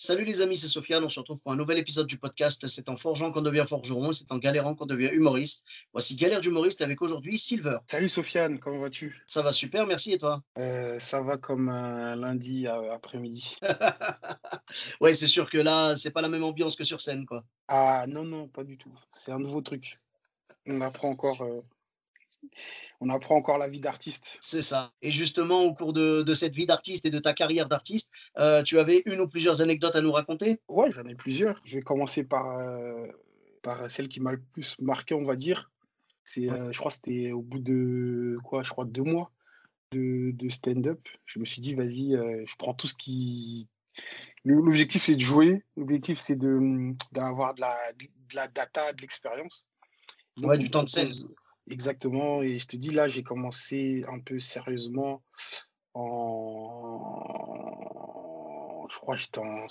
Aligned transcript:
Salut 0.00 0.24
les 0.24 0.42
amis, 0.42 0.56
c'est 0.56 0.68
Sofiane. 0.68 1.02
On 1.02 1.08
se 1.08 1.18
retrouve 1.18 1.42
pour 1.42 1.50
un 1.50 1.56
nouvel 1.56 1.76
épisode 1.76 2.06
du 2.06 2.18
podcast. 2.18 2.68
C'est 2.68 2.88
en 2.88 2.96
forgeant 2.96 3.32
qu'on 3.32 3.40
devient 3.40 3.64
forgeron, 3.68 4.12
c'est 4.12 4.30
en 4.30 4.38
galérant 4.38 4.76
qu'on 4.76 4.86
devient 4.86 5.10
humoriste. 5.12 5.66
Voici 5.92 6.14
Galère 6.14 6.38
d'humoriste 6.38 6.82
avec 6.82 7.02
aujourd'hui 7.02 7.36
Silver. 7.36 7.78
Salut 7.90 8.08
Sofiane, 8.08 8.60
comment 8.60 8.78
vas-tu? 8.78 9.20
Ça 9.26 9.42
va 9.42 9.50
super, 9.50 9.88
merci 9.88 10.12
et 10.12 10.18
toi? 10.18 10.40
Euh, 10.56 11.00
Ça 11.00 11.20
va 11.22 11.36
comme 11.36 11.68
un 11.68 12.14
lundi 12.14 12.68
après-midi. 12.68 13.56
Ouais, 15.00 15.14
c'est 15.14 15.26
sûr 15.26 15.50
que 15.50 15.58
là, 15.58 15.96
c'est 15.96 16.12
pas 16.12 16.22
la 16.22 16.28
même 16.28 16.44
ambiance 16.44 16.76
que 16.76 16.84
sur 16.84 17.00
scène, 17.00 17.26
quoi. 17.26 17.42
Ah 17.66 18.04
non, 18.06 18.22
non, 18.22 18.46
pas 18.46 18.62
du 18.62 18.78
tout. 18.78 18.92
C'est 19.12 19.32
un 19.32 19.38
nouveau 19.40 19.62
truc. 19.62 19.90
On 20.68 20.80
apprend 20.80 21.08
encore, 21.08 21.42
euh, 21.42 21.60
on 23.00 23.08
apprend 23.10 23.36
encore 23.36 23.58
la 23.58 23.68
vie 23.68 23.80
d'artiste. 23.80 24.38
C'est 24.40 24.62
ça. 24.62 24.92
Et 25.02 25.10
justement, 25.10 25.62
au 25.62 25.74
cours 25.74 25.92
de, 25.92 26.22
de 26.22 26.34
cette 26.34 26.54
vie 26.54 26.66
d'artiste 26.66 27.04
et 27.04 27.10
de 27.10 27.18
ta 27.18 27.32
carrière 27.32 27.68
d'artiste, 27.68 28.10
euh, 28.38 28.62
tu 28.62 28.78
avais 28.78 29.02
une 29.06 29.20
ou 29.20 29.28
plusieurs 29.28 29.62
anecdotes 29.62 29.96
à 29.96 30.00
nous 30.00 30.12
raconter? 30.12 30.60
Ouais, 30.68 30.90
j'en 30.90 31.04
ai 31.04 31.14
plusieurs. 31.14 31.60
Je 31.64 31.76
vais 31.76 31.82
commencer 31.82 32.24
par, 32.24 32.58
euh, 32.58 33.06
par 33.62 33.90
celle 33.90 34.08
qui 34.08 34.20
m'a 34.20 34.32
le 34.32 34.42
plus 34.52 34.78
marqué, 34.80 35.14
on 35.14 35.24
va 35.24 35.36
dire. 35.36 35.70
C'est, 36.24 36.50
euh, 36.50 36.72
je 36.72 36.78
crois 36.78 36.90
que 36.90 36.96
c'était 36.96 37.32
au 37.32 37.40
bout 37.40 37.60
de 37.60 38.38
quoi, 38.44 38.62
je 38.62 38.70
crois 38.70 38.84
deux 38.84 39.02
mois 39.02 39.30
de, 39.92 40.32
de 40.32 40.48
stand-up. 40.48 41.00
Je 41.24 41.38
me 41.38 41.44
suis 41.44 41.60
dit, 41.60 41.74
vas-y, 41.74 42.12
je 42.12 42.56
prends 42.56 42.74
tout 42.74 42.86
ce 42.86 42.94
qui. 42.94 43.68
L'objectif, 44.44 45.02
c'est 45.02 45.16
de 45.16 45.20
jouer. 45.20 45.62
L'objectif, 45.76 46.18
c'est 46.18 46.36
de, 46.36 46.94
d'avoir 47.12 47.54
de 47.54 47.60
la, 47.60 47.76
de 47.98 48.34
la 48.34 48.48
data, 48.48 48.92
de 48.92 49.00
l'expérience. 49.00 49.66
Donc, 50.36 50.52
Ouais, 50.52 50.58
du 50.58 50.70
temps 50.70 50.84
de 50.84 50.88
scène. 50.88 51.12
Exactement. 51.70 52.42
Et 52.42 52.58
je 52.58 52.66
te 52.66 52.76
dis, 52.76 52.90
là, 52.90 53.08
j'ai 53.08 53.22
commencé 53.22 54.02
un 54.08 54.18
peu 54.20 54.38
sérieusement 54.38 55.22
en. 55.94 56.86
Je 58.90 58.96
crois 58.96 59.16
que 59.16 59.20
j'étais 59.20 59.40
en. 59.40 59.66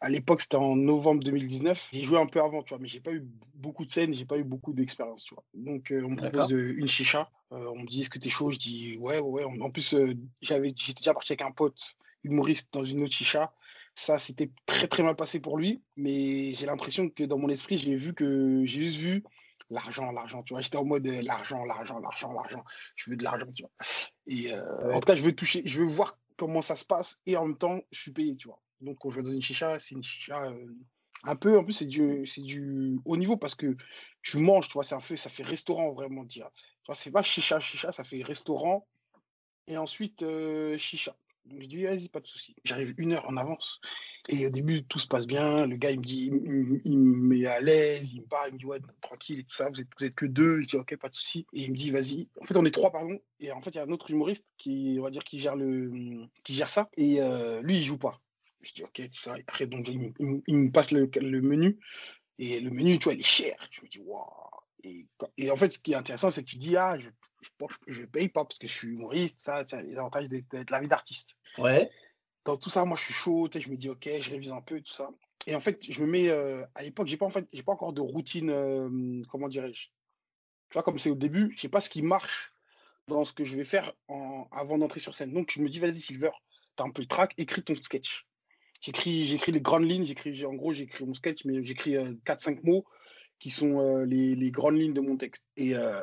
À 0.00 0.08
l'époque, 0.08 0.42
c'était 0.42 0.56
en 0.56 0.76
novembre 0.76 1.24
2019. 1.24 1.90
J'ai 1.92 2.04
joué 2.04 2.20
un 2.20 2.26
peu 2.26 2.40
avant, 2.40 2.62
tu 2.62 2.68
vois, 2.70 2.78
mais 2.78 2.86
j'ai 2.86 3.00
pas 3.00 3.12
eu 3.12 3.26
beaucoup 3.54 3.84
de 3.84 3.90
scènes, 3.90 4.14
j'ai 4.14 4.24
pas 4.24 4.38
eu 4.38 4.44
beaucoup 4.44 4.72
d'expérience, 4.72 5.24
tu 5.24 5.34
vois. 5.34 5.42
Donc, 5.54 5.90
euh, 5.90 6.04
on 6.04 6.10
me 6.10 6.16
propose 6.16 6.52
euh, 6.52 6.78
une 6.78 6.86
chicha. 6.86 7.28
Euh, 7.52 7.66
on 7.74 7.80
me 7.80 7.86
dit, 7.86 8.02
est-ce 8.02 8.10
que 8.10 8.20
t'es 8.20 8.28
chaud? 8.28 8.52
Je 8.52 8.58
dis, 8.58 8.96
ouais, 8.98 9.18
ouais, 9.18 9.44
ouais. 9.44 9.60
En 9.60 9.70
plus, 9.70 9.96
j'avais, 10.40 10.72
j'étais 10.76 11.00
déjà 11.00 11.14
parti 11.14 11.32
avec 11.32 11.42
un 11.42 11.50
pote 11.50 11.96
humoriste 12.22 12.68
dans 12.72 12.84
une 12.84 13.02
autre 13.02 13.12
chicha. 13.12 13.52
Ça, 13.94 14.20
c'était 14.20 14.50
très, 14.66 14.86
très 14.86 15.02
mal 15.02 15.16
passé 15.16 15.40
pour 15.40 15.58
lui. 15.58 15.82
Mais 15.96 16.54
j'ai 16.54 16.66
l'impression 16.66 17.10
que 17.10 17.24
dans 17.24 17.38
mon 17.38 17.48
esprit, 17.48 17.76
j'ai 17.78 17.96
vu 17.96 18.14
que 18.14 18.64
j'ai 18.64 18.84
juste 18.84 18.98
vu 18.98 19.24
l'argent, 19.70 20.10
l'argent, 20.12 20.42
tu 20.42 20.54
vois. 20.54 20.60
J'étais 20.62 20.76
en 20.78 20.84
mode 20.84 21.06
euh, 21.06 21.22
l'argent, 21.22 21.64
l'argent, 21.64 21.98
l'argent, 21.98 22.32
l'argent. 22.32 22.64
Je 22.96 23.10
veux 23.10 23.16
de 23.16 23.24
l'argent, 23.24 23.46
tu 23.54 23.62
vois. 23.62 23.72
Et 24.26 24.52
euh, 24.52 24.88
Ouais. 24.88 24.94
en 24.94 25.00
tout 25.00 25.06
cas, 25.06 25.14
je 25.14 25.22
veux 25.22 25.34
toucher, 25.34 25.62
je 25.66 25.80
veux 25.80 25.86
voir 25.86 26.18
comment 26.36 26.62
ça 26.62 26.76
se 26.76 26.84
passe 26.84 27.20
et 27.26 27.36
en 27.36 27.46
même 27.46 27.58
temps, 27.58 27.80
je 27.90 28.00
suis 28.00 28.12
payé, 28.12 28.36
tu 28.36 28.48
vois. 28.48 28.62
Donc, 28.80 28.98
quand 29.00 29.10
je 29.10 29.16
vais 29.16 29.22
dans 29.22 29.32
une 29.32 29.42
chicha, 29.42 29.78
c'est 29.78 29.94
une 29.94 30.02
chicha 30.02 30.44
euh, 30.44 30.66
un 31.24 31.36
peu, 31.36 31.58
en 31.58 31.64
plus, 31.64 31.72
c'est 31.72 31.86
du, 31.86 32.24
c'est 32.26 32.42
du 32.42 32.98
haut 33.04 33.16
niveau 33.16 33.36
parce 33.36 33.54
que 33.54 33.76
tu 34.22 34.38
manges, 34.38 34.68
tu 34.68 34.74
vois, 34.74 34.84
c'est 34.84 34.94
un 34.94 35.00
fait, 35.00 35.16
ça 35.16 35.30
fait 35.30 35.42
restaurant 35.42 35.92
vraiment, 35.92 36.24
dire. 36.24 36.48
Tu 36.54 36.86
vois, 36.86 36.94
c'est 36.94 37.10
pas 37.10 37.22
chicha, 37.22 37.58
chicha, 37.60 37.92
ça 37.92 38.04
fait 38.04 38.22
restaurant 38.22 38.86
et 39.66 39.76
ensuite 39.76 40.24
chicha. 40.78 41.16
Donc, 41.48 41.62
je 41.62 41.66
dis, 41.66 41.82
vas-y, 41.82 42.08
pas 42.08 42.20
de 42.20 42.26
souci. 42.26 42.54
J'arrive 42.64 42.94
une 42.98 43.12
heure 43.14 43.26
en 43.28 43.36
avance. 43.36 43.80
Et 44.28 44.46
au 44.46 44.50
début, 44.50 44.84
tout 44.84 44.98
se 44.98 45.06
passe 45.06 45.26
bien. 45.26 45.66
Le 45.66 45.76
gars, 45.76 45.90
il 45.90 45.98
me 46.00 46.04
dit, 46.04 46.26
il, 46.84 46.98
me- 46.98 47.16
met 47.16 47.46
à 47.46 47.60
l'aise, 47.60 48.12
il 48.12 48.20
me 48.22 48.26
parle, 48.26 48.50
il 48.50 48.54
me 48.54 48.58
dit, 48.58 48.66
ouais, 48.66 48.80
tranquille 49.00 49.40
et 49.40 49.44
tout 49.44 49.54
ça, 49.54 49.70
vous 49.70 49.80
êtes, 49.80 49.88
vous 49.98 50.04
êtes 50.04 50.14
que 50.14 50.26
deux. 50.26 50.60
Je 50.60 50.68
dis, 50.68 50.76
ok, 50.76 50.96
pas 50.96 51.08
de 51.08 51.14
souci. 51.14 51.46
Et 51.54 51.62
il 51.62 51.70
me 51.70 51.76
dit, 51.76 51.90
vas-y. 51.90 52.28
En 52.40 52.44
fait, 52.44 52.56
on 52.56 52.64
est 52.64 52.70
trois, 52.70 52.90
pardon. 52.92 53.18
Et 53.40 53.50
en 53.52 53.60
fait, 53.62 53.70
il 53.70 53.76
y 53.76 53.80
a 53.80 53.84
un 53.84 53.90
autre 53.90 54.10
humoriste 54.10 54.44
qui, 54.58 54.96
on 54.98 55.02
va 55.02 55.10
dire, 55.10 55.24
qui 55.24 55.38
gère, 55.38 55.56
le, 55.56 56.26
qui 56.44 56.54
gère 56.54 56.68
ça. 56.70 56.90
Et 56.96 57.20
euh, 57.20 57.62
lui, 57.62 57.78
il 57.78 57.84
joue 57.84 57.98
pas. 57.98 58.20
Je 58.60 58.72
dis, 58.74 58.82
ok, 58.82 58.92
tout 59.10 59.18
ça. 59.18 59.34
Après, 59.34 59.66
donc, 59.66 59.88
il 59.88 60.56
me 60.56 60.70
passe 60.70 60.90
le, 60.90 61.10
le 61.20 61.40
menu. 61.40 61.78
Et 62.38 62.60
le 62.60 62.70
menu, 62.70 62.98
tu 62.98 63.04
vois, 63.04 63.14
il 63.14 63.20
est 63.20 63.24
cher. 63.24 63.56
Je 63.70 63.82
me 63.82 63.88
dis, 63.88 64.00
waouh. 64.00 64.57
Et, 64.84 65.50
en 65.50 65.56
fait, 65.56 65.70
ce 65.70 65.78
qui 65.78 65.92
est 65.92 65.96
intéressant, 65.96 66.30
c'est 66.30 66.42
que 66.42 66.48
tu 66.48 66.56
dis, 66.56 66.76
ah, 66.76 66.98
je 66.98 67.08
je 67.86 68.02
paye 68.04 68.28
pas 68.28 68.44
parce 68.44 68.58
que 68.58 68.66
je 68.66 68.72
suis 68.72 68.88
humoriste, 68.88 69.40
ça, 69.40 69.64
les 69.82 69.96
avantages 69.96 70.28
d'être 70.28 70.48
d'être 70.50 70.70
la 70.70 70.80
vie 70.80 70.88
d'artiste. 70.88 71.36
Ouais. 71.58 71.90
Dans 72.44 72.56
tout 72.56 72.70
ça, 72.70 72.84
moi, 72.84 72.96
je 72.96 73.04
suis 73.04 73.14
chaud, 73.14 73.48
je 73.52 73.68
me 73.68 73.76
dis, 73.76 73.88
ok, 73.88 74.08
je 74.20 74.30
révise 74.30 74.52
un 74.52 74.60
peu, 74.60 74.80
tout 74.80 74.92
ça. 74.92 75.10
Et 75.46 75.54
en 75.54 75.60
fait, 75.60 75.90
je 75.90 76.00
me 76.02 76.06
mets, 76.06 76.28
euh, 76.28 76.64
à 76.74 76.82
l'époque, 76.82 77.06
j'ai 77.08 77.16
pas, 77.16 77.26
en 77.26 77.30
fait, 77.30 77.46
pas 77.64 77.72
encore 77.72 77.92
de 77.92 78.00
routine, 78.00 78.50
euh, 78.50 79.22
comment 79.28 79.48
dirais-je? 79.48 79.88
Tu 80.70 80.74
vois, 80.74 80.82
comme 80.82 80.98
c'est 80.98 81.10
au 81.10 81.14
début, 81.14 81.52
je 81.56 81.62
sais 81.62 81.68
pas 81.68 81.80
ce 81.80 81.90
qui 81.90 82.02
marche 82.02 82.52
dans 83.06 83.24
ce 83.24 83.32
que 83.32 83.44
je 83.44 83.56
vais 83.56 83.64
faire 83.64 83.92
en- 84.08 84.46
avant 84.52 84.78
d'entrer 84.78 85.00
sur 85.00 85.14
scène. 85.14 85.32
Donc, 85.32 85.50
je 85.52 85.60
me 85.62 85.68
dis, 85.68 85.78
vas-y, 85.78 86.00
Silver, 86.00 86.30
tu 86.76 86.82
as 86.82 86.86
un 86.86 86.90
peu 86.90 87.02
le 87.02 87.08
track, 87.08 87.34
écris 87.38 87.62
ton 87.62 87.74
sketch. 87.74 88.26
J'écris, 88.80 89.38
les 89.48 89.60
grandes 89.60 89.90
lignes, 89.90 90.04
j'écris, 90.04 90.44
en 90.44 90.54
gros, 90.54 90.72
j'écris 90.72 91.04
mon 91.04 91.14
sketch, 91.14 91.44
mais 91.44 91.62
j'écris 91.62 91.96
euh, 91.96 92.12
4-5 92.24 92.62
mots 92.62 92.84
qui 93.38 93.50
sont 93.50 93.80
euh, 93.80 94.04
les, 94.04 94.34
les 94.34 94.50
grandes 94.50 94.78
lignes 94.80 94.94
de 94.94 95.00
mon 95.00 95.16
texte. 95.16 95.44
Et, 95.56 95.74
euh, 95.76 96.00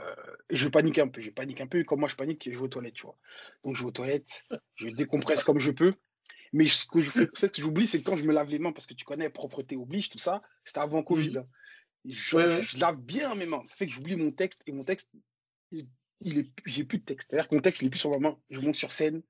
je 0.50 0.68
panique 0.70 0.98
un 1.00 1.08
peu, 1.08 1.22
je 1.22 1.30
panique 1.32 1.62
un 1.62 1.68
peu. 1.68 1.84
Comme 1.84 2.00
moi, 2.00 2.10
je 2.10 2.16
panique, 2.16 2.44
je 2.46 2.58
vais 2.58 2.64
aux 2.64 2.68
toilettes, 2.68 2.94
tu 2.94 3.04
vois. 3.04 3.16
Donc, 3.64 3.76
je 3.76 3.82
vais 3.82 3.88
aux 3.88 3.92
toilettes, 3.92 4.44
je 4.76 4.90
décompresse 4.90 5.44
comme 5.44 5.60
je 5.60 5.72
peux. 5.72 5.94
Mais 6.54 6.68
ce 6.68 6.86
que 6.86 7.02
je 7.02 7.10
fais, 7.10 7.28
ce 7.34 7.48
que 7.48 7.62
j'oublie, 7.62 7.88
c'est 7.88 8.00
que 8.00 8.06
quand 8.06 8.16
je 8.16 8.24
me 8.24 8.32
lave 8.32 8.50
les 8.50 8.60
mains, 8.60 8.72
parce 8.72 8.88
que 8.88 8.94
tu 8.94 9.04
connais, 9.04 9.30
propreté 9.30 9.76
oblige, 9.76 10.10
tout 10.10 10.20
ça, 10.20 10.42
c'était 10.64 10.80
avant 10.80 11.04
Covid. 11.04 11.40
hein. 11.40 11.48
Je, 12.06 12.36
Ouais, 12.38 12.46
ouais. 12.46 12.62
je 12.64 12.78
lave 12.80 12.98
bien 13.00 13.34
mes 13.36 13.46
mains. 13.48 13.62
Ça 13.66 13.76
fait 13.76 13.88
que 13.88 13.92
j'oublie 13.94 14.16
mon 14.16 14.32
texte. 14.32 14.62
Et 14.68 14.72
mon 14.72 14.84
texte, 14.84 15.10
il, 15.72 16.38
est, 16.40 16.50
j'ai 16.66 16.84
plus 16.84 17.00
de 17.00 17.04
texte. 17.04 17.28
C'est-à-dire 17.30 17.50
que 17.50 17.56
mon 17.56 17.62
texte, 17.62 17.82
il 17.82 17.88
est 17.88 17.90
plus 17.90 18.00
sur 18.00 18.12
ma 18.12 18.20
main. 18.20 18.38
Je 18.50 18.60
monte 18.62 18.76
sur 18.76 18.92
scène. 18.92 19.22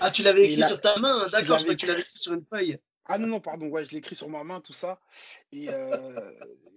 Ah, 0.00 0.10
tu 0.10 0.22
l'avais 0.22 0.44
écrit 0.44 0.56
là- 0.56 0.66
sur 0.66 0.80
ta 0.80 0.98
main, 0.98 1.28
d'accord, 1.28 1.58
je 1.58 1.64
crois 1.64 1.74
que 1.74 1.80
tu 1.80 1.86
l'avais 1.86 2.00
écrit 2.00 2.18
sur 2.18 2.32
une 2.32 2.44
feuille. 2.44 2.78
Ah 3.06 3.18
non, 3.18 3.26
non, 3.26 3.40
pardon, 3.40 3.68
ouais, 3.68 3.84
je 3.84 3.90
l'ai 3.90 3.98
écrit 3.98 4.14
sur 4.14 4.28
ma 4.28 4.44
main, 4.44 4.60
tout 4.60 4.72
ça. 4.72 5.00
Et 5.52 5.68
euh, 5.70 6.30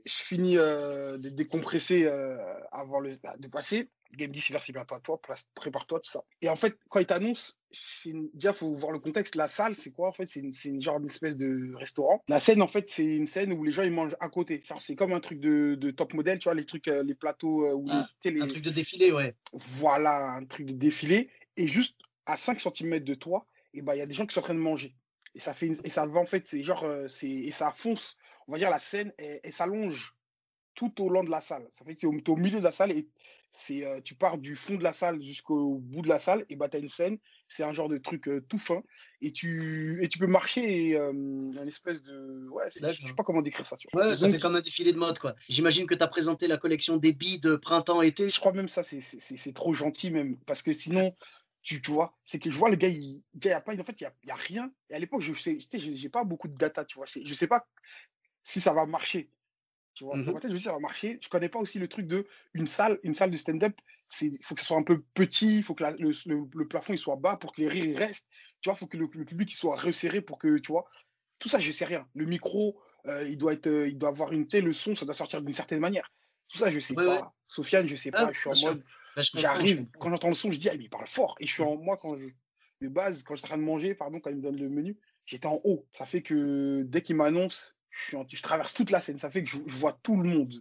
je 0.05 0.13
finis 0.13 0.57
euh, 0.57 1.17
de 1.17 1.29
décompresser 1.29 2.05
euh, 2.05 2.37
avant 2.71 2.99
le, 2.99 3.15
bah, 3.23 3.35
de 3.37 3.47
passer. 3.47 3.89
Le 4.11 4.17
gars 4.17 4.27
me 4.27 4.33
dit, 4.33 4.41
c'est 4.41 4.57
c'est 4.61 4.71
bientôt 4.73 4.95
à 4.95 4.99
toi, 4.99 5.19
prépare-toi, 5.55 5.99
tout 5.99 6.09
ça. 6.09 6.23
Et 6.41 6.49
en 6.49 6.55
fait, 6.55 6.77
quand 6.89 6.99
il 6.99 7.05
t'annonce, 7.05 7.57
une- 8.05 8.29
déjà, 8.33 8.51
il 8.51 8.55
faut 8.55 8.73
voir 8.73 8.91
le 8.91 8.99
contexte. 8.99 9.35
La 9.35 9.47
salle, 9.47 9.75
c'est 9.75 9.91
quoi 9.91 10.07
En 10.07 10.11
fait, 10.13 10.25
c'est 10.25 10.39
une, 10.39 10.51
une 10.65 10.81
genre 10.81 10.99
d'espèce 10.99 11.35
de 11.35 11.75
restaurant. 11.75 12.23
La 12.27 12.39
scène, 12.39 12.61
en 12.61 12.67
fait, 12.67 12.89
c'est 12.89 13.03
une 13.05 13.27
scène 13.27 13.51
où 13.53 13.63
les 13.63 13.71
gens, 13.71 13.83
ils 13.83 13.91
mangent 13.91 14.15
à 14.19 14.29
côté. 14.29 14.63
Genre, 14.65 14.81
c'est 14.81 14.95
comme 14.95 15.11
un 15.13 15.19
truc 15.19 15.39
de, 15.39 15.75
de 15.75 15.91
top 15.91 16.13
modèle, 16.13 16.39
tu 16.39 16.45
vois, 16.45 16.53
les 16.55 16.65
trucs, 16.65 16.87
les 16.87 17.15
plateaux 17.15 17.69
où 17.73 17.85
Ah, 17.89 18.07
les, 18.23 18.41
Un 18.41 18.47
truc 18.47 18.63
de 18.63 18.69
défilé, 18.71 19.11
ouais. 19.11 19.35
voilà, 19.53 20.31
un 20.33 20.45
truc 20.45 20.65
de 20.65 20.73
défilé. 20.73 21.29
Et 21.57 21.67
juste 21.67 21.99
à 22.25 22.37
5 22.37 22.59
cm 22.61 22.99
de 22.99 23.13
toi, 23.13 23.45
ben, 23.73 23.93
il 23.93 23.99
y 23.99 24.01
a 24.01 24.05
des 24.05 24.13
gens 24.13 24.25
qui 24.25 24.33
sont 24.33 24.39
en 24.39 24.43
train 24.43 24.53
de 24.53 24.59
manger. 24.59 24.95
Et 25.35 25.39
ça, 25.39 25.53
fait 25.53 25.67
une- 25.67 25.77
et 25.83 25.89
ça 25.89 26.05
va, 26.07 26.19
en 26.19 26.25
fait, 26.25 26.47
c'est 26.47 26.63
genre, 26.63 26.83
euh, 26.85 27.07
c'est, 27.07 27.27
et 27.27 27.51
ça 27.51 27.71
fonce. 27.71 28.17
On 28.47 28.53
va 28.53 28.57
dire, 28.57 28.69
la 28.69 28.79
scène, 28.79 29.13
elle, 29.17 29.39
elle 29.43 29.51
s'allonge 29.53 30.15
tout 30.75 31.01
au 31.03 31.09
long 31.09 31.23
de 31.23 31.29
la 31.29 31.41
salle. 31.41 31.67
Ça 31.71 31.85
fait 31.85 31.93
que 31.95 31.99
tu 32.01 32.05
es 32.07 32.29
au 32.29 32.35
milieu 32.35 32.59
de 32.59 32.63
la 32.63 32.71
salle 32.71 32.91
et 32.91 33.07
c'est, 33.51 33.85
euh, 33.85 34.01
tu 34.01 34.15
pars 34.15 34.37
du 34.37 34.55
fond 34.57 34.75
de 34.75 34.83
la 34.83 34.91
salle 34.91 35.21
jusqu'au 35.21 35.75
bout 35.77 36.01
de 36.01 36.09
la 36.09 36.19
salle 36.19 36.45
et 36.49 36.57
bah, 36.57 36.67
tu 36.67 36.75
as 36.75 36.79
une 36.81 36.89
scène. 36.89 37.17
C'est 37.47 37.63
un 37.63 37.71
genre 37.73 37.87
de 37.87 37.97
truc 37.97 38.27
euh, 38.27 38.41
tout 38.49 38.59
fin. 38.59 38.83
Et 39.21 39.31
tu, 39.31 39.99
et 40.03 40.09
tu 40.09 40.17
peux 40.17 40.27
marcher 40.27 40.89
et 40.89 40.95
euh, 40.97 41.11
un 41.57 41.65
espèce 41.67 42.01
de. 42.03 42.47
Ouais, 42.49 42.65
je 42.69 42.79
sais 42.79 43.13
pas 43.15 43.23
comment 43.23 43.41
décrire 43.41 43.65
ça. 43.65 43.77
Tu 43.77 43.87
vois. 43.93 44.07
Ouais, 44.07 44.15
ça 44.15 44.29
fait 44.29 44.37
comme 44.39 44.55
un 44.55 44.61
défilé 44.61 44.91
de 44.91 44.97
mode, 44.97 45.19
quoi. 45.19 45.35
J'imagine 45.47 45.85
que 45.87 45.95
tu 45.95 46.03
as 46.03 46.07
présenté 46.07 46.47
la 46.47 46.57
collection 46.57 46.97
des 46.97 47.13
billes 47.13 47.39
de 47.39 47.55
printemps-été. 47.55 48.29
je 48.29 48.39
crois 48.39 48.51
même 48.51 48.67
ça, 48.67 48.83
c'est 48.83 49.53
trop 49.53 49.73
gentil 49.73 50.11
même. 50.11 50.37
Parce 50.45 50.61
que 50.61 50.73
sinon, 50.73 51.13
tu, 51.65 51.81
tu 51.81 51.91
vois, 51.91 52.15
c'est 52.25 52.39
que 52.39 52.51
je 52.51 52.57
vois 52.57 52.69
le 52.69 52.77
gars, 52.77 52.87
il 52.89 53.23
il 53.33 53.45
y 53.45 53.49
a 53.51 53.59
pas, 53.61 53.73
en 53.73 53.83
fait, 53.83 53.99
il 54.01 54.07
n'y 54.25 54.31
a, 54.31 54.35
rien. 54.35 54.71
Et 54.89 54.95
à 54.95 54.99
l'époque, 54.99 55.21
je 55.21 55.33
sais, 55.33 55.59
sais, 55.59 55.79
j'ai 55.79 56.09
pas 56.09 56.23
beaucoup 56.23 56.47
de 56.47 56.55
data, 56.55 56.85
tu 56.85 56.95
vois. 56.97 57.07
Je 57.07 57.33
sais 57.33 57.47
pas 57.47 57.67
si 58.43 58.61
ça 58.61 58.73
va 58.73 58.85
marcher. 58.85 59.31
Tu 59.95 60.03
vois, 60.03 60.19
ma 60.29 60.39
tête, 60.41 60.49
je 60.51 60.53
me 60.55 60.59
dis, 60.59 60.63
ça 60.65 60.73
va 60.73 60.79
marcher. 60.79 61.19
Je 61.21 61.29
connais 61.29 61.49
pas 61.49 61.59
aussi 61.59 61.79
le 61.79 61.87
truc 61.87 62.07
de 62.07 62.27
une 62.53 62.67
salle, 62.67 62.99
une 63.03 63.15
salle 63.15 63.31
de 63.31 63.37
stand-up. 63.37 63.75
Il 64.21 64.37
faut 64.43 64.55
que 64.55 64.61
ce 64.61 64.67
soit 64.67 64.77
un 64.77 64.83
peu 64.83 65.01
petit, 65.13 65.57
il 65.59 65.63
faut 65.63 65.75
que 65.75 65.83
la- 65.83 65.93
le, 65.93 66.11
le- 66.27 66.49
le 66.53 66.67
plafond 66.67 66.93
il 66.93 66.97
soit 66.99 67.15
bas 67.15 67.37
pour 67.37 67.53
que 67.53 67.61
les 67.61 67.69
rires 67.69 67.85
ils 67.85 67.97
restent. 67.97 68.27
Tu 68.61 68.69
vois, 68.69 68.75
il 68.75 68.79
faut 68.79 68.87
que 68.87 68.97
le, 68.97 69.09
le 69.13 69.25
public 69.25 69.51
il 69.51 69.55
soit 69.55 69.75
resserré 69.77 70.21
pour 70.21 70.37
que, 70.37 70.57
tu 70.59 70.71
vois, 70.71 70.85
tout 71.39 71.49
ça, 71.49 71.59
je 71.59 71.71
sais 71.71 71.85
rien. 71.85 72.07
Le 72.15 72.25
micro, 72.25 72.79
euh, 73.07 73.27
il, 73.27 73.37
doit 73.37 73.53
être, 73.53 73.67
euh, 73.67 73.87
il 73.87 73.97
doit 73.97 74.09
avoir 74.09 74.33
une, 74.33 74.49
sais, 74.49 74.61
le 74.61 74.73
son, 74.73 74.95
ça 74.95 75.05
doit 75.05 75.15
sortir 75.15 75.41
d'une 75.41 75.53
certaine 75.55 75.79
manière. 75.79 76.11
Tout 76.49 76.57
ça, 76.59 76.69
je 76.71 76.79
sais 76.79 76.93
Ouais, 76.95 77.05
pas. 77.05 77.21
ouais. 77.21 77.34
Sofiane, 77.47 77.87
je 77.87 77.95
sais 77.95 78.11
Ah, 78.13 78.25
pas. 78.25 78.33
Je 78.33 78.39
suis 78.39 78.49
en 78.49 78.67
mode, 78.69 78.83
Bah, 79.15 79.21
je 79.21 79.29
je 79.33 79.39
j'arrive, 79.39 79.87
quand 79.99 80.09
j'entends 80.09 80.27
le 80.29 80.33
son, 80.33 80.51
je 80.51 80.57
dis, 80.57 80.69
ah, 80.69 80.73
mais 80.77 80.85
il 80.85 80.89
parle 80.89 81.07
fort. 81.07 81.35
Et 81.39 81.47
je 81.47 81.53
suis 81.53 81.63
en, 81.63 81.77
moi, 81.77 81.97
quand 81.97 82.15
je, 82.17 82.25
de 82.81 82.87
base, 82.87 83.23
quand 83.23 83.35
j'étais 83.35 83.47
en 83.47 83.49
train 83.49 83.57
de 83.57 83.63
manger, 83.63 83.95
pardon, 83.95 84.19
quand 84.19 84.29
il 84.29 84.37
me 84.37 84.41
donne 84.41 84.57
le 84.59 84.69
menu, 84.69 84.97
j'étais 85.25 85.47
en 85.47 85.61
haut. 85.63 85.87
Ça 85.91 86.05
fait 86.05 86.21
que 86.21 86.83
dès 86.85 87.01
qu'il 87.01 87.15
m'annonce, 87.15 87.77
je, 87.89 88.03
suis 88.03 88.17
en- 88.17 88.25
je 88.27 88.41
traverse 88.41 88.73
toute 88.73 88.91
la 88.91 89.01
scène. 89.01 89.19
Ça 89.19 89.31
fait 89.31 89.43
que 89.43 89.49
je, 89.49 89.57
je 89.65 89.75
vois 89.75 89.93
tout 90.03 90.19
le 90.21 90.27
monde. 90.29 90.53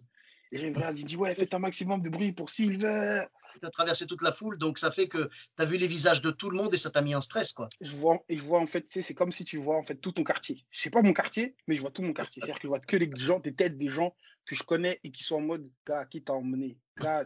Et 0.52 0.58
j'ai 0.58 0.69
une 0.69 0.75
vraie, 0.75 0.94
il 0.94 1.04
dit 1.04 1.16
Ouais, 1.16 1.34
faites 1.34 1.54
un 1.54 1.58
maximum 1.58 2.00
de 2.02 2.08
bruit 2.08 2.32
pour 2.32 2.50
Silver. 2.50 3.25
Tu 3.61 3.67
as 3.67 3.71
traversé 3.71 4.06
toute 4.06 4.23
la 4.23 4.33
foule, 4.33 4.59
donc 4.59 4.79
ça 4.79 4.91
fait 4.91 5.09
que 5.09 5.29
tu 5.29 5.62
as 5.62 5.65
vu 5.65 5.77
les 5.77 5.87
visages 5.87 6.21
de 6.21 6.31
tout 6.31 6.51
le 6.51 6.56
monde 6.56 6.75
et 6.75 6.77
ça 6.77 6.91
t'a 6.91 7.03
mis 7.03 7.15
un 7.15 7.21
stress, 7.21 7.53
quoi. 7.53 7.69
Je 7.81 7.95
vois, 7.95 8.25
et 8.29 8.37
je 8.37 8.43
vois 8.43 8.61
en 8.61 8.67
fait, 8.67 8.87
c'est 8.89 9.15
comme 9.15 9.33
si 9.33 9.45
tu 9.45 9.59
vois 9.59 9.77
en 9.77 9.85
fait 9.85 9.97
tout 9.97 10.12
ton 10.12 10.25
quartier. 10.25 10.67
Je 10.71 10.81
sais 10.81 10.91
pas 10.91 11.03
mon 11.03 11.12
quartier, 11.12 11.55
mais 11.67 11.77
je 11.77 11.81
vois 11.81 11.91
tout 11.91 12.03
mon 12.03 12.12
quartier. 12.12 12.43
C'est-à-dire 12.43 12.56
que 12.61 12.62
je 12.65 12.69
vois 12.69 12.81
que 12.81 12.97
les 12.97 13.11
gens, 13.17 13.41
des 13.41 13.55
têtes 13.55 13.79
des 13.79 13.89
gens 13.89 14.15
que 14.47 14.55
je 14.55 14.62
connais 14.62 15.01
et 15.05 15.11
qui 15.11 15.23
sont 15.23 15.37
en 15.37 15.41
mode 15.41 15.71
Gars, 15.87 16.06
qui 16.06 16.23
t'a 16.23 16.35
emmené? 16.35 16.79
Gars, 16.99 17.25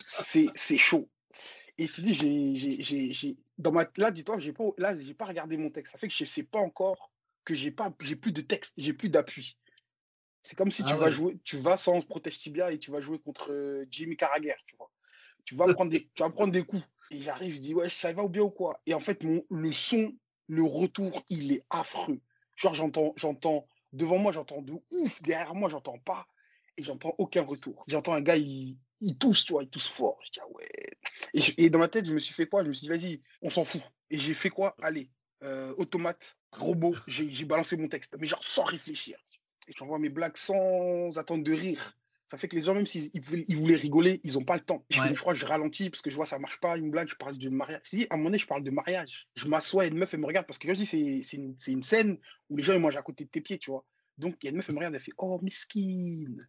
c'est- 0.00 0.78
chaud. 0.78 1.10
Et 1.76 1.86
je 1.86 1.94
te 1.94 2.00
dis, 2.00 2.14
j'ai, 2.14 3.38
dans 3.58 3.72
ma, 3.72 3.86
là, 3.96 4.10
dis-toi, 4.10 4.38
j'ai 4.38 4.52
pas, 4.52 4.64
là, 4.78 4.98
j'ai 4.98 5.14
pas 5.14 5.26
regardé 5.26 5.56
mon 5.56 5.70
texte. 5.70 5.92
Ça 5.92 5.98
fait 5.98 6.08
que 6.08 6.14
je 6.14 6.24
sais 6.24 6.42
pas 6.44 6.58
encore 6.60 7.12
que 7.44 7.54
j'ai 7.54 7.70
pas, 7.70 7.94
j'ai 8.02 8.16
plus 8.16 8.32
de 8.32 8.40
texte, 8.40 8.74
j'ai 8.76 8.92
plus 8.92 9.08
d'appui. 9.08 9.58
C'est 10.42 10.56
comme 10.56 10.70
si 10.70 10.82
Ah 10.82 10.88
tu 10.88 10.94
vas 10.94 11.10
jouer, 11.10 11.38
tu 11.44 11.56
vas 11.58 11.76
sans 11.76 12.00
protège 12.02 12.38
tibia 12.38 12.72
et 12.72 12.78
tu 12.78 12.90
vas 12.90 13.00
jouer 13.00 13.18
contre 13.18 13.52
euh, 13.52 13.86
Jimmy 13.90 14.16
Carragher, 14.16 14.54
tu 14.66 14.76
vois. 14.76 14.90
Tu 15.48 15.54
vas 15.54 15.72
prendre 15.72 15.90
des, 15.90 16.10
tu 16.12 16.22
vas 16.22 16.28
prendre 16.28 16.52
des 16.52 16.62
coups. 16.62 16.86
Et 17.10 17.22
j'arrive, 17.22 17.54
je 17.54 17.58
dis, 17.58 17.74
ouais, 17.74 17.88
ça 17.88 18.12
va 18.12 18.22
ou 18.22 18.28
bien 18.28 18.42
ou 18.42 18.50
quoi? 18.50 18.82
Et 18.84 18.92
en 18.92 19.00
fait, 19.00 19.24
mon, 19.24 19.42
le 19.48 19.72
son, 19.72 20.14
le 20.46 20.62
retour, 20.62 21.24
il 21.30 21.52
est 21.52 21.64
affreux. 21.70 22.20
Genre, 22.54 22.74
j'entends, 22.74 23.14
j'entends, 23.16 23.66
devant 23.94 24.18
moi, 24.18 24.30
j'entends 24.30 24.60
de 24.60 24.74
ouf, 24.90 25.22
derrière 25.22 25.54
moi, 25.54 25.70
j'entends 25.70 25.96
pas, 26.00 26.26
et 26.76 26.82
j'entends 26.82 27.14
aucun 27.16 27.40
retour. 27.44 27.82
J'entends 27.88 28.12
un 28.12 28.20
gars, 28.20 28.36
il, 28.36 28.76
il 29.00 29.16
tousse, 29.16 29.46
tu 29.46 29.54
vois, 29.54 29.62
il 29.62 29.70
tousse 29.70 29.88
fort. 29.88 30.18
Je 30.22 30.32
dis, 30.32 30.40
ah 30.42 30.48
ouais. 30.50 30.68
Et, 31.56 31.70
dans 31.70 31.78
ma 31.78 31.88
tête, 31.88 32.04
je 32.04 32.12
me 32.12 32.18
suis 32.18 32.34
fait 32.34 32.46
quoi? 32.46 32.62
Je 32.62 32.68
me 32.68 32.74
suis 32.74 32.86
dit, 32.86 32.90
vas-y, 32.90 33.22
on 33.40 33.48
s'en 33.48 33.64
fout. 33.64 33.80
Et 34.10 34.18
j'ai 34.18 34.34
fait 34.34 34.50
quoi? 34.50 34.76
Allez, 34.82 35.08
euh, 35.44 35.74
automate, 35.78 36.36
robot, 36.52 36.94
j'ai 37.06 37.46
balancé 37.46 37.78
mon 37.78 37.88
texte, 37.88 38.14
mais 38.20 38.26
genre 38.26 38.44
sans 38.44 38.64
réfléchir. 38.64 39.16
Et 39.66 39.72
j'envoie 39.74 39.98
mes 39.98 40.10
blagues 40.10 40.36
sans 40.36 41.16
attendre 41.16 41.42
de 41.42 41.52
rire. 41.54 41.97
Ça 42.30 42.36
fait 42.36 42.46
que 42.48 42.54
les 42.56 42.60
gens, 42.62 42.74
même 42.74 42.84
s'ils 42.86 43.10
ils 43.14 43.56
voulaient, 43.56 43.74
rigoler, 43.74 44.20
ils 44.22 44.34
n'ont 44.34 44.44
pas 44.44 44.56
le 44.56 44.60
temps. 44.62 44.84
Je, 44.90 45.00
Ouais. 45.00 45.14
que 45.14 45.34
je 45.34 45.46
ralentis 45.46 45.88
parce 45.88 46.02
que 46.02 46.10
je 46.10 46.16
vois 46.16 46.26
ça 46.26 46.38
marche 46.38 46.60
pas, 46.60 46.76
une 46.76 46.90
blague, 46.90 47.08
je 47.08 47.14
parle 47.14 47.38
de 47.38 47.48
mariage. 47.48 47.80
Dis, 47.90 48.06
à 48.10 48.14
un 48.14 48.16
moment 48.18 48.28
donné, 48.28 48.38
je 48.38 48.46
parle 48.46 48.62
de 48.62 48.70
mariage. 48.70 49.28
Je 49.34 49.46
m'assois 49.46 49.86
et 49.86 49.88
une 49.88 49.96
meuf, 49.96 50.12
elle 50.12 50.20
me 50.20 50.26
regarde 50.26 50.46
parce 50.46 50.58
que 50.58 50.66
quand 50.66 50.74
je 50.74 50.80
dis, 50.80 51.24
c'est 51.24 51.36
une, 51.36 51.56
une 51.66 51.82
scène 51.82 52.18
où 52.50 52.56
les 52.56 52.62
gens, 52.64 52.74
ils 52.74 52.80
mangent 52.80 52.96
à 52.96 53.02
côté 53.02 53.24
de 53.24 53.30
tes 53.30 53.40
pieds, 53.40 53.58
tu 53.58 53.70
vois. 53.70 53.84
Donc, 54.18 54.36
il 54.42 54.46
y 54.46 54.48
a 54.48 54.50
une 54.50 54.56
meuf, 54.56 54.68
elle 54.68 54.74
me 54.74 54.78
regarde, 54.80 54.94
elle 54.94 55.00
fait, 55.00 55.12
oh, 55.16 55.38
miskine. 55.42 56.40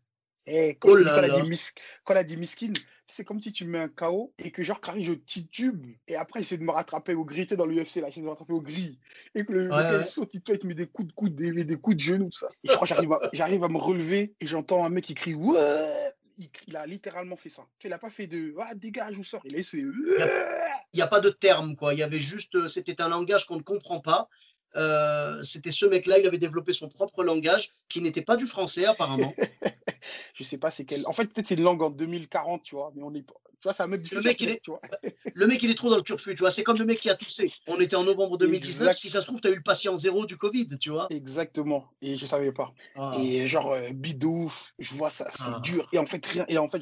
Eh, 0.49 0.75
quand, 0.79 0.89
Oh 0.89 0.95
là 0.95 1.11
quand 1.11 1.17
elle 1.19 1.31
a 1.31 1.37
là. 1.37 1.43
dit 1.43 1.49
mis- 1.49 1.69
quand 2.03 2.13
elle 2.13 2.19
a 2.19 2.23
dit 2.23 2.37
miskine, 2.37 2.73
c'est 3.11 3.23
comme 3.23 3.39
si 3.39 3.51
tu 3.51 3.65
me 3.65 3.71
mets 3.71 3.79
un 3.79 3.87
KO 3.87 4.33
et 4.39 4.51
que 4.51 4.63
genre, 4.63 4.81
carré, 4.81 5.01
je 5.01 5.13
titube. 5.13 5.85
Et 6.07 6.15
après, 6.15 6.41
j'essaie 6.41 6.57
de 6.57 6.63
me 6.63 6.71
rattraper 6.71 7.13
au 7.13 7.23
gris, 7.23 7.43
tu 7.43 7.49
sais, 7.49 7.57
dans 7.57 7.65
l'UFC, 7.65 7.97
là, 8.01 8.09
j'essaie 8.09 8.21
de 8.21 8.25
me 8.25 8.29
rattraper 8.29 8.53
au 8.53 8.61
gris. 8.61 8.99
Et 9.35 9.45
que 9.45 9.53
le 9.53 9.69
Ouais, 9.69 9.77
ouais. 9.77 10.03
saute, 10.03 10.33
il, 10.33 10.41
te 10.41 10.65
met 10.65 10.73
des 10.73 10.87
coups 10.87 11.07
de 11.07 11.13
coude, 11.13 11.35
des, 11.35 11.51
des 11.51 11.75
coups 11.77 11.95
de 11.97 12.01
genoux, 12.01 12.29
tout 12.29 12.39
ça. 12.39 12.49
Et 12.63 12.67
je 12.67 12.73
crois 12.73 12.87
j'arrive 12.87 13.13
à, 13.13 13.19
j'arrive 13.33 13.63
à 13.63 13.69
me 13.69 13.77
relever 13.77 14.33
et 14.39 14.47
j'entends 14.47 14.83
un 14.85 14.89
mec 14.89 15.03
qui 15.03 15.13
crie 15.13 15.35
Ouais 15.35 16.13
il, 16.39 16.49
il 16.67 16.75
a 16.77 16.87
littéralement 16.87 17.35
fait 17.35 17.49
ça. 17.49 17.67
Tu 17.77 17.87
n'a 17.89 17.99
pas 17.99 18.09
fait 18.09 18.25
de 18.25 18.55
Ah, 18.59 18.73
dégage 18.73 19.17
ou 19.17 19.23
sort. 19.23 19.41
Il 19.45 19.55
a 19.55 19.61
fait 19.61 19.77
Il 19.77 20.95
n'y 20.95 21.01
a 21.01 21.07
pas 21.07 21.19
de 21.19 21.29
terme, 21.29 21.75
quoi. 21.75 21.93
Il 21.93 21.99
y 21.99 22.03
avait 22.03 22.19
juste, 22.19 22.55
euh, 22.55 22.67
c'était 22.69 23.01
un 23.01 23.09
langage 23.09 23.45
qu'on 23.45 23.57
ne 23.57 23.61
comprend 23.61 23.99
pas. 23.99 24.29
Euh, 24.75 25.41
c'était 25.41 25.71
ce 25.71 25.85
mec-là, 25.85 26.19
il 26.19 26.27
avait 26.27 26.37
développé 26.37 26.73
son 26.73 26.87
propre 26.89 27.23
langage 27.23 27.69
qui 27.87 28.01
n'était 28.01 28.21
pas 28.21 28.37
du 28.37 28.45
français, 28.45 28.85
apparemment. 28.85 29.33
Je 30.33 30.43
sais 30.43 30.57
pas 30.57 30.71
c'est 30.71 30.85
quel. 30.85 30.99
En 31.07 31.13
fait, 31.13 31.25
peut-être 31.25 31.47
c'est 31.47 31.55
une 31.55 31.63
langue 31.63 31.81
en 31.83 31.89
2040, 31.89 32.63
tu 32.63 32.75
vois. 32.75 32.91
Mais 32.95 33.03
on 33.03 33.13
est 33.13 33.21
pas. 33.23 33.33
Tu 33.61 33.63
vois, 33.65 33.73
c'est 33.73 33.83
un 33.83 33.87
mec 33.87 34.01
du 34.03 34.15
Le 34.15 34.21
mec, 34.21 34.39
il 34.39 34.51
est- 34.51 34.61
tu 34.63 34.71
vois. 34.71 34.79
Le 35.33 35.45
mec, 35.45 35.61
il 35.63 35.69
est 35.69 35.73
trop 35.75 35.89
dans 35.89 35.97
le 35.97 36.01
turfu, 36.01 36.33
tu 36.33 36.39
vois. 36.39 36.49
C'est 36.49 36.63
comme 36.63 36.77
le 36.77 36.85
mec 36.85 36.97
qui 36.97 37.09
a 37.09 37.15
toussé. 37.15 37.51
On 37.67 37.77
était 37.81 37.97
en 37.97 38.05
novembre 38.05 38.37
2019. 38.37 38.87
Exact. 38.87 38.93
Si 38.93 39.09
ça 39.09 39.19
se 39.19 39.25
trouve, 39.25 39.41
tu 39.41 39.49
as 39.49 39.51
eu 39.51 39.55
le 39.55 39.61
patient 39.61 39.97
zéro 39.97 40.25
du 40.25 40.37
Covid, 40.37 40.69
tu 40.79 40.91
vois. 40.91 41.07
Exactement. 41.09 41.85
Et 42.01 42.15
je 42.15 42.25
savais 42.25 42.53
pas. 42.53 42.73
Ah. 42.95 43.17
Et 43.21 43.47
genre, 43.49 43.73
euh, 43.73 43.89
bide 43.91 44.19
de 44.19 44.27
ouf, 44.27 44.73
je 44.79 44.95
vois 44.95 45.09
ça, 45.09 45.27
c'est 45.35 45.43
Ah. 45.47 45.59
dur. 45.61 45.85
Et 45.91 45.97
en 45.97 46.05
fait, 46.05 46.25
rien. 46.25 46.45
Et 46.47 46.57
en 46.57 46.69
fait, 46.69 46.81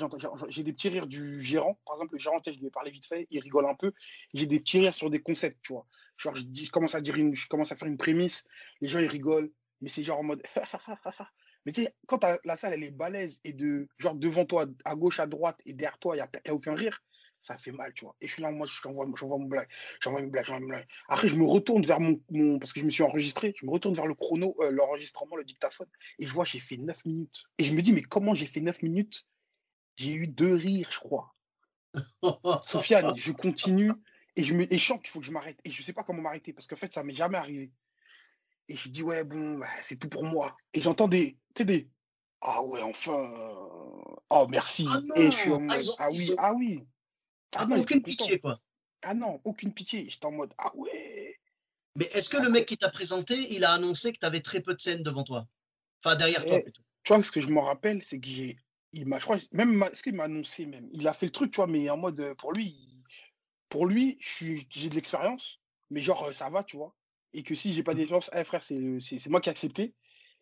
j'ai 0.49 0.61
des 0.61 0.71
petits 0.73 0.89
rires 0.89 1.07
du 1.07 1.41
gérant. 1.41 1.79
Par 1.83 1.95
exemple, 1.95 2.13
le 2.13 2.19
gérant, 2.19 2.39
tu 2.39 2.51
sais, 2.51 2.55
je 2.55 2.59
lui 2.59 2.67
ai 2.67 2.71
parlé 2.71 2.91
vite 2.91 3.05
fait, 3.07 3.25
il 3.31 3.39
rigole 3.39 3.65
un 3.65 3.73
peu. 3.73 3.91
J'ai 4.35 4.45
des 4.45 4.59
petits 4.59 4.79
rires 4.79 4.93
sur 4.93 5.09
des 5.09 5.19
concepts, 5.19 5.57
tu 5.63 5.73
vois. 5.73 5.87
Genre, 6.17 6.35
je, 6.35 6.43
dis, 6.43 6.65
je, 6.65 6.71
commence 6.71 6.95
à 6.95 7.01
dire 7.01 7.15
une, 7.15 7.35
je 7.35 7.47
commence 7.47 7.71
à 7.71 7.75
faire 7.75 7.87
une 7.87 7.97
prémisse, 7.97 8.47
les 8.81 8.89
gens, 8.89 8.99
ils 8.99 9.07
rigolent, 9.07 9.51
mais 9.81 9.89
c'est 9.89 10.03
genre 10.03 10.19
en 10.19 10.23
mode. 10.23 10.43
mais 11.65 11.71
tu 11.71 11.83
sais, 11.83 11.95
quand 12.07 12.25
la 12.43 12.57
salle, 12.57 12.73
elle 12.73 12.83
est 12.83 12.91
balèze 12.91 13.39
et 13.43 13.53
de 13.53 13.87
genre 13.97 14.15
devant 14.15 14.45
toi, 14.45 14.65
à 14.85 14.95
gauche, 14.95 15.19
à 15.19 15.27
droite, 15.27 15.59
et 15.65 15.73
derrière 15.73 15.99
toi, 15.99 16.15
il 16.15 16.19
n'y 16.19 16.23
a, 16.23 16.29
y 16.45 16.49
a 16.49 16.53
aucun 16.53 16.75
rire, 16.75 17.03
ça 17.41 17.57
fait 17.57 17.71
mal, 17.71 17.93
tu 17.93 18.05
vois. 18.05 18.15
Et 18.21 18.27
je 18.27 18.33
suis 18.33 18.41
là, 18.41 18.51
moi, 18.51 18.67
je 18.67 18.81
t'envoie 18.81 19.05
j'envoie 19.15 19.37
mon 19.37 19.45
blague, 19.45 19.67
j'envoie 20.01 20.21
une 20.21 20.29
blague, 20.29 20.45
j'envoie 20.45 20.61
une 20.61 20.67
blague. 20.67 20.87
Après, 21.07 21.27
je 21.27 21.35
me 21.35 21.45
retourne 21.45 21.83
vers 21.83 21.99
mon, 21.99 22.21
mon- 22.29 22.59
Parce 22.59 22.73
que 22.73 22.79
je 22.79 22.85
me 22.85 22.89
suis 22.89 23.03
enregistré, 23.03 23.53
je 23.59 23.65
me 23.65 23.71
retourne 23.71 23.95
vers 23.95 24.07
le 24.07 24.15
chrono, 24.15 24.55
euh, 24.61 24.71
l'enregistrement, 24.71 25.35
le 25.35 25.43
dictaphone, 25.43 25.87
et 26.19 26.25
je 26.25 26.33
vois, 26.33 26.45
j'ai 26.45 26.59
fait 26.59 26.77
9 26.77 27.05
minutes. 27.05 27.43
Et 27.57 27.63
je 27.63 27.73
me 27.73 27.81
dis, 27.81 27.93
mais 27.93 28.01
comment 28.01 28.35
j'ai 28.35 28.45
fait 28.45 28.61
9 28.61 28.81
minutes? 28.81 29.25
J'ai 29.95 30.13
eu 30.13 30.27
deux 30.27 30.53
rires, 30.53 30.89
je 30.91 30.99
crois. 30.99 31.33
Sofiane, 32.63 33.15
je 33.17 33.31
continue, 33.31 33.91
et 34.37 34.43
je, 34.43 34.53
me, 34.53 34.71
et 34.71 34.77
je 34.77 34.85
sens 34.85 34.99
qu'il 34.99 35.09
faut 35.09 35.19
que 35.19 35.25
je 35.25 35.31
m'arrête. 35.31 35.59
Et 35.65 35.71
je 35.71 35.81
sais 35.83 35.93
pas 35.93 36.03
comment 36.03 36.21
m'arrêter, 36.21 36.53
parce 36.53 36.67
qu'en 36.67 36.75
fait, 36.75 36.93
ça 36.93 37.03
m'est 37.03 37.13
jamais 37.13 37.37
arrivé. 37.37 37.71
Et 38.69 38.75
je 38.75 38.89
dis, 38.89 39.01
ouais, 39.01 39.23
bon, 39.23 39.57
bah, 39.57 39.67
c'est 39.81 39.97
tout 39.97 40.09
pour 40.09 40.23
moi. 40.23 40.55
Et 40.73 40.81
j'entends 40.81 41.07
des. 41.07 41.37
Tu 41.55 41.65
des. 41.65 41.89
Ah 42.41 42.61
ouais, 42.63 42.81
enfin. 42.83 43.13
euh, 43.13 44.15
Oh, 44.29 44.45
merci. 44.49 44.85
Ah 44.89 44.99
et 45.15 45.31
je 45.31 45.37
suis 45.37 45.51
en 45.51 45.59
non, 45.59 45.67
mode. 45.67 45.85
ah, 45.97 46.05
Ah 46.05 46.07
oui, 46.11 46.31
ah 46.37 46.53
oui. 46.53 46.83
Ah, 47.55 47.65
non, 47.65 47.79
aucune 47.79 48.03
pitié, 48.03 48.39
quoi. 48.39 48.61
Ah 49.01 49.13
non, 49.13 49.41
aucune 49.43 49.73
pitié. 49.73 50.09
J'étais 50.09 50.25
en 50.25 50.31
mode. 50.33 50.53
Ah 50.57 50.71
ouais. 50.75 51.39
Mais 51.95 52.05
est-ce 52.05 52.29
que 52.29 52.37
le 52.37 52.49
mec 52.49 52.65
qui 52.65 52.77
t'a 52.77 52.89
présenté, 52.89 53.35
il 53.55 53.63
a 53.63 53.71
annoncé 53.71 54.13
que 54.13 54.19
tu 54.19 54.25
avais 54.25 54.41
très 54.41 54.61
peu 54.61 54.75
de 54.75 54.81
scènes 54.81 55.01
devant 55.01 55.23
toi? 55.23 55.47
Enfin, 56.03 56.15
derrière 56.15 56.45
toi, 56.45 56.57
Eh, 56.57 56.61
plutôt. 56.61 56.83
Tu 57.03 57.13
vois, 57.13 57.23
ce 57.23 57.31
que 57.31 57.39
je 57.39 57.47
me 57.47 57.59
rappelle, 57.59 58.03
c'est 58.03 58.19
que 58.19 58.27
j'ai. 58.27 58.57
Il 58.91 59.07
m'a, 59.07 59.17
je 59.17 59.23
crois, 59.23 59.37
même, 59.51 59.81
est-ce 59.91 60.03
qu'il 60.03 60.13
m'a 60.15 60.25
annoncé 60.25 60.65
même 60.65 60.87
Il 60.93 61.07
a 61.07 61.13
fait 61.13 61.25
le 61.25 61.31
truc, 61.31 61.51
tu 61.51 61.55
vois, 61.57 61.67
mais 61.67 61.89
en 61.89 61.97
mode, 61.97 62.19
euh, 62.19 62.35
pour 62.35 62.53
lui, 62.53 62.96
pour 63.69 63.85
lui, 63.85 64.17
j'ai 64.19 64.89
de 64.89 64.95
l'expérience, 64.95 65.59
mais 65.89 66.01
genre, 66.01 66.33
ça 66.33 66.49
va, 66.49 66.63
tu 66.63 66.77
vois? 66.77 66.95
Et 67.33 67.43
que 67.43 67.55
si 67.55 67.73
j'ai 67.73 67.83
pas 67.83 67.93
d'expérience, 67.93 68.29
eh, 68.33 68.43
frère, 68.43 68.63
c'est, 68.63 68.79
moi 69.27 69.41
qui 69.41 69.49
ai 69.49 69.51
accepté. 69.51 69.93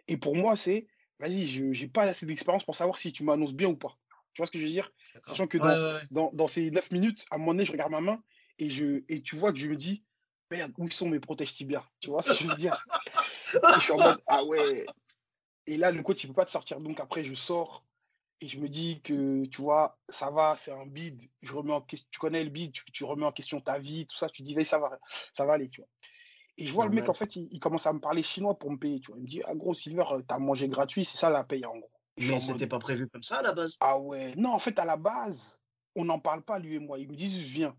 Et 0.07 0.17
pour 0.17 0.35
moi, 0.35 0.55
c'est, 0.55 0.87
vas-y, 1.19 1.47
je 1.47 1.71
j'ai 1.71 1.87
pas 1.87 2.03
assez 2.03 2.25
d'expérience 2.25 2.63
pour 2.63 2.75
savoir 2.75 2.97
si 2.97 3.11
tu 3.11 3.23
m'annonces 3.23 3.53
bien 3.53 3.69
ou 3.69 3.75
pas. 3.75 3.97
Tu 4.33 4.41
vois 4.41 4.47
ce 4.47 4.51
que 4.51 4.59
je 4.59 4.65
veux 4.65 4.71
dire? 4.71 4.91
Sachant 5.25 5.47
que 5.47 5.57
Ouais, 5.57 5.63
dans, 5.63 5.93
ouais, 5.93 6.01
dans, 6.11 6.31
dans 6.33 6.47
ces 6.47 6.69
9 6.71 6.91
minutes, 6.91 7.25
à 7.31 7.35
un 7.35 7.37
moment 7.37 7.53
donné, 7.53 7.65
je 7.65 7.71
regarde 7.71 7.91
ma 7.91 8.01
main 8.01 8.21
et, 8.59 8.69
je, 8.69 9.03
et 9.09 9.21
tu 9.21 9.35
vois 9.35 9.51
que 9.51 9.59
je 9.59 9.67
me 9.67 9.75
dis, 9.75 10.03
merde, 10.51 10.73
où 10.77 10.89
sont 10.89 11.09
mes 11.09 11.19
protèges 11.19 11.53
tibias 11.53 11.85
Tu 11.99 12.09
vois 12.09 12.21
ce 12.21 12.29
que 12.29 12.35
je 12.35 12.47
veux 12.49 12.55
dire? 12.55 12.77
Et 13.55 13.57
je 13.75 13.79
suis 13.79 13.93
en 13.93 14.01
mode, 14.01 14.21
ah 14.27 14.43
ouais. 14.43 14.85
Et 15.67 15.77
là, 15.77 15.91
le 15.91 16.03
coach, 16.03 16.23
il 16.23 16.27
ne 16.27 16.33
peut 16.33 16.41
pas 16.41 16.45
te 16.45 16.51
sortir. 16.51 16.79
Donc 16.79 16.99
après, 16.99 17.23
je 17.23 17.33
sors 17.33 17.84
et 18.41 18.47
je 18.47 18.59
me 18.59 18.67
dis 18.67 19.01
que, 19.01 19.45
tu 19.45 19.61
vois, 19.61 19.97
ça 20.09 20.31
va, 20.31 20.55
c'est 20.59 20.71
un 20.71 20.85
bid. 20.85 21.29
Je 21.41 21.53
remets 21.53 21.73
en 21.73 21.81
question, 21.81 22.07
tu 22.11 22.19
connais 22.19 22.43
le 22.43 22.49
bid, 22.49 22.71
tu, 22.73 22.83
tu 22.91 23.03
remets 23.03 23.25
en 23.25 23.31
question 23.31 23.61
ta 23.61 23.79
vie, 23.79 24.05
tout 24.05 24.15
ça. 24.15 24.29
Tu 24.29 24.43
dis, 24.43 24.55
ça 24.65 24.79
va, 24.79 24.99
ça 25.33 25.45
va 25.45 25.53
aller, 25.53 25.69
tu 25.69 25.81
vois. 25.81 25.89
Et 26.57 26.65
je 26.65 26.73
vois 26.73 26.85
le 26.85 26.91
mec, 26.91 27.09
en 27.09 27.13
fait, 27.13 27.35
il, 27.35 27.49
il 27.51 27.59
commence 27.59 27.85
à 27.85 27.93
me 27.93 27.99
parler 27.99 28.23
chinois 28.23 28.57
pour 28.57 28.71
me 28.71 28.77
payer, 28.77 28.99
tu 28.99 29.07
vois. 29.07 29.17
Il 29.17 29.23
me 29.23 29.27
dit, 29.27 29.41
ah 29.45 29.55
gros, 29.55 29.73
Silver, 29.73 30.03
t'as 30.27 30.39
mangé 30.39 30.67
gratuit, 30.67 31.05
c'est 31.05 31.17
ça 31.17 31.29
la 31.29 31.43
paye, 31.43 31.65
en 31.65 31.77
gros. 31.77 31.91
Je 32.17 32.31
Mais 32.31 32.39
c'était 32.39 32.59
mode, 32.59 32.69
pas 32.69 32.79
prévu 32.79 33.09
comme 33.09 33.23
ça 33.23 33.39
à 33.39 33.41
la 33.41 33.51
base? 33.51 33.77
ah 33.81 33.99
ouais. 33.99 34.33
Non, 34.35 34.51
en 34.51 34.59
fait, 34.59 34.77
à 34.79 34.85
la 34.85 34.97
base, 34.97 35.59
on 35.95 36.05
n'en 36.05 36.19
parle 36.19 36.43
pas, 36.43 36.59
lui 36.59 36.75
et 36.75 36.79
moi. 36.79 36.99
Ils 36.99 37.09
me 37.09 37.15
disent, 37.15 37.39
je 37.39 37.53
viens. 37.53 37.77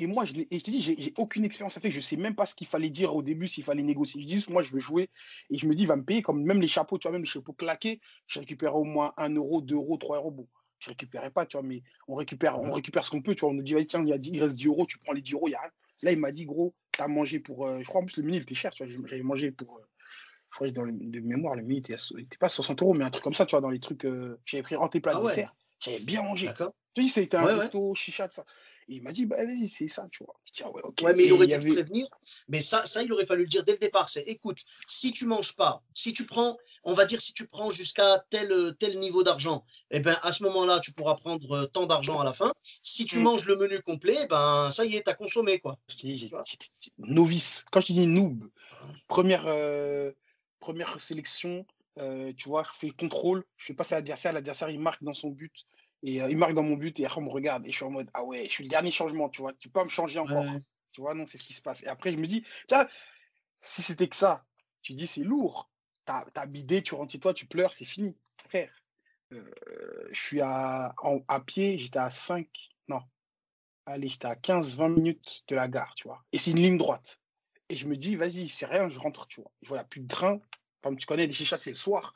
Et 0.00 0.06
moi, 0.06 0.24
je, 0.24 0.32
n'ai- 0.34 0.48
et 0.50 0.58
je 0.58 0.64
te 0.64 0.70
dis, 0.70 0.80
j'ai 0.82 1.12
aucune 1.18 1.44
expérience. 1.44 1.74
Fait 1.78 1.88
que 1.88 1.94
je 1.94 2.00
sais 2.00 2.16
même 2.16 2.34
pas 2.34 2.46
ce 2.46 2.54
qu'il 2.54 2.66
fallait 2.66 2.90
dire 2.90 3.14
au 3.14 3.22
début, 3.22 3.46
s'il 3.46 3.64
fallait 3.64 3.82
négocier. 3.82 4.20
Je 4.22 4.26
dis 4.26 4.44
moi, 4.48 4.62
je 4.62 4.72
veux 4.72 4.80
jouer. 4.80 5.10
Et 5.50 5.58
je 5.58 5.66
me 5.66 5.74
dis, 5.74 5.84
il 5.84 5.86
va 5.86 5.96
me 5.96 6.04
payer 6.04 6.22
comme 6.22 6.42
même 6.42 6.60
les 6.60 6.68
chapeaux, 6.68 6.98
tu 6.98 7.06
vois, 7.06 7.12
même 7.12 7.22
les 7.22 7.28
chapeaux 7.28 7.52
claqués. 7.52 8.00
Je 8.26 8.40
récupère 8.40 8.76
au 8.76 8.84
moins 8.84 9.12
1 9.18 9.34
euro, 9.34 9.60
2 9.60 9.74
euros, 9.74 9.98
3 9.98 10.16
euros. 10.16 10.30
Bon, 10.30 10.48
je 10.78 10.88
récupérais 10.88 11.30
pas, 11.30 11.44
tu 11.44 11.58
vois, 11.58 11.66
mais 11.66 11.82
on 12.08 12.14
récupère, 12.14 12.58
on 12.60 12.72
récupère 12.72 13.04
ce 13.04 13.10
qu'on 13.10 13.20
peut, 13.22 13.34
tu 13.34 13.40
vois. 13.40 13.50
On 13.50 13.54
nous 13.54 13.62
dit, 13.62 13.74
vas-y, 13.74 13.86
tiens, 13.86 14.02
il, 14.02 14.08
y 14.08 14.12
a 14.14 14.18
10 14.18 14.30
il 14.32 14.42
reste 14.42 14.56
10 14.56 14.66
euros, 14.66 14.86
tu 14.86 14.98
prends 14.98 15.12
les 15.12 15.22
10 15.22 15.34
euros, 15.34 15.48
il 15.48 15.52
y 15.52 15.54
a 15.54 15.60
rien. 15.60 15.70
Là, 16.02 16.12
il 16.12 16.18
m'a 16.18 16.32
dit, 16.32 16.46
gros, 16.46 16.74
t'as 16.96 17.08
mangé 17.08 17.40
pour. 17.40 17.66
euh, 17.66 17.80
je 17.80 17.84
crois 17.84 18.00
en 18.00 18.06
plus, 18.06 18.16
le 18.16 18.22
menu, 18.22 18.36
il 18.38 18.42
était 18.42 18.54
cher, 18.54 18.72
tu 18.72 18.84
vois. 18.86 18.92
J'avais 19.06 19.22
mangé 19.22 19.50
pour. 19.52 19.76
euh, 19.78 19.82
je 20.50 20.56
crois 20.56 20.68
que 20.68 20.72
dans 20.72 20.84
le, 20.84 20.92
de 20.92 21.20
mémoire, 21.20 21.54
le 21.56 21.62
menu 21.62 21.76
était, 21.76 21.94
à 21.94 21.96
il 22.16 22.20
était 22.24 22.38
pas 22.38 22.48
60 22.48 22.80
euros, 22.82 22.94
mais 22.94 23.04
un 23.04 23.10
truc 23.10 23.22
comme 23.22 23.34
ça, 23.34 23.44
tu 23.46 23.50
vois, 23.52 23.60
dans 23.60 23.70
les 23.70 23.80
trucs. 23.80 24.04
euh, 24.06 24.40
j'avais 24.46 24.62
pris 24.62 24.74
rentré 24.76 25.00
plat 25.00 25.12
Ah 25.14 25.20
ouais. 25.20 25.28
dessert. 25.28 25.52
J'avais 25.80 26.00
bien 26.00 26.22
mangé. 26.22 26.46
D'accord. 26.46 26.72
Tu 26.94 27.02
dis, 27.02 27.08
c'était 27.08 27.36
un 27.36 27.44
Ouais, 27.44 27.52
ouais. 27.52 27.60
resto, 27.60 27.94
chicha, 27.94 28.26
de 28.26 28.32
ça. 28.32 28.44
Et 28.90 28.94
il 28.94 29.02
m'a 29.02 29.12
dit, 29.12 29.24
bah 29.24 29.36
vas-y, 29.44 29.68
c'est 29.68 29.86
ça, 29.86 30.08
tu 30.10 30.24
vois. 30.24 30.34
Ah 30.64 30.70
ouais, 30.72 30.80
ok. 30.82 31.02
Ouais, 31.02 31.14
mais 31.14 31.24
il 31.24 31.32
aurait 31.32 31.46
dû 31.46 31.54
avait- 31.54 31.70
prévenir. 31.70 32.08
Mais 32.48 32.60
ça, 32.60 32.84
ça, 32.84 33.04
il 33.04 33.12
aurait 33.12 33.24
fallu 33.24 33.42
le 33.42 33.48
dire 33.48 33.62
dès 33.62 33.72
le 33.72 33.78
départ. 33.78 34.08
C'est 34.08 34.22
écoute, 34.22 34.58
si 34.88 35.12
tu 35.12 35.26
manges 35.26 35.54
pas, 35.54 35.84
si 35.94 36.12
tu 36.12 36.26
prends, 36.26 36.58
on 36.82 36.92
va 36.92 37.06
dire 37.06 37.20
si 37.20 37.32
tu 37.32 37.46
prends 37.46 37.70
jusqu'à 37.70 38.24
tel, 38.30 38.50
euh, 38.50 38.72
tel 38.72 38.98
niveau 38.98 39.22
d'argent, 39.22 39.64
eh 39.92 40.00
ben 40.00 40.18
à 40.24 40.32
ce 40.32 40.42
moment-là, 40.42 40.80
tu 40.80 40.92
pourras 40.92 41.14
prendre 41.14 41.52
euh, 41.52 41.66
tant 41.66 41.86
d'argent 41.86 42.18
à 42.18 42.24
la 42.24 42.32
fin. 42.32 42.52
Si 42.82 43.06
tu 43.06 43.20
Mm. 43.20 43.22
manges 43.22 43.46
le 43.46 43.54
menu 43.54 43.80
complet, 43.80 44.26
ben 44.28 44.72
ça 44.72 44.84
y 44.84 44.96
est, 44.96 45.04
tu 45.04 45.10
as 45.10 45.14
consommé 45.14 45.60
quoi. 45.60 45.78
Novice. 46.98 47.64
Quand 47.70 47.80
je 47.80 47.86
te 47.86 47.92
dis 47.92 48.06
noob, 48.08 48.50
première, 49.06 49.44
euh, 49.46 50.10
première 50.58 51.00
sélection, 51.00 51.64
euh, 51.98 52.32
tu 52.36 52.48
vois, 52.48 52.64
je 52.64 52.70
fais 52.76 52.90
contrôle, 52.90 53.44
je 53.56 53.66
fais 53.66 53.74
passer 53.74 53.94
à 53.94 53.98
l'adversaire, 53.98 54.32
l'adversaire 54.32 54.70
il 54.70 54.80
marque 54.80 55.02
dans 55.04 55.14
son 55.14 55.28
but, 55.28 55.64
et 56.02 56.22
euh, 56.22 56.30
il 56.30 56.36
marque 56.36 56.54
dans 56.54 56.62
mon 56.62 56.76
but, 56.76 56.98
et 57.00 57.06
après 57.06 57.20
on 57.20 57.24
me 57.24 57.30
regarde, 57.30 57.66
et 57.66 57.70
je 57.70 57.76
suis 57.76 57.84
en 57.84 57.90
mode, 57.90 58.10
ah 58.14 58.24
ouais, 58.24 58.44
je 58.44 58.50
suis 58.50 58.64
le 58.64 58.70
dernier 58.70 58.90
changement, 58.90 59.28
tu 59.28 59.42
vois, 59.42 59.52
tu 59.54 59.68
peux 59.68 59.80
pas 59.80 59.84
me 59.84 59.90
changer 59.90 60.18
encore. 60.18 60.44
Ouais. 60.44 60.60
Tu 60.92 61.00
vois, 61.00 61.14
non, 61.14 61.24
c'est 61.26 61.38
ce 61.38 61.46
qui 61.46 61.52
se 61.52 61.62
passe. 61.62 61.82
Et 61.84 61.86
après, 61.86 62.10
je 62.10 62.16
me 62.16 62.26
dis, 62.26 62.44
tiens, 62.66 62.88
si 63.60 63.80
c'était 63.80 64.08
que 64.08 64.16
ça, 64.16 64.44
tu 64.82 64.94
dis, 64.94 65.06
c'est 65.06 65.22
lourd. 65.22 65.70
T'as 66.04 66.24
as 66.34 66.46
bidé, 66.46 66.82
tu 66.82 66.94
rentres 66.94 67.12
chez 67.12 67.20
toi, 67.20 67.32
tu 67.32 67.46
pleures, 67.46 67.74
c'est 67.74 67.84
fini. 67.84 68.16
Frère, 68.48 68.72
euh, 69.32 70.08
je 70.10 70.20
suis 70.20 70.40
à, 70.40 70.94
à 71.28 71.40
pied, 71.40 71.78
j'étais 71.78 72.00
à 72.00 72.10
5, 72.10 72.48
non, 72.88 73.00
allez, 73.86 74.08
j'étais 74.08 74.26
à 74.26 74.34
15-20 74.34 74.88
minutes 74.92 75.42
de 75.48 75.54
la 75.54 75.68
gare, 75.68 75.94
tu 75.94 76.08
vois. 76.08 76.24
Et 76.32 76.38
c'est 76.38 76.50
une 76.50 76.58
ligne 76.58 76.78
droite. 76.78 77.20
Et 77.68 77.76
je 77.76 77.86
me 77.86 77.96
dis, 77.96 78.16
vas-y, 78.16 78.48
c'est 78.48 78.66
rien, 78.66 78.88
je 78.88 78.98
rentre, 78.98 79.26
tu 79.28 79.40
vois. 79.40 79.52
Je 79.62 79.68
vois, 79.68 79.76
il 79.76 79.80
n'y 79.80 79.84
a 79.84 79.88
plus 79.88 80.00
de 80.00 80.08
train. 80.08 80.40
Comme 80.82 80.96
tu 80.96 81.06
connais, 81.06 81.26
les 81.26 81.32
chichas, 81.32 81.58
c'est 81.58 81.70
le 81.70 81.76
soir. 81.76 82.14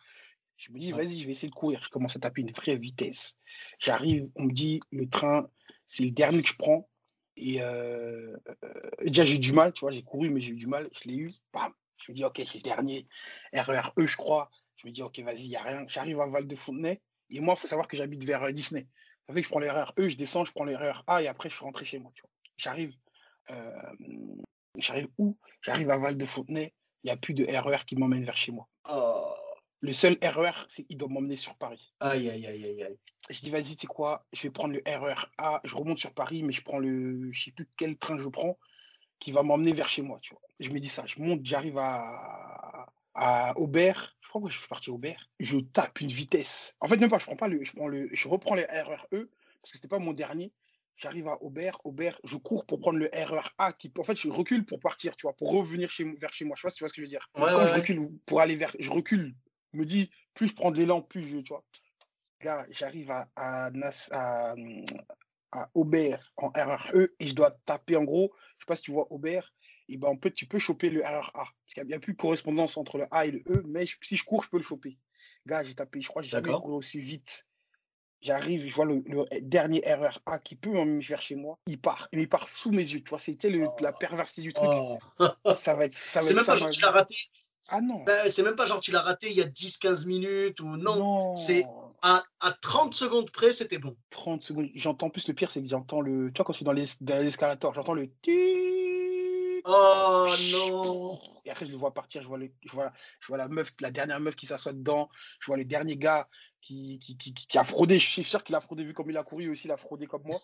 Je 0.56 0.73
me 0.73 0.78
dis, 0.78 0.92
vas-y, 0.92 1.18
je 1.18 1.26
vais 1.26 1.32
essayer 1.32 1.49
de 1.49 1.54
courir. 1.54 1.82
Je 1.82 1.88
commence 1.88 2.16
à 2.16 2.20
taper 2.20 2.42
une 2.42 2.52
vraie 2.52 2.76
vitesse. 2.76 3.38
J'arrive, 3.78 4.30
on 4.37 4.44
me 4.44 4.52
dit, 4.52 4.80
le 4.90 5.08
train, 5.08 5.49
c'est 5.87 6.04
le 6.04 6.11
dernier 6.11 6.42
que 6.42 6.49
je 6.49 6.56
prends. 6.56 6.88
Et 7.37 7.61
euh, 7.61 8.37
euh, 8.64 8.90
déjà, 9.04 9.25
j'ai 9.25 9.37
eu 9.37 9.38
du 9.40 9.52
mal, 9.52 9.73
tu 9.73 9.80
vois, 9.80 9.90
j'ai 9.90 10.02
couru, 10.02 10.30
mais 10.30 10.40
j'ai 10.40 10.52
eu 10.52 10.56
du 10.56 10.66
mal. 10.66 10.88
Je 10.92 11.08
l'ai 11.08 11.16
eu, 11.16 11.32
bam. 11.52 11.73
Je 12.04 12.12
me 12.12 12.16
dis, 12.16 12.25
ok, 12.25 12.40
c'est 12.46 12.56
le 12.56 12.62
dernier. 12.62 13.06
RER 13.52 13.90
E, 13.99 14.06
je 14.06 14.16
crois. 14.16 14.50
Je 14.76 14.87
me 14.87 14.92
dis, 14.92 15.02
ok, 15.02 15.18
vas-y, 15.20 15.44
il 15.44 15.49
n'y 15.49 15.56
a 15.56 15.62
rien. 15.62 15.84
J'arrive 15.88 16.20
à 16.20 16.28
Val-de-Fontenay. 16.28 17.00
Et 17.30 17.40
moi, 17.40 17.54
il 17.56 17.61
faut 17.61 17.66
savoir 17.66 17.88
que 17.88 17.96
j'habite 17.96 18.25
vers 18.25 18.42
euh, 18.44 18.52
Disney. 18.52 18.87
Ça 19.26 19.34
fait 19.34 19.40
que 19.40 19.46
je 19.46 19.50
prends 19.50 19.61
l'erreur 19.61 19.92
E, 19.99 20.08
je 20.08 20.16
descends, 20.16 20.44
je 20.44 20.52
prends 20.52 20.64
l'erreur 20.64 21.02
A 21.06 21.23
et 21.23 21.28
après 21.28 21.49
je 21.49 21.54
suis 21.54 21.64
rentré 21.64 21.87
chez 21.87 21.99
moi. 21.99 22.12
J'arrive. 22.58 22.92
j'arrive 24.76 25.08
où? 25.16 25.38
J'arrive 25.62 25.88
à 25.88 25.96
Val-de-Fontenay. 25.96 26.75
Il 27.02 27.06
n'y 27.06 27.11
a 27.11 27.16
plus 27.16 27.32
de 27.32 27.44
RER 27.46 27.84
qui 27.87 27.96
m'emmène 27.96 28.25
vers 28.25 28.37
chez 28.37 28.52
moi. 28.52 28.68
Oh. 28.90 29.34
Le 29.85 29.93
seul 29.93 30.17
RER, 30.23 30.64
c'est 30.69 30.85
qu'il 30.85 30.97
doit 30.97 31.09
m'emmener 31.09 31.37
sur 31.37 31.55
Paris. 31.57 31.93
Aïe, 32.00 32.31
aïe, 32.31 32.47
aïe, 32.47 32.64
aïe, 32.64 32.83
aïe. 32.83 32.99
Je 33.29 33.41
dis, 33.41 33.50
vas-y, 33.50 33.76
tu 33.76 33.83
sais 33.83 33.87
quoi 33.87 34.26
Je 34.33 34.43
vais 34.43 34.50
prendre 34.50 34.73
le 34.73 34.83
RER 34.87 35.26
A. 35.37 35.61
Je 35.64 35.76
remonte 35.76 35.99
sur 35.99 36.14
Paris, 36.14 36.43
mais 36.43 36.53
je 36.53 36.62
prends 36.62 36.79
le. 36.79 37.31
Je 37.33 37.45
sais 37.45 37.50
plus 37.50 37.69
quel 37.76 37.97
train 37.97 38.17
je 38.17 38.29
prends 38.29 38.59
qui 39.19 39.31
va 39.31 39.43
m'emmener 39.43 39.73
vers 39.73 39.88
chez 39.88 40.03
moi. 40.03 40.19
Tu 40.23 40.33
vois. 40.35 40.43
Je 40.59 40.71
me 40.71 40.79
dis 40.79 40.88
ça. 40.88 41.05
Je 41.07 41.21
monte, 41.21 41.41
j'arrive 41.45 41.79
à 41.79 42.87
à 43.14 43.57
Aubert, 43.59 44.17
je 44.21 44.29
crois 44.29 44.43
que 44.43 44.50
je 44.50 44.59
suis 44.59 44.69
parti 44.69 44.91
à 44.91 44.93
Aubert, 44.93 45.31
je 45.38 45.59
tape 45.59 46.00
une 46.00 46.09
vitesse. 46.09 46.76
En 46.81 46.88
fait, 46.88 46.97
même 46.97 47.11
pas, 47.11 47.19
je 47.19 47.25
prends 47.25 47.37
pas 47.37 47.49
le, 47.49 47.62
je 47.62 47.73
prends 47.73 47.88
le, 47.88 48.09
je 48.12 48.29
reprends 48.29 48.55
le 48.55 48.62
RRE 48.62 49.07
parce 49.11 49.73
que 49.73 49.79
c'était 49.79 49.88
pas 49.88 49.99
mon 49.99 50.12
dernier. 50.12 50.53
J'arrive 50.97 51.26
à 51.29 51.43
Aubert, 51.43 51.76
Aubert, 51.85 52.21
je 52.25 52.37
cours 52.37 52.67
pour 52.67 52.79
prendre 52.79 52.99
le 52.99 53.11
RRA 53.12 53.73
qui, 53.73 53.93
en 53.99 54.05
fait, 54.05 54.17
je 54.17 54.29
recule 54.29 54.64
pour 54.64 54.79
partir, 54.79 55.17
tu 55.17 55.23
vois, 55.23 55.33
pour 55.33 55.50
revenir 55.50 55.91
chez, 55.91 56.05
vers 56.05 56.33
chez 56.33 56.45
moi. 56.45 56.55
Je 56.57 56.62
sais 56.62 56.67
pas 56.67 56.71
si 56.71 56.76
tu 56.76 56.85
vois 56.85 56.88
ce 56.88 56.95
que 56.95 57.00
je 57.00 57.07
veux 57.07 57.11
dire. 57.11 57.29
Quand 57.33 57.67
je 57.67 57.75
recule 57.75 58.11
pour 58.26 58.41
aller 58.41 58.57
vers, 58.57 58.75
je 58.79 58.91
recule, 58.91 59.35
me 59.76 59.85
dis, 59.85 60.11
plus 60.35 60.49
je 60.49 60.54
prends 60.54 60.71
de 60.71 60.78
l'élan, 60.78 61.02
plus 61.02 61.26
je, 61.26 61.38
tu 61.38 61.49
vois. 61.49 61.64
Gars, 62.40 62.66
j'arrive 62.71 63.11
à, 63.11 63.28
à, 63.37 63.71
à, 64.11 64.54
à, 65.52 65.71
Aubert 65.75 66.33
en 66.37 66.49
RRE 66.49 67.09
et 67.19 67.26
je 67.28 67.35
dois 67.35 67.52
taper 67.64 67.97
en 67.97 68.04
gros, 68.04 68.33
je 68.59 68.64
sais 68.64 68.66
pas 68.66 68.76
si 68.76 68.83
tu 68.83 68.90
vois 68.90 69.11
Aubert, 69.12 69.54
et 69.88 69.97
ben, 69.97 70.09
en 70.09 70.19
fait, 70.19 70.33
tu 70.33 70.47
peux 70.47 70.59
choper 70.59 70.90
le 70.90 71.02
RRA. 71.02 71.33
Parce 71.33 71.75
qu'il 71.75 71.85
n'y 71.85 71.95
a 71.95 72.00
plus 72.00 72.14
de 72.14 72.19
correspondance 72.19 72.76
entre 72.76 72.99
le 72.99 73.07
A 73.11 73.26
et 73.26 73.31
le 73.31 73.40
E, 73.49 73.62
mais 73.66 73.85
si 74.02 74.16
je 74.16 74.25
cours, 74.25 74.45
je 74.45 74.50
peux 74.50 74.57
le 74.57 74.62
choper. 74.62 74.99
Gars, 75.47 75.62
j'ai 75.62 75.75
tapé, 75.75 76.00
je 76.00 76.09
crois 76.09 76.23
que 76.23 76.26
j'ai 76.26 76.33
jamais 76.33 76.52
couru 76.52 76.75
aussi 76.75 76.99
vite. 76.99 77.47
J'arrive, 78.23 78.66
je 78.66 78.75
vois 78.75 78.87
le, 78.87 79.04
dernier 79.43 79.83
RRA 79.85 80.38
qui 80.38 80.57
peut 80.57 80.71
me 80.71 81.02
faire 81.02 81.21
chez 81.21 81.35
moi. 81.35 81.59
Il 81.66 81.78
part. 81.78 82.09
Il 82.12 82.26
part 82.26 82.49
sous 82.49 82.71
mes 82.71 82.78
yeux. 82.78 83.02
Tu 83.02 83.11
vois, 83.11 83.19
c'était 83.19 83.50
la 83.50 83.69
oh. 83.69 83.99
perversité 84.00 84.40
du 84.40 84.54
truc. 84.54 84.66
Oh. 84.71 84.99
Ça 85.54 85.75
va 85.75 85.85
être. 85.85 85.93
C'est 85.93 86.35
même 86.35 86.45
pas 86.45 86.54
genre 86.54 86.71
tu 86.71 86.81
l'as 86.81 86.90
raté. 86.90 87.14
Ah 87.71 87.80
non. 87.80 88.02
Ben, 88.04 88.28
c'est 88.28 88.42
même 88.42 88.56
pas 88.56 88.66
genre 88.66 88.80
tu 88.80 88.90
l'as 88.90 89.02
raté 89.02 89.28
il 89.30 89.37
y 89.37 89.42
a 89.42 89.47
10-15 89.47 90.06
minutes 90.06 90.61
ou 90.61 90.76
non. 90.76 90.97
non. 90.97 91.37
C'est 91.37 91.64
à, 92.02 92.23
à, 92.40 92.52
30 92.52 92.92
secondes 92.92 93.30
près, 93.30 93.50
c'était 93.50 93.78
bon. 93.78 93.97
30 94.11 94.42
secondes. 94.42 94.68
J'entends 94.75 95.09
plus 95.09 95.26
le 95.26 95.33
pire, 95.33 95.50
c'est 95.50 95.62
que 95.62 95.68
j'entends 95.68 96.02
le. 96.02 96.30
Tu 96.33 96.38
vois, 96.38 96.44
quand 96.44 96.52
je 96.52 96.59
suis 96.59 96.64
dans 96.64 96.73
l'escalator, 96.73 97.73
j'entends 97.75 97.94
le. 97.94 98.11
Oh 99.66 100.26
non 100.52 101.18
Et 101.47 101.50
après, 101.50 101.64
je 101.64 101.73
le 101.73 101.78
vois 101.78 101.94
partir, 101.94 102.23
je 102.23 102.28
vois, 102.28 102.37
le, 102.37 102.50
je 102.66 102.71
vois, 102.71 102.92
je 103.21 103.26
vois 103.28 103.38
la 103.38 103.49
meuf, 103.49 103.71
la 103.80 103.90
dernière 103.90 104.21
meuf 104.21 104.37
qui 104.37 104.44
s'assoit 104.44 104.75
dedans, 104.75 105.09
je 105.40 105.47
vois 105.47 105.56
le 105.56 105.64
dernier 105.64 105.97
gars 105.97 106.28
qui, 106.61 106.99
qui, 106.99 107.16
qui, 107.16 107.33
qui 107.33 107.59
a 107.59 107.64
fraudé, 107.64 107.99
je 107.99 108.06
suis 108.06 108.25
sûr 108.25 108.44
qu'il 108.44 108.54
a 108.54 108.61
fraudé, 108.61 108.85
vu 108.85 108.92
comme 108.92 109.11
il 109.11 109.16
a 109.16 109.25
couru, 109.25 109.49
aussi 109.49 109.66
il 109.66 109.71
a 109.71 109.78
fraudé 109.78 110.06
comme 110.06 110.23
moi. 110.25 110.38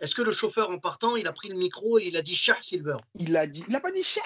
Est-ce 0.00 0.14
que 0.14 0.20
le 0.20 0.32
chauffeur, 0.32 0.68
en 0.70 0.78
partant, 0.78 1.16
il 1.16 1.26
a 1.26 1.32
pris 1.32 1.48
le 1.48 1.56
micro 1.56 1.98
et 1.98 2.08
il 2.08 2.16
a 2.18 2.22
dit 2.22 2.34
cher 2.34 2.62
Silver? 2.62 2.96
Il 3.14 3.34
a 3.38 3.46
dit, 3.46 3.64
il 3.66 3.72
n'a 3.72 3.80
pas 3.80 3.92
dit 3.92 4.04
cher 4.04 4.24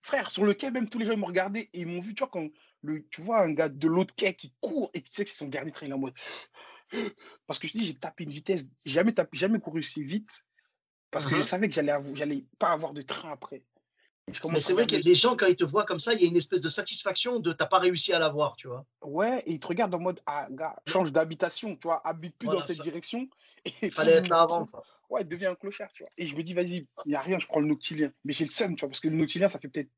Frère, 0.00 0.30
sur 0.30 0.44
le 0.44 0.54
quai, 0.54 0.70
même 0.70 0.88
tous 0.88 1.00
les 1.00 1.06
gens 1.06 1.16
m'ont 1.16 1.26
regardé 1.26 1.70
et 1.72 1.80
ils 1.80 1.86
m'ont 1.86 2.00
vu, 2.00 2.14
tu 2.14 2.20
vois, 2.20 2.30
quand 2.30 2.48
le, 2.82 3.04
tu 3.08 3.20
vois 3.20 3.40
un 3.40 3.52
gars 3.52 3.68
de 3.68 3.88
l'autre 3.88 4.14
quai 4.14 4.34
qui 4.34 4.52
court 4.60 4.90
et 4.94 5.02
tu 5.02 5.12
sais 5.12 5.24
que 5.24 5.30
c'est 5.30 5.38
son 5.38 5.48
dernier 5.48 5.72
train, 5.72 5.86
il 5.86 5.90
est 5.90 5.94
en 5.94 5.98
mode. 5.98 6.14
Parce 7.48 7.58
que 7.58 7.66
je 7.66 7.72
dis, 7.72 7.84
j'ai 7.84 7.94
tapé 7.94 8.22
une 8.24 8.30
vitesse, 8.30 8.66
jamais, 8.84 9.12
tapé, 9.12 9.36
jamais 9.36 9.58
couru 9.58 9.82
si 9.82 10.04
vite 10.04 10.44
parce 11.14 11.28
que 11.28 11.36
je 11.36 11.42
savais 11.42 11.68
que 11.68 11.74
j'allais 11.74 12.44
pas 12.58 12.72
avoir 12.72 12.92
de 12.92 13.00
train 13.00 13.30
après. 13.30 13.62
Mais 14.26 14.58
c'est 14.58 14.72
vrai 14.72 14.84
qu'il 14.86 14.98
y 14.98 15.00
a 15.00 15.04
des 15.04 15.14
gens, 15.14 15.36
quand 15.36 15.46
ils 15.46 15.54
te 15.54 15.62
voient 15.62 15.84
comme 15.84 16.00
ça, 16.00 16.12
il 16.12 16.20
y 16.20 16.24
a 16.24 16.28
une 16.28 16.36
espèce 16.36 16.60
de 16.60 16.68
satisfaction 16.68 17.38
de 17.38 17.52
t'as 17.52 17.66
pas 17.66 17.78
réussi 17.78 18.12
à 18.12 18.18
l'avoir, 18.18 18.56
tu 18.56 18.66
vois. 18.66 18.84
Ouais, 19.02 19.40
et 19.46 19.52
ils 19.52 19.60
te 19.60 19.66
regardent 19.68 19.94
en 19.94 20.00
mode 20.00 20.20
ah, 20.26 20.48
gars, 20.50 20.74
change 20.88 21.12
d'habitation, 21.12 21.76
tu 21.76 21.86
vois, 21.86 22.04
habite 22.04 22.36
plus 22.36 22.48
dans 22.48 22.58
cette 22.58 22.80
direction. 22.80 23.28
Il 23.82 23.90
fallait 23.92 24.14
être 24.14 24.28
là 24.28 24.40
avant. 24.40 24.68
Ouais, 25.08 25.22
devient 25.22 25.46
un 25.46 25.54
clochard, 25.54 25.92
tu 25.92 26.02
vois. 26.02 26.10
Et 26.16 26.26
je 26.26 26.34
me 26.34 26.42
dis, 26.42 26.52
vas-y, 26.52 26.88
il 27.04 27.08
n'y 27.08 27.14
a 27.14 27.20
rien, 27.20 27.38
je 27.38 27.46
prends 27.46 27.60
le 27.60 27.66
noctilien. 27.66 28.10
Mais 28.24 28.32
j'ai 28.32 28.44
le 28.44 28.50
seum, 28.50 28.74
tu 28.74 28.80
vois, 28.80 28.88
parce 28.88 29.00
que 29.00 29.08
le 29.08 29.16
noctilien, 29.16 29.48
ça 29.48 29.60
fait 29.60 29.68
peut-être, 29.68 29.90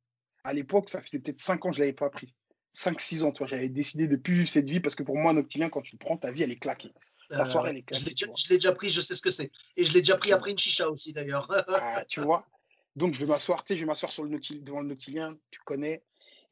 à 0.44 0.52
l'époque, 0.52 0.90
ça 0.90 1.00
faisait 1.00 1.20
peut-être 1.20 1.40
5 1.40 1.64
ans 1.64 1.70
que 1.70 1.76
je 1.76 1.80
l'avais 1.80 1.94
pas 1.94 2.10
pris. 2.10 2.34
5-6 2.76 3.22
ans, 3.22 3.32
tu 3.32 3.38
vois, 3.38 3.46
j'avais 3.46 3.70
décidé 3.70 4.06
de 4.06 4.16
plus 4.16 4.34
vivre 4.34 4.48
cette 4.50 4.68
vie 4.68 4.80
parce 4.80 4.96
que 4.96 5.02
pour 5.02 5.16
moi, 5.16 5.30
un 5.30 5.34
noctilien, 5.34 5.70
quand 5.70 5.80
tu 5.80 5.94
le 5.94 5.98
prends, 5.98 6.18
ta 6.18 6.30
vie, 6.30 6.42
elle 6.42 6.50
est 6.50 6.56
claquée. 6.56 6.92
La 7.30 7.42
euh, 7.42 7.44
soirée, 7.46 7.84
Je 7.92 8.04
l'ai 8.04 8.56
déjà, 8.56 8.72
pris, 8.72 8.90
je 8.90 9.00
sais 9.00 9.16
ce 9.16 9.22
que 9.22 9.30
c'est. 9.30 9.50
Et 9.76 9.84
je 9.84 9.92
l'ai 9.92 10.00
déjà 10.00 10.16
pris 10.16 10.32
après 10.32 10.50
une 10.50 10.58
chicha 10.58 10.88
aussi, 10.88 11.12
d'ailleurs. 11.12 11.50
ah, 11.68 12.04
tu 12.08 12.20
vois 12.20 12.46
Donc, 12.94 13.14
je 13.14 13.20
vais 13.20 13.26
m'asseoir, 13.26 13.64
tu 13.64 13.72
sais, 13.72 13.76
je 13.76 13.82
vais 13.82 13.86
m'asseoir 13.86 14.12
sur 14.12 14.24
le 14.24 14.38
devant 14.60 14.80
le 14.80 14.88
nautilien, 14.88 15.36
tu 15.50 15.60
connais. 15.64 16.02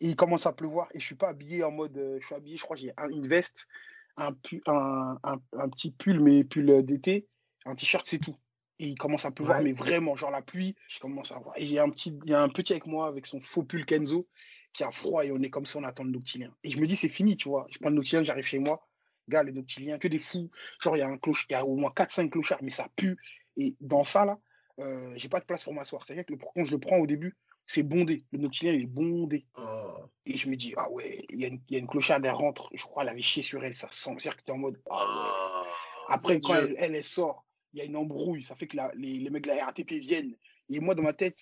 Et 0.01 0.09
il 0.09 0.17
commence 0.17 0.47
à 0.47 0.53
pleuvoir 0.53 0.89
et 0.93 1.01
je 1.01 1.05
suis 1.05 1.15
pas 1.15 1.29
habillé 1.29 1.63
en 1.63 1.71
mode. 1.71 1.97
Euh, 1.97 2.19
je 2.21 2.27
suis 2.27 2.35
habillé, 2.35 2.57
je 2.57 2.63
crois, 2.63 2.77
j'ai 2.77 2.93
une 3.11 3.27
veste, 3.27 3.69
un, 4.17 4.35
un, 4.67 5.19
un, 5.23 5.69
petit 5.69 5.93
pull, 5.93 6.21
mais 6.21 6.43
pull 6.45 6.85
d'été, 6.85 7.29
un 7.65 7.75
t-shirt, 7.75 8.05
c'est 8.07 8.19
tout. 8.19 8.37
Et 8.81 8.89
il 8.89 8.97
commence 8.97 9.25
à 9.25 9.31
pleuvoir, 9.31 9.63
mais 9.63 9.73
vraiment, 9.73 10.17
genre 10.17 10.33
la 10.33 10.43
pluie, 10.43 10.75
je 10.89 10.99
commence 10.99 11.31
à 11.31 11.39
voir. 11.39 11.55
Et 11.57 11.65
il 11.65 11.73
y 11.73 11.79
a 11.79 11.85
un 11.85 11.91
petit, 11.91 12.19
il 12.25 12.31
y 12.31 12.35
a 12.35 12.43
un 12.43 12.49
petit 12.49 12.73
avec 12.73 12.87
moi 12.87 13.07
avec 13.07 13.27
son 13.27 13.39
faux 13.39 13.63
pull 13.63 13.87
Kenzo 13.87 14.27
qui 14.73 14.83
a 14.83 14.91
froid 14.91 15.25
et 15.25 15.31
on 15.31 15.41
est 15.41 15.51
comme 15.51 15.67
ça, 15.67 15.79
on 15.79 15.85
attend 15.85 16.03
le 16.03 16.11
nautilien. 16.11 16.53
Et 16.65 16.71
je 16.71 16.79
me 16.79 16.87
dis, 16.87 16.97
c'est 16.97 17.09
fini, 17.09 17.37
tu 17.37 17.49
vois. 17.49 17.67
Je 17.71 17.79
prends 17.79 17.91
le 17.91 17.95
nautilien, 17.95 18.25
j'arrive 18.25 18.45
chez 18.45 18.59
moi 18.59 18.85
gars, 19.29 19.43
le 19.43 19.53
noctilien, 19.53 19.99
que 19.99 20.09
des 20.09 20.19
fous. 20.19 20.51
Genre, 20.81 20.97
il 20.97 21.01
y 21.01 21.03
a 21.03 21.09
un 21.09 21.19
cloche, 21.19 21.47
il 21.49 21.53
y 21.53 21.57
a 21.57 21.65
au 21.65 21.77
moins 21.77 21.91
4-5 21.91 22.31
clochards, 22.31 22.63
mais 22.63 22.71
ça 22.71 22.89
pue. 22.97 23.17
Et 23.57 23.77
dans 23.81 24.05
ça, 24.05 24.25
là, 24.25 24.39
euh, 24.81 25.13
j'ai 25.15 25.29
pas 25.29 25.41
de 25.41 25.45
place 25.45 25.65
pour 25.65 25.75
m'asseoir. 25.75 26.05
C'est-à-dire 26.05 26.25
que 26.27 26.33
le, 26.33 26.39
quand 26.39 26.65
je 26.65 26.71
le 26.71 26.79
prends 26.79 26.99
au 26.99 27.07
début, 27.07 27.37
c'est 27.67 27.83
bondé. 27.83 28.25
Le 28.33 28.39
noctilien, 28.39 28.73
il 28.73 28.83
est 28.83 28.87
bondé. 28.87 29.47
Oh. 29.57 30.11
Et 30.27 30.37
je 30.37 30.49
me 30.49 30.57
dis, 30.57 30.75
ah 30.77 30.91
ouais, 30.91 31.25
il 31.31 31.41
y, 31.41 31.45
a 31.45 31.49
une, 31.49 31.61
y 31.71 31.77
a 31.77 31.79
une 31.79 31.87
clocharde, 31.87 32.25
elle 32.25 32.33
rentre. 32.33 32.69
Je 32.75 32.83
crois, 32.83 33.03
elle 33.05 33.11
avait 33.11 33.23
chié 33.23 33.43
sur 33.43 33.65
elle, 33.65 33.75
ça 33.75 33.89
sent. 33.91 34.11
C'est-à-dire 34.19 34.37
que 34.37 34.43
tu 34.45 34.51
es 34.51 34.55
en 34.55 34.59
mode. 34.59 34.81
Oh, 34.91 35.63
Après, 36.09 36.41
quand 36.41 36.55
elle, 36.55 36.77
elle, 36.79 37.05
sort, 37.05 37.45
il 37.73 37.79
y 37.79 37.83
a 37.83 37.85
une 37.85 37.97
embrouille. 37.97 38.43
Ça 38.43 38.55
fait 38.55 38.67
que 38.67 38.77
les, 38.97 39.19
les, 39.19 39.31
mecs 39.31 39.45
de 39.45 39.49
la 39.49 39.65
RATP 39.65 39.93
viennent. 39.93 40.37
Et 40.71 40.81
moi, 40.81 40.95
dans 40.95 41.03
ma 41.03 41.13
tête, 41.13 41.39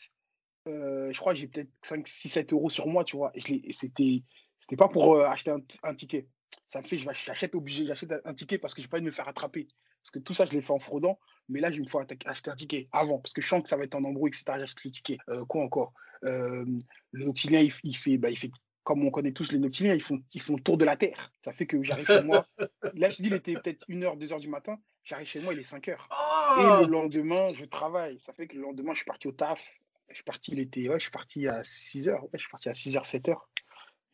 euh, 0.68 1.12
je 1.12 1.18
crois 1.18 1.32
que 1.32 1.40
j'ai 1.40 1.48
peut-être 1.48 1.70
5, 1.82 2.06
6, 2.06 2.28
7 2.28 2.52
euros 2.52 2.70
sur 2.70 2.86
moi, 2.86 3.04
tu 3.04 3.16
vois. 3.16 3.32
Et 3.34 3.72
c'était, 3.72 4.22
c'était 4.60 4.76
pas 4.76 4.88
pour 4.88 5.14
euh, 5.14 5.24
acheter 5.24 5.52
un, 5.82 5.94
ticket 5.94 6.28
ça 6.66 6.80
me 6.80 6.86
fait, 6.86 6.96
j'achète 6.96 7.54
obligé, 7.54 7.86
j'achète 7.86 8.12
un 8.24 8.34
ticket 8.34 8.58
parce 8.58 8.74
que 8.74 8.82
je 8.82 8.86
n'ai 8.86 8.90
pas 8.90 8.96
envie 8.96 9.02
de 9.02 9.06
me 9.06 9.12
faire 9.12 9.28
attraper. 9.28 9.68
Parce 10.02 10.10
que 10.10 10.18
tout 10.18 10.34
ça, 10.34 10.44
je 10.44 10.52
l'ai 10.52 10.62
fait 10.62 10.72
en 10.72 10.78
fraudant, 10.78 11.18
mais 11.48 11.60
là, 11.60 11.70
je 11.70 11.80
me 11.80 11.86
faut 11.86 12.00
acheter 12.00 12.50
un 12.50 12.56
ticket 12.56 12.88
avant, 12.92 13.18
parce 13.18 13.32
que 13.32 13.40
je 13.40 13.46
sens 13.46 13.62
que 13.62 13.68
ça 13.68 13.76
va 13.76 13.84
être 13.84 13.94
en 13.94 14.02
embrouille, 14.04 14.30
etc. 14.30 14.44
J'achète 14.58 14.84
le 14.84 14.90
ticket. 14.90 15.18
Euh, 15.28 15.44
quoi 15.44 15.62
encore? 15.62 15.92
Le 16.22 16.64
nautilien, 17.12 17.60
il, 17.60 17.96
fait, 17.96 18.18
bah, 18.18 18.30
il 18.30 18.36
fait, 18.36 18.50
comme 18.84 19.04
on 19.06 19.10
connaît 19.10 19.32
tous 19.32 19.52
les 19.52 19.58
nautiliens, 19.58 19.94
ils 19.94 20.02
font, 20.02 20.20
ils 20.34 20.40
font 20.40 20.56
le 20.56 20.62
tour 20.62 20.76
de 20.76 20.84
la 20.84 20.96
Terre. 20.96 21.32
Ça 21.44 21.52
fait 21.52 21.66
que 21.66 21.82
j'arrive 21.82 22.06
chez 22.06 22.24
moi. 22.24 22.44
Là, 22.94 23.10
je 23.10 23.22
dis, 23.22 23.28
il 23.28 23.34
était 23.34 23.54
peut-être 23.54 23.86
1h, 23.88 24.18
2h 24.18 24.40
du 24.40 24.48
matin. 24.48 24.78
J'arrive 25.04 25.26
chez 25.26 25.40
moi, 25.40 25.52
il 25.52 25.60
est 25.60 25.70
5h. 25.70 25.90
Et 25.90 26.84
le 26.84 26.90
lendemain, 26.90 27.46
je 27.48 27.64
travaille. 27.64 28.18
Ça 28.20 28.32
fait 28.32 28.46
que 28.46 28.56
le 28.56 28.62
lendemain, 28.62 28.92
je 28.92 28.98
suis 28.98 29.06
parti 29.06 29.28
au 29.28 29.32
taf. 29.32 29.74
Je 30.08 30.16
suis 30.16 30.24
parti, 30.24 30.52
il 30.52 30.58
était, 30.58 30.88
ouais, 30.88 30.98
je 30.98 31.04
suis 31.04 31.10
parti 31.10 31.46
à 31.48 31.62
6h. 31.62 32.28
je 32.32 32.38
suis 32.38 32.50
parti 32.50 32.68
à 32.68 32.72
6h, 32.72 33.02
7h. 33.02 33.36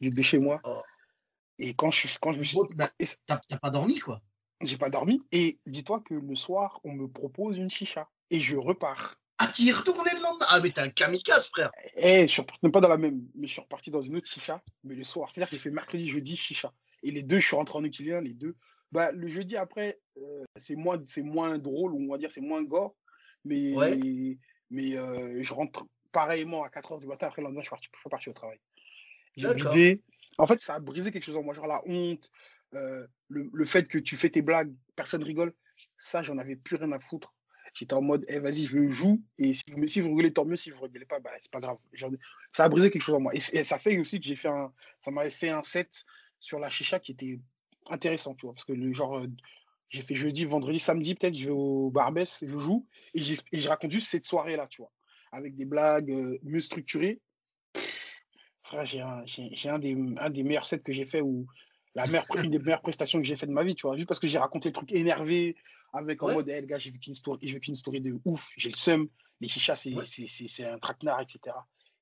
J'étais 0.01 0.23
chez 0.23 0.39
moi. 0.39 0.61
Oh. 0.65 0.81
Et 1.59 1.75
quand 1.75 1.91
je, 1.91 2.07
quand 2.21 2.33
je 2.33 2.39
me 2.39 2.45
suis. 2.45 2.59
T'as 3.27 3.59
pas 3.61 3.71
dormi, 3.71 3.99
quoi 3.99 4.23
J'ai 4.63 4.77
pas 4.77 4.91
dormi. 4.91 5.23
Et 5.33 5.59
dis-toi 5.67 6.01
que 6.01 6.15
le 6.15 6.37
soir, 6.37 6.81
on 6.85 6.93
me 6.93 7.09
propose 7.09 7.59
une 7.59 7.71
chicha. 7.71 8.09
Et 8.31 8.41
je 8.41 8.57
repars. 8.57 9.17
Ah, 9.39 9.47
tu 9.55 9.63
y 9.63 9.73
retourné 9.73 10.11
le 10.15 10.21
lendemain? 10.21 10.47
Ah, 10.49 10.59
mais 10.61 10.71
t'es 10.71 10.81
un 10.81 10.89
kamikaze, 10.89 11.49
frère 11.49 11.71
Eh, 11.97 12.27
je 12.27 12.33
suis 12.33 12.41
reparti, 12.41 12.69
pas 12.69 12.81
dans 12.81 12.89
la 12.89 12.97
même, 12.97 13.23
mais 13.37 13.47
je 13.47 13.53
suis 13.53 13.61
reparti 13.61 13.91
dans 13.91 14.03
une 14.03 14.17
autre 14.17 14.29
chicha, 14.29 14.61
mais 14.83 14.97
le 14.97 15.05
soir. 15.05 15.31
C'est-à-dire 15.33 15.49
que 15.49 15.57
j'ai 15.57 15.63
fait 15.63 15.71
mercredi, 15.71 16.09
jeudi, 16.09 16.37
chicha. 16.37 16.73
Et 17.05 17.13
les 17.13 17.23
deux, 17.23 17.39
je 17.39 17.47
suis 17.47 17.55
rentré 17.55 17.79
en 17.79 17.85
utilien, 17.85 18.21
les 18.21 18.35
deux. 18.35 18.57
Bah, 18.91 19.13
le 19.13 19.29
jeudi 19.29 19.57
après, 19.57 20.01
euh, 20.17 20.45
c'est 20.57 20.75
moins, 20.75 21.01
moins 21.19 21.57
drôle, 21.59 21.93
on 21.95 22.09
va 22.09 22.19
dire, 22.19 22.33
c'est 22.33 22.41
moins 22.41 22.65
gore. 22.65 22.97
Mais, 23.45 23.75
mais 24.71 24.97
euh, 24.97 25.43
je 25.43 25.55
rentre 25.55 25.87
pareillement 26.11 26.65
à 26.65 26.69
4h 26.69 26.99
du 27.01 27.07
matin. 27.07 27.29
Après 27.29 27.41
le 27.41 27.47
lendemain, 27.47 27.63
je 27.63 27.67
suis 27.67 27.91
parti, 28.11 28.29
au 28.29 28.33
travail. 28.33 28.59
J'ai 29.37 29.55
vidé, 29.55 30.03
en 30.39 30.47
fait, 30.47 30.61
ça 30.61 30.75
a 30.75 30.81
brisé 30.81 31.11
quelque 31.11 31.25
chose 31.25 31.37
en 31.37 31.43
moi, 31.43 31.55
genre 31.55 31.67
la 31.67 31.83
honte, 31.87 32.31
euh, 32.75 33.07
le, 33.29 33.65
fait 33.65 33.89
que 33.89 33.99
tu 33.99 34.17
fais 34.17 34.31
tes 34.31 34.43
blagues, 34.43 34.73
personne 34.97 35.23
rigole. 35.23 35.53
Ça, 35.99 36.23
j'en 36.23 36.39
avais 36.39 36.57
plus 36.57 36.77
rien 36.77 36.93
à 36.93 36.99
foutre. 36.99 37.35
J'étais 37.75 37.95
en 37.95 38.03
mode, 38.03 38.25
eh, 38.29 38.39
vas-y, 38.39 38.65
je 38.65 38.91
joue. 38.91 39.23
Et 39.37 39.53
si 39.53 39.65
vous, 39.71 39.87
si 39.87 40.01
rigolez, 40.01 40.33
tant 40.33 40.45
mieux. 40.45 40.57
Si 40.57 40.71
vous 40.71 40.79
ne 40.79 40.83
rigolez 40.83 41.05
pas, 41.05 41.21
bah, 41.21 41.31
c'est 41.41 41.51
pas 41.51 41.61
grave. 41.61 41.79
ça 42.53 42.65
a 42.65 42.69
brisé 42.69 42.91
quelque 42.91 43.03
chose 43.03 43.17
en 43.17 43.21
moi. 43.21 43.33
Et, 43.35 43.65
ça 43.65 43.79
fait 43.79 43.99
aussi 43.99 44.21
que 44.21 44.27
j'ai 44.27 44.37
fait 44.37 44.49
un. 44.49 44.73
Ça 45.01 45.11
m'avait 45.11 45.31
fait 45.31 45.51
un 45.51 45.63
set 45.63 46.05
sur 46.41 46.59
la 46.59 46.71
chicha 46.71 46.99
qui 46.99 47.13
était 47.13 47.41
intéressant, 47.91 48.35
tu 48.35 48.47
vois. 48.47 48.55
Parce 48.55 48.65
que 48.65 48.73
le 48.73 48.93
genre. 48.93 49.19
Euh, 49.19 49.27
j'ai 49.91 50.03
fait 50.03 50.15
jeudi, 50.15 50.45
vendredi, 50.45 50.79
samedi, 50.79 51.15
peut-être, 51.15 51.33
je 51.35 51.47
vais 51.47 51.51
au 51.51 51.91
Barbès, 51.91 52.45
je 52.47 52.59
joue. 52.59 52.87
Et, 53.15 53.23
et 53.53 53.59
je 53.59 53.69
raconte 53.71 53.91
juste 53.91 54.09
cette 54.09 54.27
soirée-là, 54.27 54.67
tu 54.69 54.83
vois. 54.83 54.93
Avec 55.33 55.57
des 55.57 55.65
blagues 55.65 56.11
euh, 56.11 56.39
mieux 56.43 56.61
structurées. 56.61 57.23
Frère, 58.69 58.85
j'ai 58.87 59.01
un, 59.01 59.25
un, 59.75 59.79
des, 59.79 59.97
un 60.19 60.31
des 60.31 60.43
meilleurs 60.45 60.67
sets 60.67 60.81
que 60.81 60.93
j'ai 60.93 61.07
fait 61.07 61.21
où 61.21 61.47
la 61.95 62.07
meilleure, 62.07 62.25
une 62.43 62.51
des 62.51 62.59
meilleures 62.59 62.83
prestations 62.83 63.19
que 63.19 63.25
j'ai 63.25 63.37
fait 63.37 63.47
de 63.47 63.53
ma 63.53 63.65
vie, 63.65 63.75
tu 63.75 63.87
vois. 63.87 63.97
Juste 63.97 64.07
parce 64.07 64.21
que 64.21 64.29
j'ai 64.29 64.39
raconté 64.39 64.69
le 64.69 64.75
truc 64.75 64.93
énervé, 64.93 65.57
avec 65.93 66.23
en 66.23 66.33
mode, 66.33 66.49
hey, 66.49 66.65
gars, 66.65 66.79
j'ai 66.79 66.91
vécu 66.91 67.09
une 67.09 67.15
story, 67.15 67.39
j'ai 67.43 67.55
vécu 67.55 67.71
une 67.71 67.77
story 67.77 68.01
de 68.01 68.19
ouf, 68.25 68.53
j'ai 68.57 68.71
le 68.71 68.77
seum, 68.77 69.09
les 69.41 69.49
chichas, 69.49 69.77
c'est 69.77 70.65
un 70.65 70.79
traquenard, 70.79 71.21
etc. 71.21 71.57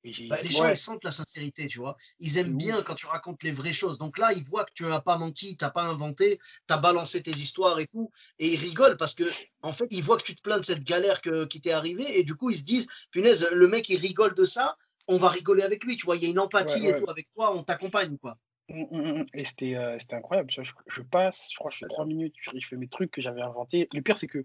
Et 0.05 0.29
bah, 0.29 0.39
les 0.41 0.53
gens, 0.53 0.69
ils 0.69 0.77
sentent 0.77 1.03
la 1.03 1.11
sincérité, 1.11 1.67
tu 1.67 1.81
vois. 1.81 1.97
Ils 2.21 2.39
aiment 2.39 2.57
bien 2.57 2.81
quand 2.83 2.95
tu 2.95 3.07
racontes 3.07 3.43
les 3.43 3.51
vraies 3.51 3.73
choses. 3.73 3.99
Donc 3.99 4.19
là, 4.19 4.33
ils 4.33 4.45
voient 4.45 4.65
que 4.65 4.73
tu 4.73 4.85
n'as 4.85 5.01
pas 5.01 5.19
menti, 5.19 5.57
tu 5.57 5.65
n'as 5.65 5.71
pas 5.71 5.83
inventé, 5.83 6.39
tu 6.69 6.75
as 6.75 6.77
balancé 6.77 7.23
tes 7.23 7.33
histoires 7.33 7.81
et 7.81 7.89
tout. 7.89 8.13
Et 8.39 8.53
ils 8.53 8.57
rigolent 8.57 8.97
parce 8.97 9.15
que, 9.15 9.25
en 9.63 9.73
fait, 9.73 9.89
ils 9.91 10.05
voient 10.05 10.17
que 10.17 10.23
tu 10.23 10.37
te 10.37 10.43
plains 10.43 10.61
de 10.61 10.65
cette 10.65 10.85
galère 10.85 11.21
que, 11.23 11.45
qui 11.47 11.61
t'est 11.61 11.73
arrivée. 11.73 12.21
Et 12.21 12.23
du 12.23 12.37
coup, 12.37 12.51
ils 12.51 12.57
se 12.59 12.63
disent, 12.63 12.87
punaise, 13.11 13.49
le 13.53 13.67
mec, 13.67 13.89
il 13.89 13.99
rigole 13.99 14.35
de 14.35 14.45
ça, 14.45 14.77
on 15.09 15.17
va 15.17 15.29
rigoler 15.29 15.63
avec 15.63 15.85
lui, 15.85 15.97
tu 15.97 16.07
vois. 16.07 16.17
Il 16.17 16.25
y 16.25 16.27
a 16.27 16.31
une 16.31 16.39
empathie 16.39 16.87
et 16.87 16.99
tout 16.99 17.09
avec 17.11 17.29
toi, 17.35 17.57
on 17.57 17.63
t'accompagne, 17.63 18.17
quoi. 18.19 18.39
Mmh, 18.69 18.83
mmh, 18.91 19.13
mmh, 19.13 19.27
et 19.35 19.45
c'était 19.45 19.77
euh, 19.77 19.97
incroyable. 20.11 20.51
Je, 20.51 21.03
passe, 21.03 21.51
je 21.53 21.57
crois 21.57 21.71
que 21.71 21.77
je 21.77 21.81
fais 21.81 21.89
trois 21.89 22.05
minutes, 22.05 22.35
je, 22.41 22.51
fais 22.67 22.77
mes 22.77 22.89
trucs 22.89 23.13
que 23.13 23.21
j'avais 23.21 23.43
inventés. 23.43 23.89
Le 23.95 24.03
pire, 24.03 24.19
c'est 24.19 24.27
que 24.27 24.45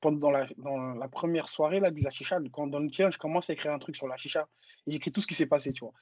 pendant 0.00 0.30
la, 0.30 0.46
dans 0.58 0.76
la 0.94 1.08
première 1.08 1.48
soirée 1.48 1.80
là, 1.80 1.90
de 1.90 2.02
la 2.02 2.10
chicha, 2.10 2.38
quand 2.52 2.66
dans 2.66 2.80
le 2.80 2.90
tien, 2.90 3.08
je 3.08 3.16
commence 3.16 3.48
à 3.48 3.54
écrire 3.54 3.72
un 3.72 3.78
truc 3.78 3.96
sur 3.96 4.08
la 4.08 4.16
chicha 4.16 4.46
et 4.86 4.92
j'écris 4.92 5.12
tout 5.12 5.22
ce 5.22 5.26
qui 5.26 5.34
s'est 5.34 5.46
passé, 5.46 5.72
tu 5.72 5.84
vois. 5.84 5.94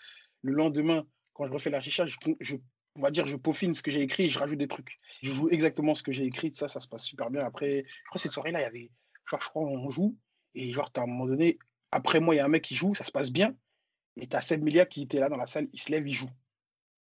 Le 0.42 0.52
lendemain, 0.52 1.06
quand 1.34 1.46
je 1.46 1.52
refais 1.52 1.70
la 1.70 1.80
chicha, 1.80 2.06
je, 2.06 2.16
je 2.40 2.56
on 2.96 3.02
va 3.02 3.10
dire, 3.10 3.26
je 3.26 3.36
peaufine 3.36 3.72
ce 3.72 3.82
que 3.82 3.90
j'ai 3.90 4.02
écrit 4.02 4.24
et 4.24 4.28
je 4.28 4.38
rajoute 4.38 4.58
des 4.58 4.66
trucs. 4.66 4.96
Je 5.22 5.30
joue 5.32 5.48
exactement 5.50 5.94
ce 5.94 6.02
que 6.02 6.10
j'ai 6.10 6.24
écrit, 6.24 6.52
ça, 6.54 6.68
ça 6.68 6.80
se 6.80 6.88
passe 6.88 7.04
super 7.04 7.30
bien. 7.30 7.44
Après, 7.44 7.84
je 7.86 8.08
crois 8.08 8.18
que 8.18 8.22
cette 8.22 8.32
soirée-là, 8.32 8.60
il 8.60 8.62
y 8.62 8.66
avait, 8.66 8.90
genre, 9.30 9.40
je 9.40 9.48
crois, 9.48 9.62
on 9.62 9.88
joue 9.90 10.16
et 10.54 10.72
genre, 10.72 10.90
à 10.96 11.00
un 11.00 11.06
moment 11.06 11.26
donné, 11.26 11.58
après 11.92 12.18
moi, 12.20 12.34
il 12.34 12.38
y 12.38 12.40
a 12.40 12.44
un 12.44 12.48
mec 12.48 12.62
qui 12.62 12.74
joue, 12.74 12.94
ça 12.94 13.04
se 13.04 13.12
passe 13.12 13.30
bien. 13.30 13.54
Et 14.20 14.26
tu 14.26 14.36
as 14.36 14.42
Seb 14.42 14.62
Milia 14.62 14.86
qui 14.86 15.02
était 15.02 15.18
là 15.18 15.28
dans 15.28 15.36
la 15.36 15.46
salle, 15.46 15.68
il 15.72 15.80
se 15.80 15.90
lève, 15.90 16.06
il 16.06 16.14
joue. 16.14 16.30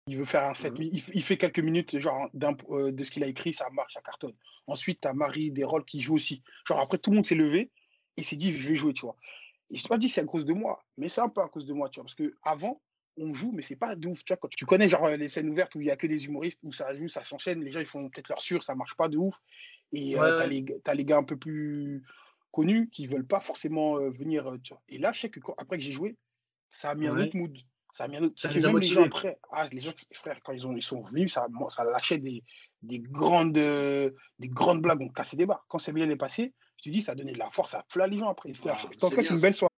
Il 0.07 0.17
veut 0.17 0.25
faire 0.25 0.45
un 0.45 0.55
set, 0.55 0.73
mmh 0.73 0.89
il, 1.13 1.23
fait 1.23 1.37
quelques 1.37 1.59
minutes 1.59 1.99
genre 1.99 2.29
euh, 2.71 2.91
de 2.91 3.03
ce 3.03 3.11
qu'il 3.11 3.23
a 3.23 3.27
écrit, 3.27 3.53
ça 3.53 3.69
marche, 3.69 3.93
ça 3.93 4.01
cartonne. 4.01 4.33
Ensuite, 4.65 5.01
tu 5.01 5.07
as 5.07 5.13
Marie 5.13 5.51
Desrolles 5.51 5.85
qui 5.85 6.01
joue 6.01 6.15
aussi. 6.15 6.41
Genre 6.65 6.79
après, 6.79 6.97
tout 6.97 7.11
le 7.11 7.17
monde 7.17 7.25
s'est 7.27 7.35
levé 7.35 7.69
et 8.17 8.23
s'est 8.23 8.35
dit, 8.35 8.51
je 8.51 8.67
vais 8.67 8.75
jouer, 8.75 8.93
tu 8.93 9.01
vois. 9.01 9.15
Et 9.69 9.75
je 9.75 9.83
ne 9.83 9.87
pas 9.87 9.99
dit 9.99 10.09
c'est 10.09 10.21
à 10.21 10.25
cause 10.25 10.45
de 10.45 10.53
moi, 10.53 10.83
mais 10.97 11.09
c'est 11.09 11.21
un 11.21 11.29
peu 11.29 11.41
à 11.41 11.47
cause 11.47 11.65
de 11.67 11.73
moi, 11.73 11.89
tu 11.89 11.99
vois. 11.99 12.05
Parce 12.05 12.15
que 12.15 12.33
avant, 12.41 12.81
on 13.17 13.33
joue, 13.35 13.51
mais 13.51 13.61
c'est 13.61 13.75
pas 13.75 13.95
de 13.95 14.07
ouf. 14.07 14.23
Tu 14.23 14.33
vois, 14.33 14.37
quand 14.37 14.47
tu 14.49 14.65
connais 14.65 14.89
genre 14.89 15.07
les 15.09 15.29
scènes 15.29 15.49
ouvertes 15.49 15.75
où 15.75 15.81
il 15.81 15.87
y 15.87 15.91
a 15.91 15.95
que 15.95 16.07
des 16.07 16.25
humoristes, 16.25 16.59
où 16.63 16.71
ça 16.71 16.91
joue, 16.95 17.07
ça 17.07 17.23
s'enchaîne, 17.23 17.63
les 17.63 17.71
gens 17.71 17.79
ils 17.79 17.85
font 17.85 18.09
peut-être 18.09 18.29
leur 18.29 18.41
sûr, 18.41 18.63
ça 18.63 18.73
marche 18.73 18.95
pas 18.95 19.09
de 19.09 19.17
ouf. 19.17 19.39
Et 19.93 20.17
euh, 20.17 20.47
tu 20.47 20.73
as, 20.85 20.93
les 20.95 21.05
gars 21.05 21.17
un 21.17 21.23
peu 21.23 21.37
plus 21.37 22.03
connus 22.51 22.89
qui 22.89 23.05
veulent 23.05 23.27
pas 23.27 23.41
forcément 23.41 23.97
euh, 23.97 24.09
venir. 24.09 24.57
tu 24.63 24.73
vois. 24.73 24.81
Et 24.89 24.97
là, 24.97 25.11
je 25.11 25.19
sais 25.19 25.29
que 25.29 25.39
après 25.57 25.77
que 25.77 25.83
j'ai 25.83 25.91
joué, 25.91 26.15
ça 26.69 26.91
a 26.91 26.95
mis 26.95 27.07
un 27.07 27.19
autre 27.19 27.35
mood. 27.35 27.57
Ça, 27.91 28.07
ça 28.35 28.51
les 28.51 28.65
a 28.65 28.71
Les 28.71 28.83
gens, 28.83 29.03
après, 29.03 29.39
ah, 29.51 29.67
les 29.71 29.81
gens, 29.81 29.91
frère, 30.13 30.39
quand 30.43 30.53
ils, 30.53 30.65
ont, 30.65 30.75
ils 30.75 30.83
sont 30.83 31.01
revenus, 31.01 31.33
ça, 31.33 31.47
ça 31.69 31.83
lâchait 31.83 32.19
des, 32.19 32.43
des, 32.83 32.99
grandes, 32.99 33.53
des 33.53 34.49
grandes 34.49 34.81
blagues, 34.81 35.01
on 35.01 35.09
cassait 35.09 35.35
des 35.35 35.45
barres. 35.45 35.65
Quand 35.67 35.79
c'est 35.79 35.91
bien 35.91 36.09
est 36.09 36.15
passé, 36.15 36.53
je 36.77 36.83
te 36.83 36.89
dis, 36.89 37.01
ça 37.01 37.13
a 37.13 37.15
donné 37.15 37.33
de 37.33 37.39
la 37.39 37.49
force 37.49 37.73
à 37.73 37.83
plein 37.89 38.07
les 38.07 38.19
gens 38.19 38.29
après. 38.29 38.51
Ah, 38.69 38.77
c'est 38.97 39.29
une 39.29 39.41
belle 39.41 39.53
soirée. 39.53 39.69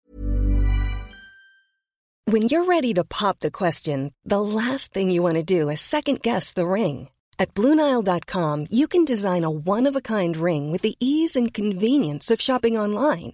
When 2.27 2.43
you're 2.43 2.65
ready 2.65 2.93
to 2.93 3.03
pop 3.03 3.39
the 3.39 3.51
question, 3.51 4.11
the 4.23 4.39
last 4.39 4.93
thing 4.93 5.09
you 5.11 5.21
want 5.23 5.35
to 5.35 5.43
do 5.43 5.69
is 5.69 5.81
second 5.81 6.21
guess 6.21 6.53
the 6.53 6.67
ring. 6.67 7.09
At 7.39 7.55
Bluenile.com, 7.55 8.67
you 8.69 8.87
can 8.87 9.03
design 9.03 9.43
a 9.43 9.49
one-of-a-kind 9.49 10.37
ring 10.37 10.71
with 10.71 10.83
the 10.83 10.95
ease 10.99 11.35
and 11.35 11.51
convenience 11.53 12.29
of 12.29 12.39
shopping 12.39 12.77
online. 12.77 13.33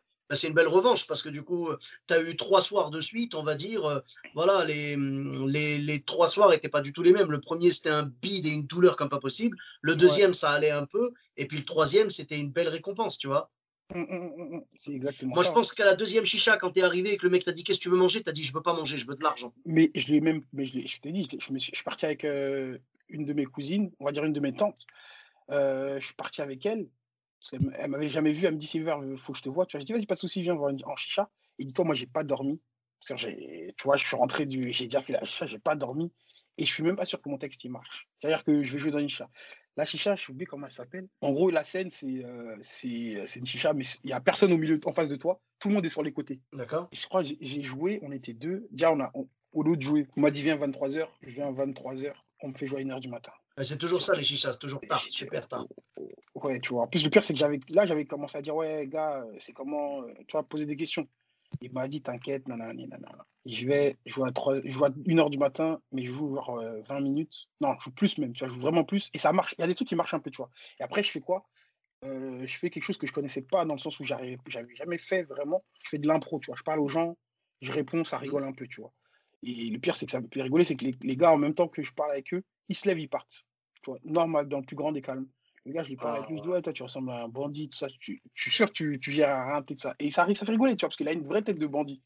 Bah, 0.31 0.37
c'est 0.37 0.47
une 0.47 0.53
belle 0.53 0.69
revanche 0.69 1.07
parce 1.07 1.21
que 1.21 1.27
du 1.27 1.43
coup, 1.43 1.67
tu 2.07 2.13
as 2.13 2.21
eu 2.21 2.37
trois 2.37 2.61
soirs 2.61 2.89
de 2.89 3.01
suite, 3.01 3.35
on 3.35 3.43
va 3.43 3.53
dire. 3.53 3.83
Euh, 3.83 3.99
voilà, 4.33 4.63
les, 4.63 4.95
mmh, 4.95 5.45
les, 5.47 5.77
les 5.77 6.01
trois 6.03 6.29
soirs 6.29 6.51
n'étaient 6.51 6.69
pas 6.69 6.79
du 6.79 6.93
tout 6.93 7.03
les 7.03 7.11
mêmes. 7.11 7.29
Le 7.29 7.41
premier, 7.41 7.69
c'était 7.69 7.89
un 7.89 8.03
bide 8.03 8.47
et 8.47 8.51
une 8.51 8.65
douleur 8.65 8.95
comme 8.95 9.09
pas 9.09 9.19
possible. 9.19 9.57
Le 9.81 9.93
deuxième, 9.93 10.31
ça 10.31 10.51
allait 10.51 10.71
un 10.71 10.85
peu. 10.85 11.11
Et 11.35 11.47
puis 11.47 11.57
le 11.57 11.65
troisième, 11.65 12.09
c'était 12.09 12.39
une 12.39 12.49
belle 12.49 12.69
récompense, 12.69 13.17
tu 13.17 13.27
vois. 13.27 13.51
Mmh, 13.93 14.03
mmh, 14.03 14.61
c'est 14.77 14.93
exactement 14.93 15.33
Moi, 15.33 15.43
je 15.43 15.51
pense 15.51 15.73
qu'à 15.73 15.83
la 15.83 15.95
deuxième 15.95 16.25
chicha, 16.25 16.55
quand 16.55 16.71
tu 16.71 16.79
es 16.79 16.83
arrivé 16.83 17.11
et 17.11 17.17
que 17.17 17.25
le 17.25 17.29
mec 17.29 17.43
t'a 17.43 17.51
dit 17.51 17.65
Qu'est-ce 17.65 17.79
que 17.79 17.83
tu 17.83 17.89
veux 17.89 17.97
manger 17.97 18.23
Tu 18.23 18.29
as 18.29 18.33
dit 18.33 18.43
Je 18.43 18.53
veux 18.53 18.61
pas 18.61 18.73
manger, 18.73 18.97
je 18.97 19.05
veux 19.05 19.15
de 19.15 19.23
l'argent. 19.23 19.53
Mais 19.65 19.91
je 19.95 20.13
l'ai 20.13 20.21
même, 20.21 20.43
mais 20.53 20.63
je, 20.63 20.79
je 20.79 21.01
t'ai 21.01 21.11
dit, 21.11 21.27
je, 21.29 21.51
me 21.51 21.59
suis, 21.59 21.71
je 21.73 21.75
suis 21.75 21.83
parti 21.83 22.05
avec 22.05 22.23
euh, 22.23 22.77
une 23.09 23.25
de 23.25 23.33
mes 23.33 23.43
cousines, 23.43 23.91
on 23.99 24.05
va 24.05 24.13
dire 24.13 24.23
une 24.23 24.31
de 24.31 24.39
mes 24.39 24.53
tantes. 24.53 24.87
Euh, 25.49 25.99
je 25.99 26.05
suis 26.05 26.15
parti 26.15 26.41
avec 26.41 26.65
elle 26.65 26.87
elle 27.51 27.89
m'avait 27.89 28.09
jamais 28.09 28.31
vu, 28.31 28.45
elle 28.45 28.53
me 28.53 28.57
dit 28.57 28.67
Silver, 28.67 28.95
il 29.03 29.17
faut 29.17 29.33
que 29.33 29.39
je 29.39 29.43
te 29.43 29.49
vois. 29.49 29.65
Tu 29.65 29.75
vois, 29.75 29.79
j'ai 29.81 29.85
dit 29.85 29.93
vas-y, 29.93 30.05
pas 30.05 30.15
de 30.15 30.19
soucis, 30.19 30.41
viens 30.41 30.53
voir 30.53 30.73
en 30.85 30.95
chicha. 30.95 31.29
Et 31.59 31.65
dis-toi, 31.65 31.85
moi, 31.85 31.95
j'ai 31.95 32.07
pas 32.07 32.23
dormi. 32.23 32.61
Parce 32.99 33.23
que 33.23 33.71
tu 33.71 33.83
vois, 33.83 33.97
je 33.97 34.05
suis 34.05 34.15
rentré 34.15 34.45
du. 34.45 34.71
J'ai 34.71 34.85
déjà 34.85 35.01
fait 35.01 35.13
la 35.13 35.25
chicha, 35.25 35.47
j'ai 35.47 35.59
pas 35.59 35.75
dormi. 35.75 36.11
Et 36.57 36.65
je 36.65 36.71
suis 36.71 36.83
même 36.83 36.95
pas 36.95 37.05
sûr 37.05 37.21
que 37.21 37.29
mon 37.29 37.37
texte 37.37 37.63
il 37.63 37.69
marche. 37.69 38.07
C'est-à-dire 38.19 38.43
que 38.43 38.61
je 38.61 38.73
vais 38.73 38.79
jouer 38.79 38.91
dans 38.91 38.99
une 38.99 39.09
chicha. 39.09 39.29
La 39.77 39.85
chicha, 39.85 40.15
je 40.15 40.25
sais 40.25 40.31
oublié 40.31 40.45
comment 40.45 40.67
elle 40.67 40.73
s'appelle. 40.73 41.07
En 41.21 41.31
gros, 41.31 41.49
la 41.49 41.63
scène, 41.63 41.89
c'est 41.89 42.23
euh, 42.23 42.57
c'est 42.61 43.37
une 43.37 43.45
chicha, 43.45 43.73
mais 43.73 43.85
il 44.03 44.07
n'y 44.07 44.13
a 44.13 44.19
personne 44.19 44.51
au 44.53 44.57
milieu, 44.57 44.79
en 44.85 44.91
face 44.91 45.09
de 45.09 45.15
toi. 45.15 45.41
Tout 45.59 45.69
le 45.69 45.75
monde 45.75 45.85
est 45.85 45.89
sur 45.89 46.03
les 46.03 46.11
côtés. 46.11 46.41
D'accord. 46.53 46.89
Je 46.91 47.07
crois 47.07 47.23
j'ai 47.23 47.61
joué, 47.63 47.99
on 48.03 48.11
était 48.11 48.33
deux. 48.33 48.67
Déjà, 48.71 48.91
on 48.91 48.99
a, 48.99 49.11
au 49.53 49.63
lieu 49.63 49.77
de 49.77 49.81
jouer, 49.81 50.07
on 50.17 50.21
m'a 50.21 50.31
dit 50.31 50.43
viens 50.43 50.57
23h, 50.57 51.07
je 51.21 51.29
viens 51.29 51.51
23h, 51.51 52.13
on 52.41 52.49
me 52.49 52.53
fait 52.53 52.67
jouer 52.67 52.81
à 52.81 52.83
1h 52.83 52.99
du 52.99 53.09
matin. 53.09 53.31
C'est 53.63 53.77
toujours 53.77 54.01
ça, 54.01 54.15
les 54.15 54.23
chichas, 54.23 54.53
c'est 54.53 54.59
toujours 54.59 54.81
tard, 54.81 55.01
super 55.01 55.47
tard. 55.47 55.67
Ouais, 56.35 56.59
tu 56.59 56.73
vois. 56.73 56.83
En 56.83 56.87
plus, 56.87 57.03
le 57.03 57.09
pire, 57.09 57.23
c'est 57.23 57.33
que 57.33 57.39
j'avais, 57.39 57.59
là, 57.69 57.85
j'avais 57.85 58.05
commencé 58.05 58.37
à 58.37 58.41
dire, 58.41 58.55
ouais, 58.55 58.87
gars, 58.87 59.25
c'est 59.39 59.53
comment, 59.53 60.03
euh, 60.03 60.07
tu 60.27 60.31
vois, 60.33 60.43
poser 60.43 60.65
des 60.65 60.75
questions. 60.75 61.07
Il 61.61 61.71
m'a 61.73 61.87
dit, 61.87 62.01
t'inquiète, 62.01 62.47
nanana, 62.47 62.73
nanana. 62.73 63.25
Je 63.45 63.65
vais, 63.65 63.97
je 64.05 64.13
joue 64.13 64.23
à 64.23 64.31
3, 64.31 64.55
je 64.63 64.69
joue 64.69 64.85
à 64.85 64.89
1h 64.89 65.29
du 65.29 65.37
matin, 65.37 65.81
mais 65.91 66.03
je 66.03 66.13
joue 66.13 66.35
genre 66.35 66.61
20 66.87 66.95
euh, 66.95 67.01
minutes. 67.01 67.47
Non, 67.59 67.75
je 67.77 67.85
joue 67.85 67.91
plus 67.91 68.17
même, 68.17 68.33
tu 68.33 68.39
vois, 68.39 68.47
je 68.47 68.53
joue 68.53 68.61
vraiment 68.61 68.83
plus. 68.83 69.09
Et 69.13 69.17
ça 69.17 69.33
marche. 69.33 69.53
Il 69.57 69.61
y 69.61 69.63
a 69.63 69.67
des 69.67 69.75
trucs 69.75 69.87
qui 69.87 69.95
marchent 69.95 70.13
un 70.13 70.19
peu, 70.19 70.31
tu 70.31 70.37
vois. 70.37 70.49
Et 70.79 70.83
après, 70.83 71.03
je 71.03 71.11
fais 71.11 71.19
quoi? 71.19 71.45
Euh, 72.05 72.45
Je 72.47 72.57
fais 72.57 72.69
quelque 72.69 72.83
chose 72.83 72.97
que 72.97 73.05
je 73.05 73.13
connaissais 73.13 73.41
pas, 73.41 73.65
dans 73.65 73.73
le 73.73 73.79
sens 73.79 73.99
où 73.99 74.05
j'avais 74.05 74.37
jamais 74.47 74.97
fait 74.97 75.23
vraiment. 75.23 75.63
Je 75.83 75.89
fais 75.89 75.97
de 75.97 76.07
l'impro, 76.07 76.39
tu 76.39 76.47
vois. 76.47 76.55
Je 76.55 76.63
parle 76.63 76.79
aux 76.79 76.89
gens, 76.89 77.17
je 77.61 77.71
réponds, 77.71 78.03
ça 78.03 78.17
rigole 78.17 78.43
un 78.45 78.53
peu, 78.53 78.67
tu 78.67 78.81
vois. 78.81 78.93
Et 79.43 79.69
le 79.69 79.79
pire, 79.79 79.97
c'est 79.97 80.05
que 80.05 80.11
ça 80.11 80.21
me 80.21 80.27
fait 80.31 80.43
rigoler, 80.43 80.63
c'est 80.63 80.75
que 80.75 80.85
les, 80.85 80.95
les, 81.01 81.17
gars, 81.17 81.31
en 81.31 81.37
même 81.37 81.53
temps 81.53 81.67
que 81.67 81.83
je 81.83 81.91
parle 81.91 82.11
avec 82.11 82.33
eux, 82.33 82.43
ils 82.69 82.75
se 82.75 82.87
lèvent, 82.87 82.99
ils 82.99 83.09
partent. 83.09 83.45
Tu 83.81 83.91
vois, 83.91 83.99
normal, 84.03 84.47
dans 84.47 84.59
le 84.59 84.65
plus 84.65 84.75
grand 84.75 84.91
des 84.91 85.01
calmes. 85.01 85.27
Le 85.65 85.73
gars, 85.73 85.83
je 85.83 85.89
lui 85.89 85.95
parle 85.95 86.17
avec 86.17 86.29
lui, 86.29 86.37
je 86.37 86.43
dis, 86.43 86.49
ouais, 86.49 86.61
toi, 86.61 86.73
tu 86.73 86.81
ressembles 86.81 87.11
à 87.11 87.23
un 87.23 87.27
bandit, 87.27 87.69
tout 87.69 87.77
ça. 87.77 87.87
Tu, 87.99 88.21
je 88.33 88.41
suis 88.41 88.51
sûr 88.51 88.67
que 88.67 88.73
tu, 88.73 88.99
tu 88.99 89.11
gères 89.11 89.37
un 89.37 89.61
tout 89.61 89.75
ça. 89.77 89.95
Et 89.99 90.09
ça 90.09 90.23
arrive, 90.23 90.35
ça 90.35 90.45
fait 90.45 90.53
rigoler, 90.53 90.75
tu 90.75 90.81
vois, 90.81 90.89
parce 90.89 90.97
qu'il 90.97 91.07
a 91.07 91.13
une 91.13 91.23
vraie 91.23 91.43
tête 91.43 91.59
de 91.59 91.67
bandit. 91.67 92.01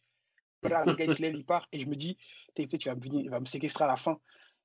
Là, 0.64 0.84
le 0.86 0.94
gars, 0.94 1.06
il 1.06 1.14
se 1.14 1.22
lève, 1.22 1.36
il 1.36 1.46
part, 1.46 1.68
et 1.72 1.80
je 1.80 1.88
me 1.88 1.96
dis, 1.96 2.18
peut-être 2.56 2.78
tu 2.78 2.90
vas 2.90 2.96
me 2.96 3.02
venir, 3.02 3.22
il 3.22 3.30
va 3.30 3.40
me 3.40 3.46
séquestrer 3.46 3.84
à 3.84 3.88
la 3.88 3.98
fin. 3.98 4.20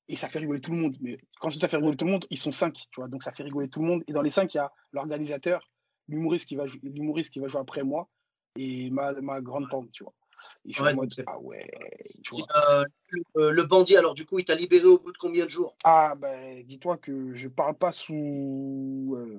Et 0.08 0.16
ça 0.16 0.28
fait 0.28 0.40
rigoler 0.40 0.60
tout 0.60 0.72
le 0.72 0.78
monde. 0.78 0.96
Mais 1.00 1.18
quand 1.40 1.50
je 1.50 1.54
dis 1.54 1.60
ça 1.60 1.68
fait 1.68 1.76
rigoler 1.76 1.96
tout 1.96 2.06
le 2.06 2.10
monde, 2.10 2.26
ils 2.30 2.38
sont 2.38 2.50
cinq, 2.50 2.74
tu 2.74 2.88
vois. 2.96 3.06
Donc 3.06 3.22
ça 3.22 3.30
fait 3.30 3.44
rigoler 3.44 3.68
tout 3.68 3.80
le 3.80 3.86
monde. 3.86 4.02
Et 4.08 4.12
dans 4.12 4.22
les 4.22 4.30
cinq, 4.30 4.54
il 4.54 4.56
y 4.56 4.60
a 4.60 4.72
l'organisateur, 4.92 5.70
l'humoriste 6.08 6.48
qui, 6.48 6.56
va, 6.56 6.66
qui 6.66 7.38
va 7.38 7.46
jouer 7.48 7.60
après 7.60 7.84
moi, 7.84 8.08
et 8.56 8.90
ma, 8.90 9.12
ma 9.20 9.40
grande 9.40 9.68
tante, 9.68 9.92
tu 9.92 10.02
vois. 10.02 10.14
Ah 10.78 11.38
ouais, 11.40 11.70
tu 12.22 12.34
vois. 12.34 12.44
Euh, 12.72 12.84
le, 13.34 13.52
le, 13.52 13.62
bandit, 13.64 13.96
alors 13.96 14.14
du 14.14 14.24
coup, 14.24 14.38
il 14.38 14.44
t'a 14.44 14.54
libéré 14.54 14.84
au 14.84 14.98
bout 14.98 15.12
de 15.12 15.18
combien 15.18 15.44
de 15.44 15.50
jours? 15.50 15.76
Ah, 15.84 16.14
ben, 16.16 16.64
dis-toi 16.64 16.96
que 16.98 17.34
je 17.34 17.48
parle 17.48 17.76
pas 17.76 17.92
sous. 17.92 19.14
Euh, 19.16 19.38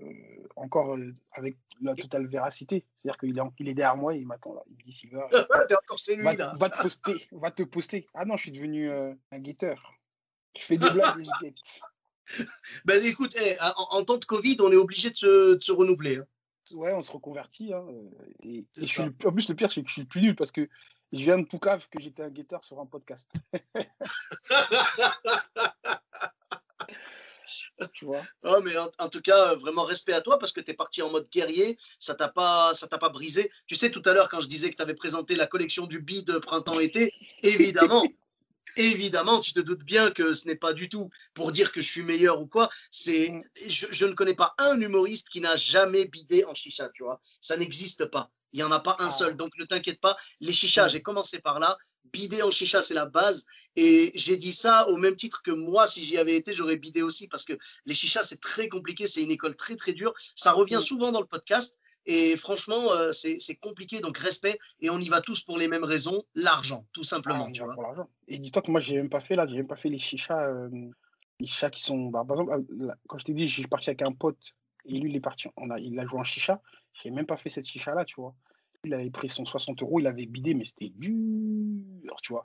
encore 0.55 0.95
euh, 0.95 1.13
avec 1.33 1.57
la 1.81 1.95
totale 1.95 2.27
véracité. 2.27 2.85
C'est-à-dire 2.97 3.19
qu'il 3.19 3.37
est, 3.37 3.41
il 3.59 3.69
est 3.69 3.73
derrière 3.73 3.97
moi 3.97 4.15
et 4.15 4.19
il 4.19 4.27
m'attend 4.27 4.53
là. 4.53 4.61
Il 4.67 4.75
me 4.75 4.83
dit 4.83 4.93
Silver. 4.93 5.25
T'es 5.67 5.75
encore 5.75 5.97
chez 5.97 6.15
lui, 6.15 6.23
va, 6.23 6.35
là. 6.35 6.53
Va 6.57 6.69
te 6.69 6.81
poster, 6.81 7.27
va 7.31 7.51
te 7.51 7.63
poster. 7.63 8.07
Ah 8.13 8.25
non, 8.25 8.37
je 8.37 8.43
suis 8.43 8.51
devenu 8.51 8.91
un 8.91 9.39
guetteur. 9.39 9.93
Je 10.57 10.63
fais 10.63 10.77
des 10.77 10.89
blagues 10.89 11.19
et 11.19 11.23
je 11.23 11.45
guette. 11.45 11.57
Ben 12.85 13.03
écoute, 13.05 13.35
eh, 13.43 13.57
en, 13.75 14.05
temps 14.05 14.17
de 14.17 14.23
Covid, 14.23 14.57
on 14.61 14.71
est 14.71 14.77
obligé 14.77 15.09
de 15.09 15.15
se, 15.15 15.55
de 15.55 15.59
se 15.59 15.71
renouveler. 15.71 16.17
Hein. 16.17 16.25
Ouais, 16.75 16.93
on 16.93 17.01
se 17.01 17.11
reconvertit. 17.11 17.73
Hein, 17.73 17.85
et, 18.43 18.65
je 18.77 18.85
suis, 18.85 19.01
en 19.01 19.31
plus, 19.31 19.49
le 19.49 19.55
pire, 19.55 19.71
c'est 19.71 19.81
que 19.81 19.87
je 19.87 19.93
suis 19.93 20.05
plus 20.05 20.21
nul 20.21 20.35
parce 20.35 20.51
que 20.51 20.69
je 21.11 21.23
viens 21.23 21.37
de 21.37 21.45
Poucave 21.45 21.87
que 21.89 21.99
j'étais 21.99 22.23
un 22.23 22.29
guetteur 22.29 22.63
sur 22.63 22.79
un 22.79 22.85
podcast. 22.85 23.29
tu 27.93 28.05
vois? 28.05 28.21
Oh, 28.43 28.59
mais 28.63 28.75
en, 28.77 29.09
tout 29.09 29.21
cas, 29.21 29.55
vraiment 29.55 29.83
respect 29.83 30.13
à 30.13 30.21
toi 30.21 30.39
parce 30.39 30.51
que 30.51 30.61
tu 30.61 30.71
es 30.71 30.73
parti 30.73 31.01
en 31.01 31.11
mode 31.11 31.27
guerrier, 31.29 31.77
ça 31.99 32.15
t'a 32.15 32.27
pas 32.27 32.73
ça 32.73 32.87
t'a 32.87 32.97
pas 32.97 33.09
brisé. 33.09 33.51
Tu 33.67 33.75
sais 33.75 33.91
tout 33.91 34.01
à 34.05 34.13
l'heure 34.13 34.29
quand 34.29 34.41
je 34.41 34.47
disais 34.47 34.69
que 34.69 34.75
tu 34.75 34.81
avais 34.81 34.93
présenté 34.93 35.35
la 35.35 35.47
collection 35.47 35.85
du 35.85 36.01
bid 36.01 36.39
printemps-été, 36.39 37.13
évidemment, 37.43 38.03
évidemment, 38.75 39.39
tu 39.39 39.53
te 39.53 39.59
doutes 39.59 39.83
bien 39.83 40.11
que 40.11 40.33
ce 40.33 40.47
n'est 40.47 40.55
pas 40.55 40.73
du 40.73 40.89
tout 40.89 41.09
pour 41.33 41.51
dire 41.51 41.71
que 41.71 41.81
je 41.81 41.89
suis 41.89 42.03
meilleur 42.03 42.41
ou 42.41 42.47
quoi. 42.47 42.69
C'est, 42.89 43.29
mm. 43.29 43.41
je, 43.67 44.05
ne 44.05 44.13
connais 44.13 44.35
pas 44.35 44.53
un 44.57 44.79
humoriste 44.79 45.29
qui 45.29 45.41
n'a 45.41 45.55
jamais 45.55 46.05
bidé 46.05 46.45
en 46.45 46.53
chicha, 46.53 46.89
tu 46.89 47.03
vois. 47.03 47.19
Ça 47.39 47.57
n'existe 47.57 48.05
pas. 48.05 48.29
Il 48.53 48.57
n'y 48.57 48.63
en 48.63 48.71
a 48.71 48.79
pas 48.79 48.95
un 48.99 49.07
ah. 49.07 49.09
seul. 49.09 49.35
Donc 49.35 49.51
ne 49.57 49.65
t'inquiète 49.65 49.99
pas. 49.99 50.17
Les 50.39 50.53
chichas, 50.53 50.85
mm. 50.85 50.89
j'ai 50.89 51.01
commencé 51.01 51.39
par 51.39 51.59
là. 51.59 51.77
Bider 52.13 52.41
en 52.41 52.51
chicha, 52.51 52.81
c'est 52.81 52.93
la 52.93 53.05
base. 53.05 53.45
Et 53.77 54.11
j'ai 54.15 54.35
dit 54.35 54.51
ça 54.51 54.87
au 54.89 54.97
même 54.97 55.15
titre 55.15 55.41
que 55.43 55.51
moi, 55.51 55.87
si 55.87 56.03
j'y 56.03 56.17
avais 56.17 56.35
été, 56.35 56.53
j'aurais 56.53 56.75
bidé 56.75 57.01
aussi 57.01 57.27
parce 57.29 57.45
que 57.45 57.53
les 57.85 57.93
chichas, 57.93 58.23
c'est 58.23 58.41
très 58.41 58.67
compliqué. 58.67 59.07
C'est 59.07 59.23
une 59.23 59.31
école 59.31 59.55
très, 59.55 59.75
très 59.75 59.93
dure. 59.93 60.13
Ça 60.35 60.51
revient 60.51 60.77
mm. 60.77 60.81
souvent 60.81 61.11
dans 61.11 61.21
le 61.21 61.27
podcast. 61.27 61.77
Et 62.05 62.35
franchement, 62.35 62.91
euh, 62.93 63.11
c'est 63.11 63.55
compliqué, 63.55 63.99
donc 63.99 64.17
respect. 64.17 64.57
Et 64.79 64.89
on 64.89 64.99
y 64.99 65.09
va 65.09 65.21
tous 65.21 65.41
pour 65.41 65.57
les 65.57 65.67
mêmes 65.67 65.83
raisons, 65.83 66.23
l'argent, 66.35 66.85
tout 66.93 67.03
simplement. 67.03 67.47
Ah, 67.47 67.51
tu 67.51 67.63
vois. 67.63 67.73
Pour 67.73 67.83
l'argent. 67.83 68.09
Et 68.27 68.39
dis-toi 68.39 68.61
que 68.61 68.71
moi, 68.71 68.79
j'ai 68.79 68.97
même 68.97 69.09
pas 69.09 69.21
fait 69.21 69.35
là, 69.35 69.45
j'ai 69.47 69.57
même 69.57 69.67
pas 69.67 69.75
fait 69.75 69.89
les 69.89 69.99
chichas, 69.99 70.47
euh, 70.47 70.69
les 71.39 71.45
chichas 71.45 71.69
qui 71.69 71.83
sont. 71.83 72.07
Bah, 72.07 72.23
par 72.27 72.39
exemple, 72.39 72.65
euh, 72.81 72.91
quand 73.07 73.19
je 73.19 73.25
t'ai 73.25 73.33
dit, 73.33 73.47
j'ai 73.47 73.67
parti 73.67 73.89
avec 73.89 74.01
un 74.01 74.13
pote 74.13 74.55
et 74.85 74.97
lui, 74.97 75.11
il 75.11 75.15
est 75.15 75.21
parti, 75.21 75.47
on 75.57 75.69
a, 75.69 75.79
il 75.79 75.99
a 75.99 76.05
joué 76.05 76.19
en 76.19 76.23
chicha. 76.23 76.61
J'ai 76.93 77.11
même 77.11 77.27
pas 77.27 77.37
fait 77.37 77.49
cette 77.49 77.65
chicha 77.65 77.93
là, 77.93 78.03
tu 78.03 78.15
vois. 78.19 78.35
Il 78.83 78.93
avait 78.95 79.11
pris 79.11 79.29
son 79.29 79.45
60 79.45 79.83
euros, 79.83 79.99
il 79.99 80.07
avait 80.07 80.25
bidé, 80.25 80.55
mais 80.55 80.65
c'était 80.65 80.89
dur, 80.89 82.15
tu 82.23 82.33
vois. 82.33 82.43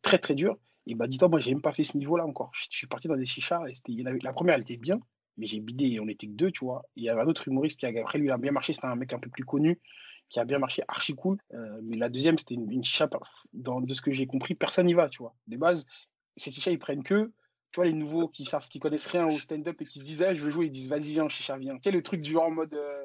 très 0.00 0.18
très 0.18 0.34
dur. 0.34 0.56
Et 0.86 0.94
bah, 0.94 1.06
dis-toi, 1.06 1.28
moi, 1.28 1.38
j'ai 1.38 1.52
même 1.52 1.60
pas 1.60 1.74
fait 1.74 1.82
ce 1.82 1.98
niveau-là 1.98 2.24
encore. 2.24 2.50
Je 2.54 2.66
suis 2.70 2.86
parti 2.86 3.06
dans 3.06 3.16
des 3.16 3.26
chichas. 3.26 3.60
Et 3.66 4.02
la 4.02 4.32
première, 4.32 4.54
elle 4.54 4.62
était 4.62 4.78
bien 4.78 4.98
mais 5.38 5.46
j'ai 5.46 5.60
bidé 5.60 5.86
et 5.86 6.00
on 6.00 6.08
était 6.08 6.26
que 6.26 6.32
deux, 6.32 6.50
tu 6.50 6.64
vois. 6.64 6.84
Il 6.96 7.04
y 7.04 7.08
avait 7.08 7.22
un 7.22 7.26
autre 7.26 7.48
humoriste 7.48 7.78
qui 7.78 7.86
a, 7.86 8.00
après 8.00 8.18
lui, 8.18 8.30
a 8.30 8.36
bien 8.36 8.52
marché, 8.52 8.72
c'était 8.72 8.86
un 8.86 8.96
mec 8.96 9.14
un 9.14 9.18
peu 9.18 9.30
plus 9.30 9.44
connu, 9.44 9.80
qui 10.28 10.40
a 10.40 10.44
bien 10.44 10.58
marché, 10.58 10.82
archi 10.88 11.14
cool. 11.14 11.38
Euh, 11.54 11.78
mais 11.82 11.96
la 11.96 12.08
deuxième, 12.08 12.36
c'était 12.36 12.54
une, 12.54 12.84
chicha, 12.84 13.08
dans, 13.52 13.80
de 13.80 13.94
ce 13.94 14.02
que 14.02 14.12
j'ai 14.12 14.26
compris, 14.26 14.54
personne 14.54 14.86
n'y 14.86 14.94
va, 14.94 15.08
tu 15.08 15.18
vois. 15.22 15.34
De 15.46 15.56
base, 15.56 15.86
ces 16.36 16.50
chichas, 16.50 16.72
ils 16.72 16.78
prennent 16.78 17.04
que, 17.04 17.32
tu 17.70 17.76
vois, 17.76 17.86
les 17.86 17.92
nouveaux 17.92 18.28
qui 18.28 18.44
savent, 18.44 18.68
qui 18.68 18.80
connaissent 18.80 19.06
rien 19.06 19.26
au 19.26 19.30
stand-up 19.30 19.80
et 19.80 19.84
qui 19.84 20.00
se 20.00 20.04
disent, 20.04 20.22
eh, 20.22 20.36
je 20.36 20.42
veux 20.42 20.50
jouer, 20.50 20.66
ils 20.66 20.72
disent, 20.72 20.88
vas-y, 20.88 21.12
viens, 21.12 21.28
chicha, 21.28 21.56
viens. 21.56 21.76
Tu 21.76 21.82
sais, 21.84 21.92
le 21.92 22.02
truc 22.02 22.20
du 22.20 22.32
genre 22.32 22.46
en 22.46 22.50
mode, 22.50 22.74
euh, 22.74 23.04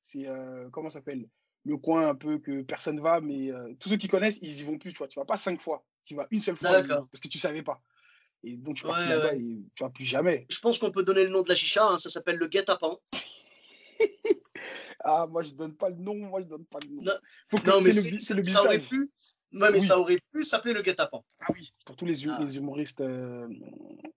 c'est, 0.00 0.28
euh, 0.28 0.70
comment 0.70 0.90
ça 0.90 1.00
s'appelle? 1.00 1.28
Le 1.66 1.76
coin 1.78 2.08
un 2.08 2.14
peu 2.14 2.38
que 2.38 2.62
personne 2.62 3.00
va, 3.00 3.22
mais 3.22 3.48
tous 3.80 3.88
ceux 3.88 3.96
qui 3.96 4.06
connaissent, 4.06 4.38
ils 4.42 4.60
y 4.60 4.62
vont 4.64 4.76
plus, 4.76 4.92
tu 4.92 4.98
vois. 4.98 5.08
Tu 5.08 5.18
vas 5.18 5.24
pas 5.24 5.38
cinq 5.38 5.62
fois, 5.62 5.82
tu 6.04 6.14
vas 6.14 6.26
une 6.30 6.40
seule 6.40 6.58
fois, 6.58 6.82
parce 6.82 7.20
que 7.22 7.28
tu 7.28 7.38
savais 7.38 7.62
pas. 7.62 7.82
Et 8.44 8.56
donc, 8.56 8.76
tu 8.76 8.84
parti 8.84 9.08
là-bas 9.08 9.34
et 9.34 9.62
tu 9.74 9.82
vas 9.82 9.90
plus 9.90 10.04
jamais. 10.04 10.46
Je 10.50 10.60
pense 10.60 10.78
qu'on 10.78 10.90
peut 10.90 11.02
donner 11.02 11.24
le 11.24 11.30
nom 11.30 11.42
de 11.42 11.48
la 11.48 11.54
chicha. 11.54 11.86
Hein, 11.86 11.98
ça 11.98 12.10
s'appelle 12.10 12.36
le 12.36 12.46
guet-apens. 12.46 12.98
ah, 15.00 15.26
moi, 15.30 15.42
je 15.42 15.54
donne 15.54 15.74
pas 15.74 15.88
le 15.88 15.96
nom. 15.96 16.14
Moi, 16.14 16.42
je 16.42 16.46
donne 16.46 16.66
pas 16.66 16.78
le 16.82 16.94
nom. 16.94 17.02
Non, 17.02 17.80
mais 17.80 17.92
c'est 17.92 18.34
le, 18.34 18.44
ça 18.44 18.62
aurait 18.62 18.80
pu. 18.80 19.10
Non, 19.52 19.68
mais 19.72 19.80
ça 19.80 19.98
aurait 19.98 20.18
pu 20.32 20.42
s'appeler 20.42 20.74
le 20.74 20.82
guet-apens. 20.82 21.24
Ah 21.40 21.46
oui, 21.54 21.72
pour 21.86 21.96
tous 21.96 22.04
les, 22.04 22.28
ah. 22.28 22.38
les 22.40 22.56
humoristes, 22.56 23.00
euh, 23.00 23.46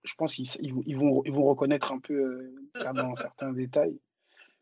je 0.04 0.14
pense 0.18 0.34
qu'ils 0.34 0.48
ils, 0.62 0.98
vont, 0.98 1.22
ils 1.26 1.32
vont 1.32 1.46
reconnaître 1.46 1.92
un 1.92 2.00
peu 2.00 2.14
euh, 2.14 2.94
dans 2.94 3.16
certains 3.16 3.54
détails. 3.54 3.98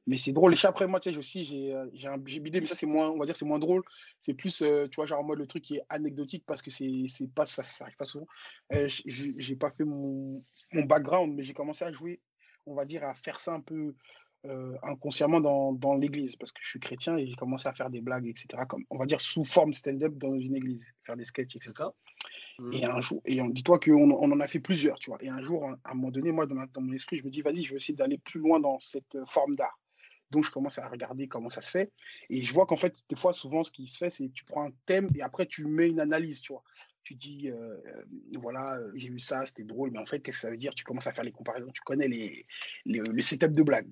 Mais 0.08 0.18
c'est 0.18 0.32
drôle. 0.32 0.54
Et 0.54 0.65
après, 0.65 0.88
moi, 0.88 1.00
tu 1.00 1.12
sais, 1.12 1.18
aussi, 1.18 1.44
j'ai 1.44 1.74
euh, 1.74 1.88
j'ai 2.26 2.39
bidé, 2.39 2.60
mais 2.60 2.68
ça, 2.68 2.76
c'est 2.76 2.86
moins, 2.86 3.10
on 3.10 3.18
va 3.18 3.26
dire, 3.26 3.36
c'est 3.36 3.46
moins 3.46 3.60
drôle. 3.60 3.84
C'est 4.20 4.36
plus, 4.36 4.62
euh, 4.62 4.88
tu 4.88 4.98
vois, 4.98 5.06
genre 5.06 5.20
en 5.20 5.24
mode 5.24 5.39
le 5.39 5.48
truc 5.48 5.63
qui 5.63 5.78
est 5.78 5.84
anecdotique 5.89 6.44
parce 6.46 6.62
que 6.62 6.70
c'est 6.70 7.08
pas, 7.34 7.46
ça, 7.46 7.63
ça 7.63 7.86
arrive 7.86 7.98
pas 7.98 8.06
souvent. 8.06 8.28
Euh, 8.74 8.88
j'ai 9.08 9.56
pas 9.56 9.72
fait 9.72 9.84
mon, 9.84 10.44
mon 10.74 10.84
background, 10.84 11.34
mais 11.36 11.41
j'ai 11.41 11.54
commencé 11.54 11.84
à 11.84 11.91
jouer, 11.91 12.22
on 12.68 12.76
va 12.76 12.86
dire, 12.86 13.04
à 13.04 13.15
faire 13.15 13.39
ça 13.39 13.54
un 13.54 13.62
peu 13.62 13.96
inconsciemment 14.84 15.41
dans, 15.41 15.74
dans 15.74 15.96
l'église 15.96 16.36
parce 16.36 16.52
que 16.52 16.60
je 16.62 16.70
suis 16.70 16.80
chrétien 16.80 17.18
et 17.18 17.26
j'ai 17.26 17.34
commencé 17.34 17.68
à 17.68 17.74
faire 17.74 17.89
des 17.89 18.00
blagues, 18.00 18.28
etc. 18.28 18.62
Comme, 18.70 18.86
on 18.91 18.98
va 19.00 19.08
dire, 19.08 19.20
sous 19.20 19.44
forme 19.44 19.74
stand-up 19.74 20.13
dans 20.18 20.38
une 20.38 20.56
église, 20.56 20.86
faire 21.04 21.18
des 21.18 21.26
sketchs, 21.26 21.56
etc. 21.56 21.89
Et 22.72 22.86
mmh. 22.86 22.89
un 22.91 23.00
jour, 23.02 23.22
et 23.26 23.41
dis-toi 23.41 23.80
qu'on 23.80 24.12
on 24.12 24.32
en 24.32 24.39
a 24.39 24.48
fait 24.48 24.60
plusieurs, 24.60 25.00
tu 25.00 25.10
vois. 25.10 25.18
Et 25.24 25.30
un 25.30 25.41
jour, 25.41 25.65
à 25.65 25.91
un 25.91 25.94
moment 25.96 26.12
donné, 26.12 26.32
moi, 26.32 26.46
dans, 26.46 26.63
dans 26.72 26.82
mon 26.82 26.94
esprit, 26.94 27.18
je 27.18 27.24
me 27.24 27.32
dis, 27.32 27.41
vas-y, 27.41 27.63
je 27.63 27.72
vais 27.72 27.78
essayer 27.78 27.96
d'aller 27.96 28.20
plus 28.20 28.39
loin 28.39 28.60
dans 28.60 28.80
cette 28.80 29.18
forme 29.26 29.56
d'art. 29.56 29.80
Donc, 30.32 30.44
je 30.44 30.52
commence 30.52 30.78
à 30.80 30.88
regarder 30.88 31.28
comment 31.28 31.50
ça 31.50 31.62
se 31.62 31.70
fait. 31.70 31.92
Et 32.30 32.44
je 32.44 32.54
vois 32.54 32.66
qu'en 32.66 32.76
fait, 32.76 32.96
des 33.10 33.16
fois, 33.16 33.34
souvent, 33.34 33.64
ce 33.64 33.72
qui 33.72 33.88
se 33.88 33.98
fait, 33.98 34.10
c'est 34.10 34.28
que 34.28 34.34
tu 34.34 34.44
prends 34.44 34.66
un 34.68 34.72
thème 34.86 35.08
et 35.16 35.22
après, 35.22 35.46
tu 35.46 35.66
mets 35.66 35.88
une 35.88 36.00
analyse, 36.00 36.42
tu 36.42 36.54
vois. 36.54 36.64
Tu 37.04 37.14
dis, 37.14 37.50
euh, 37.50 37.78
voilà, 38.34 38.78
euh, 38.78 38.92
j'ai 38.96 39.10
vu 39.10 39.20
ça, 39.20 39.46
c'était 39.46 39.64
drôle, 39.64 39.92
mais 39.92 40.00
en 40.00 40.06
fait, 40.06 40.20
qu'est-ce 40.22 40.38
que 40.38 40.42
ça 40.42 40.50
veut 40.50 40.58
dire? 40.58 40.74
Tu 40.74 40.84
commences 40.84 41.08
à 41.08 41.14
faire 41.14 41.24
les 41.24 41.32
comparaisons, 41.32 41.70
tu 41.72 41.82
connais 41.82 42.08
les, 42.08 42.46
les, 42.86 43.22
setups 43.22 43.50
de 43.50 43.64
blagues. 43.64 43.90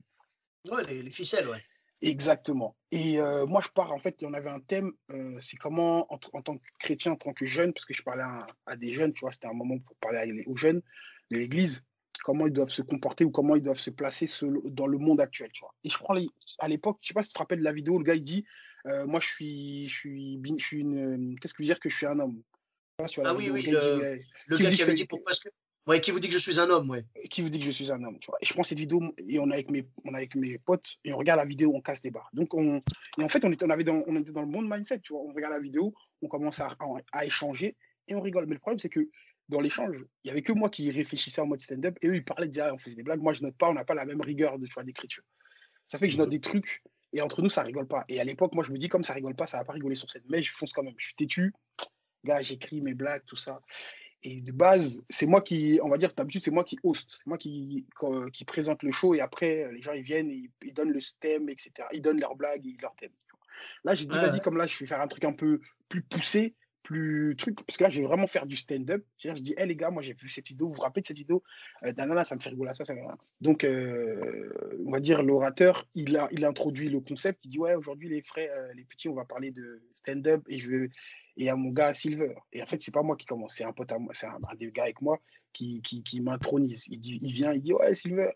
Ouais, 0.71 0.83
les, 0.89 1.11
ficelles, 1.11 1.47
ouais. 1.47 1.63
Exactement. 2.01 2.75
Et 2.91 3.19
euh, 3.19 3.45
moi, 3.45 3.61
je 3.63 3.69
pars, 3.69 3.93
en 3.93 3.99
fait, 3.99 4.23
on 4.23 4.33
avait 4.33 4.49
un 4.49 4.59
thème, 4.59 4.91
c'est 5.39 5.57
comment, 5.57 6.11
en, 6.11 6.17
tant 6.17 6.57
que 6.57 6.63
chrétien, 6.79 7.13
en 7.13 7.15
tant 7.15 7.33
que 7.33 7.45
jeune, 7.45 7.71
parce 7.71 7.85
que 7.85 7.93
je 7.93 8.01
parlais 8.01 8.23
à, 8.23 8.47
à 8.65 8.75
des 8.75 8.93
jeunes, 8.93 9.13
tu 9.13 9.21
vois, 9.21 9.31
c'était 9.31 9.47
un 9.47 9.53
moment 9.53 9.77
pour 9.77 9.95
parler 9.97 10.43
aux 10.47 10.57
jeunes 10.57 10.81
de 11.31 11.37
l'Église, 11.37 11.83
comment 12.23 12.47
ils 12.47 12.53
doivent 12.53 12.69
se 12.69 12.81
comporter 12.81 13.25
ou 13.25 13.29
comment 13.29 13.55
ils 13.55 13.61
doivent 13.61 13.77
se 13.77 13.91
placer 13.91 14.25
dans 14.65 14.87
le 14.87 14.97
monde 14.97 15.21
actuel. 15.21 15.51
Tu 15.53 15.61
vois. 15.61 15.75
Et 15.83 15.89
je 15.89 15.97
prends 15.97 16.15
à 16.59 16.67
l'époque, 16.67 16.97
je 17.01 17.09
sais 17.09 17.13
pas 17.13 17.21
si 17.21 17.29
tu 17.29 17.33
te 17.33 17.39
rappelles 17.39 17.59
de 17.59 17.63
la 17.63 17.73
vidéo, 17.73 17.97
le 17.99 18.03
gars 18.03 18.15
il 18.15 18.23
dit 18.23 18.45
euh, 18.87 19.05
Moi 19.05 19.19
je 19.19 19.27
suis, 19.27 19.87
je 19.87 19.95
suis, 19.95 20.41
je 20.57 20.65
suis 20.65 20.79
une. 20.79 21.37
Qu'est-ce 21.39 21.53
que 21.53 21.61
veut 21.61 21.67
dire 21.67 21.79
que 21.79 21.89
je 21.89 21.95
suis 21.95 22.07
un 22.07 22.19
homme? 22.19 22.41
Ah 22.99 23.33
oui, 23.35 23.49
oui, 23.51 23.65
le, 23.71 24.57
gars, 24.57 24.69
qui, 24.69 24.81
avait 24.81 24.93
dit 24.93 25.05
pourquoi 25.05 25.33
Ouais, 25.85 25.99
qui 25.99 26.11
vous 26.11 26.19
dit 26.19 26.29
que 26.29 26.33
je 26.33 26.39
suis 26.39 26.59
un 26.59 26.69
homme, 26.69 26.89
ouais. 26.91 27.03
Qui 27.29 27.41
vous 27.41 27.49
dit 27.49 27.59
que 27.59 27.65
je 27.65 27.71
suis 27.71 27.91
un 27.91 28.01
homme, 28.03 28.17
tu 28.19 28.27
vois. 28.27 28.37
Et 28.39 28.45
je 28.45 28.53
prends 28.53 28.63
cette 28.63 28.79
vidéo 28.79 29.01
et 29.27 29.39
on 29.39 29.49
est 29.49 29.55
avec 29.55 29.69
mes, 29.69 29.85
on 30.05 30.13
est 30.13 30.17
avec 30.17 30.35
mes 30.35 30.57
potes 30.59 30.95
et 31.03 31.11
on 31.11 31.17
regarde 31.17 31.39
la 31.39 31.45
vidéo, 31.45 31.73
on 31.75 31.81
casse 31.81 32.01
des 32.01 32.11
barres. 32.11 32.29
Donc 32.31 32.53
on, 32.53 32.81
et 33.19 33.23
en 33.23 33.27
fait 33.27 33.43
on 33.43 33.51
était, 33.51 33.65
on 33.65 33.69
avait 33.69 33.83
dans, 33.83 34.01
on 34.07 34.15
était 34.15 34.31
dans 34.31 34.41
le 34.41 34.47
monde 34.47 34.69
mindset, 34.69 34.99
tu 34.99 35.11
vois. 35.11 35.23
On 35.23 35.33
regarde 35.33 35.53
la 35.53 35.59
vidéo, 35.59 35.93
on 36.21 36.27
commence 36.27 36.61
à, 36.61 36.73
à 37.11 37.25
échanger 37.25 37.75
et 38.07 38.15
on 38.15 38.21
rigole. 38.21 38.45
Mais 38.45 38.53
le 38.53 38.59
problème 38.59 38.79
c'est 38.79 38.89
que 38.89 39.09
dans 39.49 39.59
l'échange, 39.59 39.97
il 40.23 40.27
n'y 40.27 40.31
avait 40.31 40.41
que 40.41 40.53
moi 40.53 40.69
qui 40.69 40.89
réfléchissais 40.91 41.41
en 41.41 41.45
mode 41.45 41.61
stand-up 41.61 41.97
et 42.01 42.07
eux, 42.07 42.15
ils 42.15 42.23
parlaient 42.23 42.47
déjà, 42.47 42.73
on 42.73 42.77
faisait 42.77 42.95
des 42.95 43.03
blagues. 43.03 43.21
Moi, 43.21 43.33
je 43.33 43.43
note 43.43 43.57
pas, 43.57 43.69
on 43.69 43.73
n'a 43.73 43.85
pas 43.85 43.93
la 43.93 44.05
même 44.05 44.21
rigueur 44.21 44.57
de 44.57 44.65
choix 44.65 44.83
d'écriture. 44.83 45.23
Ça 45.87 45.97
fait 45.97 46.07
que 46.07 46.13
je 46.13 46.17
note 46.17 46.27
mmh 46.27 46.31
des 46.31 46.39
trucs 46.39 46.83
et 47.13 47.21
entre 47.21 47.41
nous, 47.41 47.49
ça 47.49 47.61
rigole 47.61 47.87
pas. 47.87 48.05
Et 48.09 48.19
à 48.19 48.23
l'époque, 48.23 48.53
moi, 48.53 48.63
je 48.63 48.71
me 48.71 48.77
dis, 48.77 48.89
comme 48.89 49.03
ça 49.03 49.13
rigole 49.13 49.35
pas, 49.35 49.45
ça 49.45 49.57
va 49.57 49.65
pas 49.65 49.73
rigoler 49.73 49.95
sur 49.95 50.09
scène. 50.09 50.23
Mais 50.29 50.41
je 50.41 50.51
fonce 50.51 50.73
quand 50.73 50.83
même. 50.83 50.95
Je 50.97 51.05
suis 51.05 51.15
têtu. 51.15 51.53
Gars, 52.23 52.41
j'écris 52.41 52.81
mes 52.81 52.93
blagues, 52.93 53.23
tout 53.25 53.35
ça. 53.35 53.61
Et 54.23 54.41
de 54.41 54.51
base, 54.53 55.01
c'est 55.09 55.25
moi 55.25 55.41
qui, 55.41 55.79
on 55.83 55.89
va 55.89 55.97
dire, 55.97 56.09
d'habitude, 56.15 56.41
c'est 56.41 56.51
moi 56.51 56.63
qui 56.63 56.79
host. 56.81 57.17
C'est 57.17 57.27
moi 57.27 57.37
qui, 57.37 57.85
qui 58.31 58.45
présente 58.45 58.81
le 58.81 58.91
show 58.91 59.13
et 59.13 59.19
après, 59.19 59.69
les 59.73 59.81
gens, 59.81 59.91
ils 59.91 60.01
viennent, 60.01 60.31
et 60.31 60.49
ils, 60.63 60.73
donnent 60.73 60.93
le 60.93 61.01
thème, 61.19 61.49
etc. 61.49 61.71
Ils 61.91 62.01
donnent 62.01 62.21
leurs 62.21 62.35
blagues 62.35 62.65
et 62.65 62.77
leurs 62.81 62.95
thèmes. 62.95 63.11
Là, 63.83 63.93
j'ai 63.93 64.05
dit, 64.05 64.15
vas-y, 64.15 64.39
comme 64.39 64.57
là, 64.57 64.65
je 64.65 64.77
vais 64.79 64.87
faire 64.87 65.01
un 65.01 65.07
truc 65.07 65.25
un 65.25 65.33
peu 65.33 65.59
plus 65.89 66.01
poussé 66.01 66.55
plus 66.83 67.35
truc, 67.37 67.55
parce 67.65 67.77
que 67.77 67.83
là, 67.83 67.89
je 67.89 68.01
vais 68.01 68.07
vraiment 68.07 68.27
faire 68.27 68.45
du 68.45 68.55
stand-up. 68.55 69.03
Je 69.17 69.31
dis, 69.31 69.55
hé 69.57 69.65
les 69.65 69.75
gars, 69.75 69.89
moi 69.89 70.03
j'ai 70.03 70.13
vu 70.13 70.29
cette 70.29 70.47
vidéo, 70.47 70.67
vous 70.67 70.73
vous 70.73 70.81
rappelez 70.81 71.01
de 71.01 71.07
cette 71.07 71.17
vidéo? 71.17 71.41
Euh, 71.83 71.93
ça 71.95 72.35
me 72.35 72.39
fait 72.41 72.49
rigoler, 72.49 72.73
ça, 72.73 72.85
ça. 72.85 72.93
Donc, 73.41 73.63
euh, 73.63 74.53
on 74.85 74.91
va 74.91 74.99
dire, 74.99 75.23
l'orateur, 75.23 75.87
il 75.95 76.19
il 76.31 76.45
introduit 76.45 76.89
le 76.89 76.99
concept. 76.99 77.39
Il 77.45 77.51
dit, 77.51 77.59
ouais, 77.59 77.75
aujourd'hui, 77.75 78.09
les 78.09 78.21
frères, 78.21 78.51
euh, 78.55 78.73
les 78.73 78.83
petits, 78.83 79.09
on 79.09 79.15
va 79.15 79.25
parler 79.25 79.51
de 79.51 79.81
stand-up 79.95 80.43
et 80.47 80.59
je 80.59 80.69
vais. 80.69 80.89
Et 81.35 81.49
à 81.49 81.55
mon 81.55 81.71
gars 81.71 81.95
Silver. 81.95 82.35
Et 82.51 82.61
en 82.61 82.67
fait, 82.67 82.79
c'est 82.81 82.93
pas 82.93 83.01
moi 83.01 83.15
qui 83.15 83.25
commence, 83.25 83.55
c'est 83.55 83.63
un 83.63 83.73
pote 83.73 83.91
à 83.91 83.97
moi, 83.97 84.13
c'est 84.13 84.27
un, 84.27 84.37
des 84.55 84.71
gars 84.71 84.83
avec 84.83 85.01
moi 85.01 85.19
qui, 85.51 85.81
qui, 85.81 86.03
qui 86.03 86.21
m'intronise. 86.21 86.85
Il, 86.89 86.99
dit, 86.99 87.17
il 87.21 87.31
vient, 87.31 87.53
il 87.53 87.63
dit, 87.63 87.73
ouais, 87.73 87.95
Silver. 87.95 88.29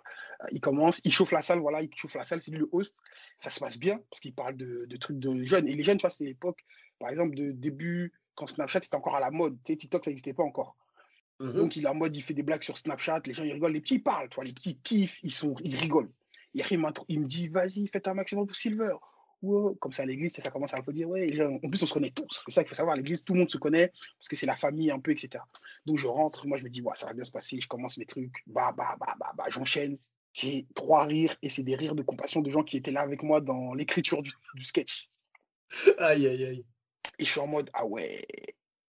Il 0.52 0.62
commence, 0.62 1.00
il 1.04 1.12
chauffe 1.12 1.32
la 1.32 1.44
salle, 1.44 1.60
voilà, 1.60 1.84
il 1.84 1.90
chauffe 1.96 2.16
la 2.16 2.26
salle, 2.26 2.42
c'est 2.42 2.50
lui 2.50 2.58
le 2.58 2.70
host. 2.72 2.96
Ça 3.40 3.52
se 3.52 3.60
passe 3.60 3.78
bien 3.78 4.02
parce 4.10 4.20
qu'il 4.20 4.34
parle 4.34 4.58
de, 4.58 4.86
de, 4.88 4.98
trucs 4.98 5.20
de 5.20 5.44
jeunes. 5.46 5.68
Et 5.68 5.76
les 5.76 5.84
jeunes, 5.84 5.98
tu 5.98 6.02
vois, 6.02 6.10
c'était 6.10 6.26
l'époque, 6.26 6.66
par 6.98 7.10
exemple, 7.10 7.36
de 7.36 7.52
début 7.52 8.14
quand 8.38 8.48
Snapchat 8.48 8.80
était 8.80 8.96
encore 8.96 9.16
à 9.16 9.20
la 9.20 9.32
mode. 9.32 9.62
TikTok, 9.64 10.06
ça 10.06 10.12
n'existait 10.12 10.34
pas 10.34 10.44
encore. 10.44 10.78
Mmh 11.40 11.52
Donc, 11.54 11.76
il 11.76 11.84
est 11.84 11.90
en 11.90 11.96
mode, 11.96 12.16
il 12.16 12.22
fait 12.22 12.34
des 12.34 12.44
blagues 12.44 12.64
sur 12.64 12.78
Snapchat, 12.78 13.22
les 13.26 13.34
gens, 13.34 13.44
ils 13.44 13.52
rigolent. 13.52 13.74
Les 13.74 13.82
petits, 13.82 14.00
parlent, 14.00 14.30
tu 14.30 14.42
les 14.42 14.54
petits 14.54 14.78
kiffent, 14.78 15.20
ils, 15.24 15.32
sont, 15.32 15.56
ils 15.64 15.76
rigolent. 15.76 16.12
Et 16.56 16.62
après, 16.62 16.78
il, 17.10 17.20
me 17.20 17.26
dit, 17.26 17.50
vas-y, 17.50 17.88
faites 17.88 18.08
un 18.08 18.14
maximum 18.14 18.48
pour 18.48 18.56
Silver. 18.56 18.96
Comme 19.80 19.92
ça, 19.92 20.04
à 20.04 20.06
l'église, 20.06 20.34
ça 20.34 20.50
commence 20.50 20.74
à 20.74 20.78
un 20.78 20.82
peu 20.82 20.94
dire, 20.94 21.10
ouais, 21.10 21.30
en 21.42 21.60
plus, 21.70 21.84
on 21.84 21.86
se 21.86 21.94
connaît 21.94 22.12
tous. 22.12 22.44
C'est 22.46 22.52
ça 22.52 22.64
qu'il 22.64 22.70
faut 22.70 22.76
savoir. 22.76 22.94
À 22.94 22.98
l'église, 22.98 23.24
tout 23.24 23.34
le 23.34 23.40
monde 23.40 23.52
se 23.52 23.58
connaît 23.58 23.90
parce 24.20 24.30
que 24.30 24.36
c'est 24.36 24.48
la 24.48 24.56
famille 24.56 24.90
un 24.90 25.00
peu, 25.00 25.12
etc. 25.12 25.44
Donc, 25.86 25.98
je 25.98 26.08
rentre, 26.08 26.48
moi, 26.48 26.58
je 26.58 26.64
me 26.64 26.70
dis, 26.70 26.82
ouais, 26.82 26.96
ça 26.96 27.08
va 27.08 27.14
bien 27.14 27.24
se 27.24 27.32
passer. 27.32 27.60
Je 27.60 27.68
commence 27.68 27.98
mes 27.98 28.06
trucs, 28.06 28.44
bah, 28.48 28.74
bah, 28.76 28.96
bah, 29.00 29.16
bah, 29.20 29.34
bah, 29.36 29.46
j'enchaîne. 29.50 29.98
J'ai 30.34 30.68
trois 30.76 31.06
rires 31.06 31.36
et 31.42 31.50
c'est 31.50 31.64
des 31.64 31.76
rires 31.76 31.96
de 31.96 32.04
compassion 32.04 32.42
de 32.42 32.50
gens 32.52 32.64
qui 32.64 32.78
étaient 32.78 32.92
là 32.92 33.02
avec 33.02 33.24
moi 33.24 33.42
dans 33.42 33.74
l'écriture 33.74 34.22
du, 34.22 34.32
du 34.54 34.64
sketch. 34.64 35.10
Aïe, 35.98 36.28
aïe, 36.28 36.46
aïe. 36.46 36.66
Et 37.20 37.26
je 37.26 37.32
suis 37.32 37.40
en 37.40 37.48
mode, 37.48 37.70
ah 37.74 37.86
ouais. 37.86 38.26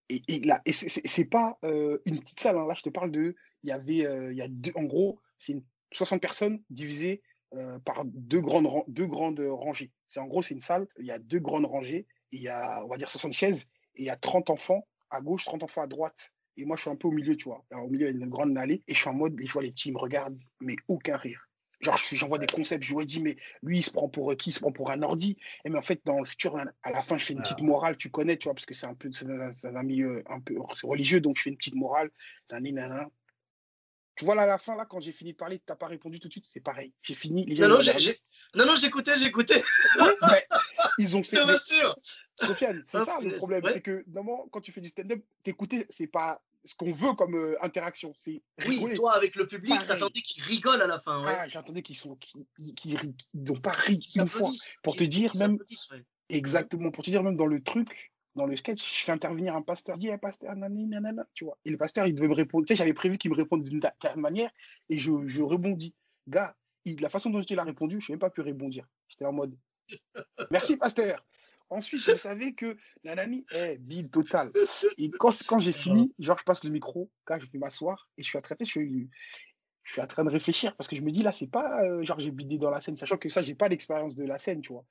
Et, 0.08 0.40
là, 0.40 0.62
et 0.64 0.72
c'est 0.72 1.24
pas 1.26 1.58
euh, 1.64 1.98
une 2.06 2.20
petite 2.20 2.40
salle. 2.40 2.56
Hein. 2.56 2.66
Là, 2.66 2.74
je 2.74 2.82
te 2.82 2.88
parle 2.88 3.10
de. 3.10 3.36
Il 3.62 3.68
y 3.68 3.72
avait. 3.72 4.06
Euh, 4.06 4.32
y 4.32 4.40
a 4.40 4.48
deux, 4.48 4.72
en 4.74 4.84
gros, 4.84 5.20
c'est 5.38 5.54
60 5.92 6.20
personnes 6.20 6.62
divisées 6.70 7.22
euh, 7.54 7.78
par 7.80 8.04
deux 8.04 8.40
grandes, 8.40 8.68
deux 8.88 9.06
grandes 9.06 9.40
rangées. 9.40 9.92
C'est 10.06 10.20
en 10.20 10.26
gros, 10.26 10.42
c'est 10.42 10.54
une 10.54 10.60
salle. 10.60 10.86
Il 10.98 11.06
y 11.06 11.10
a 11.10 11.18
deux 11.18 11.40
grandes 11.40 11.66
rangées. 11.66 12.06
il 12.32 12.40
y 12.40 12.48
a, 12.48 12.82
on 12.84 12.88
va 12.88 12.96
dire, 12.96 13.10
60 13.10 13.32
chaises. 13.34 13.68
Et 13.96 14.02
il 14.02 14.04
y 14.06 14.10
a 14.10 14.16
30 14.16 14.50
enfants 14.50 14.86
à 15.10 15.20
gauche, 15.20 15.44
30 15.44 15.62
enfants 15.62 15.82
à 15.82 15.86
droite. 15.86 16.32
Et 16.56 16.64
moi, 16.64 16.76
je 16.76 16.82
suis 16.82 16.90
un 16.90 16.96
peu 16.96 17.08
au 17.08 17.12
milieu, 17.12 17.36
tu 17.36 17.44
vois. 17.44 17.64
Alors, 17.70 17.84
au 17.84 17.88
milieu, 17.88 18.08
il 18.08 18.18
y 18.18 18.20
a 18.20 18.24
une 18.24 18.30
grande 18.30 18.56
allée. 18.58 18.82
Et 18.88 18.94
je 18.94 18.98
suis 18.98 19.08
en 19.08 19.14
mode, 19.14 19.40
et 19.40 19.46
je 19.46 19.52
vois 19.52 19.62
les 19.62 19.70
petits, 19.70 19.90
ils 19.90 19.92
me 19.92 19.98
regardent, 19.98 20.38
mais 20.60 20.76
aucun 20.88 21.16
rire. 21.16 21.47
Genre, 21.80 21.96
je- 21.96 22.16
j'envoie 22.16 22.38
des 22.38 22.46
concepts, 22.46 22.82
je 22.84 22.94
lui 22.94 23.02
ai 23.02 23.06
dit, 23.06 23.20
mais 23.22 23.36
lui, 23.62 23.78
il 23.78 23.82
se 23.82 23.90
prend 23.92 24.08
pour 24.08 24.32
euh, 24.32 24.34
qui 24.34 24.50
Il 24.50 24.52
se 24.52 24.58
prend 24.60 24.72
pour 24.72 24.90
un 24.90 25.00
ordi? 25.02 25.36
Et 25.64 25.70
mais 25.70 25.78
en 25.78 25.82
fait, 25.82 26.00
dans 26.04 26.18
le 26.18 26.24
futur, 26.24 26.56
à 26.56 26.90
la 26.90 27.02
fin, 27.02 27.18
je 27.18 27.24
fais 27.26 27.34
une 27.34 27.42
petite 27.42 27.60
morale, 27.62 27.96
tu 27.96 28.10
connais, 28.10 28.36
tu 28.36 28.44
vois, 28.44 28.54
parce 28.54 28.66
que 28.66 28.74
c'est 28.74 28.86
un 28.86 28.94
peu, 28.94 29.10
un, 29.26 29.76
un 29.76 29.82
milieu 29.84 30.24
un 30.28 30.40
peu 30.40 30.56
religieux, 30.82 31.20
donc 31.20 31.36
je 31.36 31.42
fais 31.42 31.50
une 31.50 31.56
petite 31.56 31.76
morale. 31.76 32.10
Tu 34.16 34.24
vois, 34.24 34.34
là, 34.34 34.42
à 34.42 34.46
la 34.46 34.58
fin, 34.58 34.74
là, 34.74 34.84
quand 34.84 34.98
j'ai 34.98 35.12
fini 35.12 35.32
de 35.32 35.36
parler, 35.36 35.58
tu 35.58 35.64
n'as 35.68 35.76
pas 35.76 35.86
répondu 35.86 36.18
tout 36.18 36.26
de 36.26 36.32
suite, 36.32 36.46
c'est 36.50 36.58
pareil. 36.60 36.92
J'ai 37.02 37.14
fini. 37.14 37.46
Non, 37.46 37.68
non, 37.68 37.78
non, 38.56 38.66
non, 38.66 38.74
j'écoutais, 38.74 39.14
j'écoutais. 39.14 39.62
Ouais, 40.22 40.44
ils 40.98 41.16
ont 41.16 41.22
Je 41.22 41.28
fait. 41.30 41.36
te 41.36 41.42
rassure. 41.42 41.96
Sofiane, 42.34 42.82
c'est 42.84 42.98
Ah, 42.98 43.04
ça 43.04 43.18
le 43.22 43.36
problème, 43.36 43.62
ouais. 43.64 43.72
c'est 43.74 43.80
que 43.80 44.02
normalement, 44.08 44.48
quand 44.48 44.60
tu 44.60 44.72
fais 44.72 44.80
du 44.80 44.88
stand-up, 44.88 45.22
t'écouter, 45.44 45.86
c'est 45.90 46.08
pas 46.08 46.42
ce 46.68 46.74
qu'on 46.76 46.92
veut 46.92 47.14
comme 47.14 47.34
euh, 47.34 47.56
interaction, 47.62 48.12
c'est 48.14 48.42
Oui, 48.66 48.92
toi, 48.94 49.14
avec 49.14 49.34
le 49.36 49.46
public, 49.46 49.74
t'attendais 49.86 50.20
qu'ils 50.20 50.42
rigolent 50.44 50.82
à 50.82 50.86
la 50.86 50.98
fin. 50.98 51.24
Ouais. 51.24 51.34
Ah, 51.38 51.48
j'attendais 51.48 51.82
qu'ils 51.82 51.96
sont, 51.96 52.16
qu'ils, 52.16 52.74
qu'ils, 52.74 52.98
n'ont 53.34 53.60
pas 53.60 53.72
ri 53.72 53.98
Ils 54.14 54.20
une 54.20 54.28
fois. 54.28 54.50
Pour 54.82 54.94
te 54.96 55.04
dire 55.04 55.34
même- 55.36 55.58
ouais. 55.92 56.04
Exactement, 56.28 56.90
pour 56.90 57.02
te 57.04 57.10
dire 57.10 57.22
même 57.22 57.36
dans 57.36 57.46
le 57.46 57.62
truc, 57.62 58.12
dans 58.36 58.44
le 58.46 58.54
sketch, 58.56 58.80
je 59.00 59.04
fais 59.04 59.12
intervenir 59.12 59.56
un 59.56 59.62
pasteur, 59.62 59.96
dis 59.98 60.10
un 60.10 60.18
pasteur, 60.18 60.54
nanani, 60.54 60.86
nanana, 60.86 61.24
tu 61.34 61.44
vois. 61.44 61.58
Et 61.64 61.70
le 61.70 61.78
pasteur, 61.78 62.06
il 62.06 62.14
devait 62.14 62.28
me 62.28 62.34
répondre. 62.34 62.66
Tu 62.66 62.74
sais, 62.74 62.78
j'avais 62.78 62.92
prévu 62.92 63.16
qu'il 63.18 63.30
me 63.30 63.36
réponde 63.36 63.64
d'une 63.64 63.80
ta- 63.80 63.94
certaine 64.00 64.20
manière, 64.20 64.50
et 64.90 64.98
je, 64.98 65.10
je 65.26 65.42
rebondis. 65.42 65.94
Gars, 66.28 66.54
il- 66.84 67.00
la 67.00 67.08
façon 67.08 67.30
dont 67.30 67.40
il 67.40 67.58
a 67.58 67.64
répondu, 67.64 68.00
je 68.00 68.06
n'ai 68.06 68.14
même 68.14 68.20
pas 68.20 68.30
pu 68.30 68.42
rebondir. 68.42 68.86
J'étais 69.08 69.24
en 69.24 69.32
mode, 69.32 69.56
merci 70.50 70.76
pasteur. 70.76 71.24
Ensuite, 71.70 72.08
vous 72.08 72.16
savez 72.16 72.54
que 72.54 72.76
nanani 73.04 73.44
est 73.54 73.78
bide 73.78 74.10
total. 74.10 74.50
Et 74.96 75.10
quand, 75.10 75.34
quand 75.46 75.58
j'ai 75.58 75.72
fini, 75.72 76.12
genre, 76.18 76.38
je 76.38 76.44
passe 76.44 76.64
le 76.64 76.70
micro, 76.70 77.10
quand 77.24 77.38
je 77.38 77.46
vais 77.50 77.58
m'asseoir, 77.58 78.08
et 78.16 78.22
je 78.22 78.28
suis 78.28 78.38
à 78.38 78.40
traiter, 78.42 78.64
je 78.64 78.70
suis, 78.70 79.10
je 79.84 79.92
suis 79.92 80.00
en 80.00 80.06
train 80.06 80.24
de 80.24 80.30
réfléchir, 80.30 80.74
parce 80.76 80.88
que 80.88 80.96
je 80.96 81.02
me 81.02 81.10
dis, 81.10 81.22
là, 81.22 81.32
c'est 81.32 81.50
pas 81.50 81.82
euh, 81.84 82.02
genre 82.04 82.18
j'ai 82.18 82.30
bidé 82.30 82.56
dans 82.58 82.70
la 82.70 82.80
scène, 82.80 82.96
sachant 82.96 83.18
que 83.18 83.28
ça, 83.28 83.42
j'ai 83.42 83.54
pas 83.54 83.68
l'expérience 83.68 84.14
de 84.14 84.24
la 84.24 84.38
scène, 84.38 84.60
tu 84.62 84.72
vois. 84.72 84.84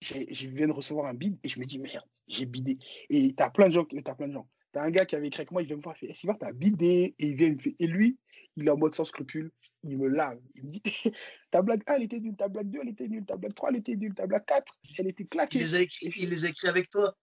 Je 0.00 0.48
viens 0.48 0.68
de 0.68 0.72
recevoir 0.72 1.06
un 1.06 1.14
bid, 1.14 1.38
et 1.42 1.48
je 1.48 1.58
me 1.58 1.64
dis, 1.64 1.78
merde, 1.78 2.04
j'ai 2.28 2.46
bidé. 2.46 2.78
Et 3.10 3.34
t'as 3.34 3.50
plein 3.50 3.68
de 3.68 3.72
gens, 3.72 3.86
t'as 4.04 4.14
plein 4.14 4.28
de 4.28 4.34
gens. 4.34 4.48
T'as 4.72 4.82
un 4.82 4.90
gars 4.90 5.06
qui 5.06 5.16
avait 5.16 5.28
écrit 5.28 5.40
avec 5.40 5.50
moi, 5.50 5.62
il 5.62 5.66
vient 5.66 5.76
me 5.76 5.82
voir, 5.82 5.96
il 6.02 6.08
fait, 6.08 6.14
Sylvain, 6.14 6.36
t'as 6.38 6.52
bidé. 6.52 7.14
Et 7.18 7.26
il 7.28 7.36
vient, 7.36 7.46
il 7.48 7.54
me 7.56 7.58
fait, 7.60 7.74
et 7.78 7.86
lui, 7.86 8.18
il 8.56 8.66
est 8.66 8.70
en 8.70 8.76
mode 8.76 8.94
sans 8.94 9.04
scrupule, 9.06 9.50
il 9.82 9.96
me 9.96 10.08
lave. 10.08 10.38
Il 10.56 10.64
me 10.66 10.70
dit, 10.70 10.82
ta 11.50 11.62
blague 11.62 11.82
1, 11.86 11.94
elle 11.94 12.02
était 12.02 12.20
nulle, 12.20 12.36
ta 12.36 12.48
blague 12.48 12.68
2, 12.70 12.80
elle 12.82 12.88
était 12.90 13.08
nulle, 13.08 13.24
ta 13.24 13.36
blague 13.36 13.54
3, 13.54 13.70
elle 13.70 13.76
était 13.76 13.96
nulle, 13.96 14.14
ta 14.14 14.26
blague 14.26 14.44
4, 14.44 14.78
elle 14.98 15.06
était 15.08 15.22
Il 15.22 15.28
claquée. 15.28 15.58
les 15.58 15.74
a 15.74 15.80
écrits, 15.80 16.12
il 16.16 16.28
les 16.28 16.44
a 16.44 16.48
écrits 16.50 16.68
avec 16.68 16.90
toi? 16.90 17.16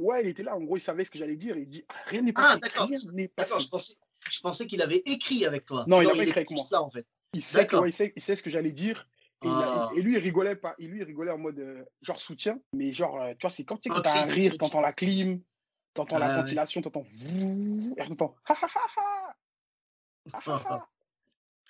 Ouais, 0.00 0.22
il 0.22 0.28
était 0.28 0.42
là, 0.42 0.56
en 0.56 0.60
gros, 0.60 0.76
il 0.76 0.80
savait 0.80 1.04
ce 1.04 1.10
que 1.10 1.18
j'allais 1.18 1.36
dire, 1.36 1.56
il 1.56 1.68
dit, 1.68 1.84
ah, 1.88 1.94
rien 2.06 2.22
n'est 2.22 2.32
Ah, 2.36 2.58
passé, 2.58 2.60
d'accord. 2.60 2.88
je 3.60 3.68
pensais, 3.68 3.94
je 4.30 4.40
pensais 4.40 4.66
qu'il 4.66 4.82
avait 4.82 5.02
écrit 5.06 5.44
avec 5.46 5.66
toi. 5.66 5.84
Non, 5.88 6.00
il 6.02 6.06
a 6.06 6.10
pas 6.10 6.16
est 6.18 6.22
écrit 6.22 6.38
avec 6.40 6.50
moi. 6.50 6.64
là, 6.72 6.82
en 6.82 6.90
fait. 6.90 7.06
Il 7.34 7.42
sait, 7.42 7.58
que, 7.58 7.62
D'accord. 7.62 7.82
ouais, 7.82 7.90
il, 7.90 7.92
sait, 7.92 8.12
il 8.16 8.22
sait 8.22 8.34
ce 8.36 8.42
que 8.42 8.50
j'allais 8.50 8.72
dire. 8.72 9.08
Et, 9.42 9.46
il 9.46 9.50
a- 9.52 9.88
Ah. 9.88 9.90
et 9.96 10.02
lui, 10.02 10.14
il 10.14 10.18
rigolait 10.18 10.56
pas. 10.56 10.74
Et 10.78 10.86
lui, 10.88 10.98
il 10.98 11.04
rigolait 11.04 11.30
en 11.30 11.38
mode 11.38 11.58
euh, 11.60 11.84
genre 12.02 12.18
soutien. 12.18 12.58
Mais 12.72 12.92
genre, 12.92 13.20
euh, 13.20 13.32
tu 13.32 13.38
vois, 13.42 13.50
c'est 13.50 13.64
quand 13.64 13.76
tu 13.76 13.82
sais, 13.84 13.90
quand 13.90 13.98
Un 13.98 14.02
t'as 14.02 14.22
un 14.22 14.26
cri, 14.28 14.40
rire, 14.42 14.58
t'entends 14.58 14.80
la 14.80 14.92
clim, 14.92 15.40
t'entends 15.94 16.16
Ah 16.16 16.20
la 16.20 16.28
ouais. 16.28 16.34
ventilation, 16.36 16.80
t'entends 16.82 17.04
et 17.96 18.00
après 18.00 18.16
t'entends. 18.16 18.34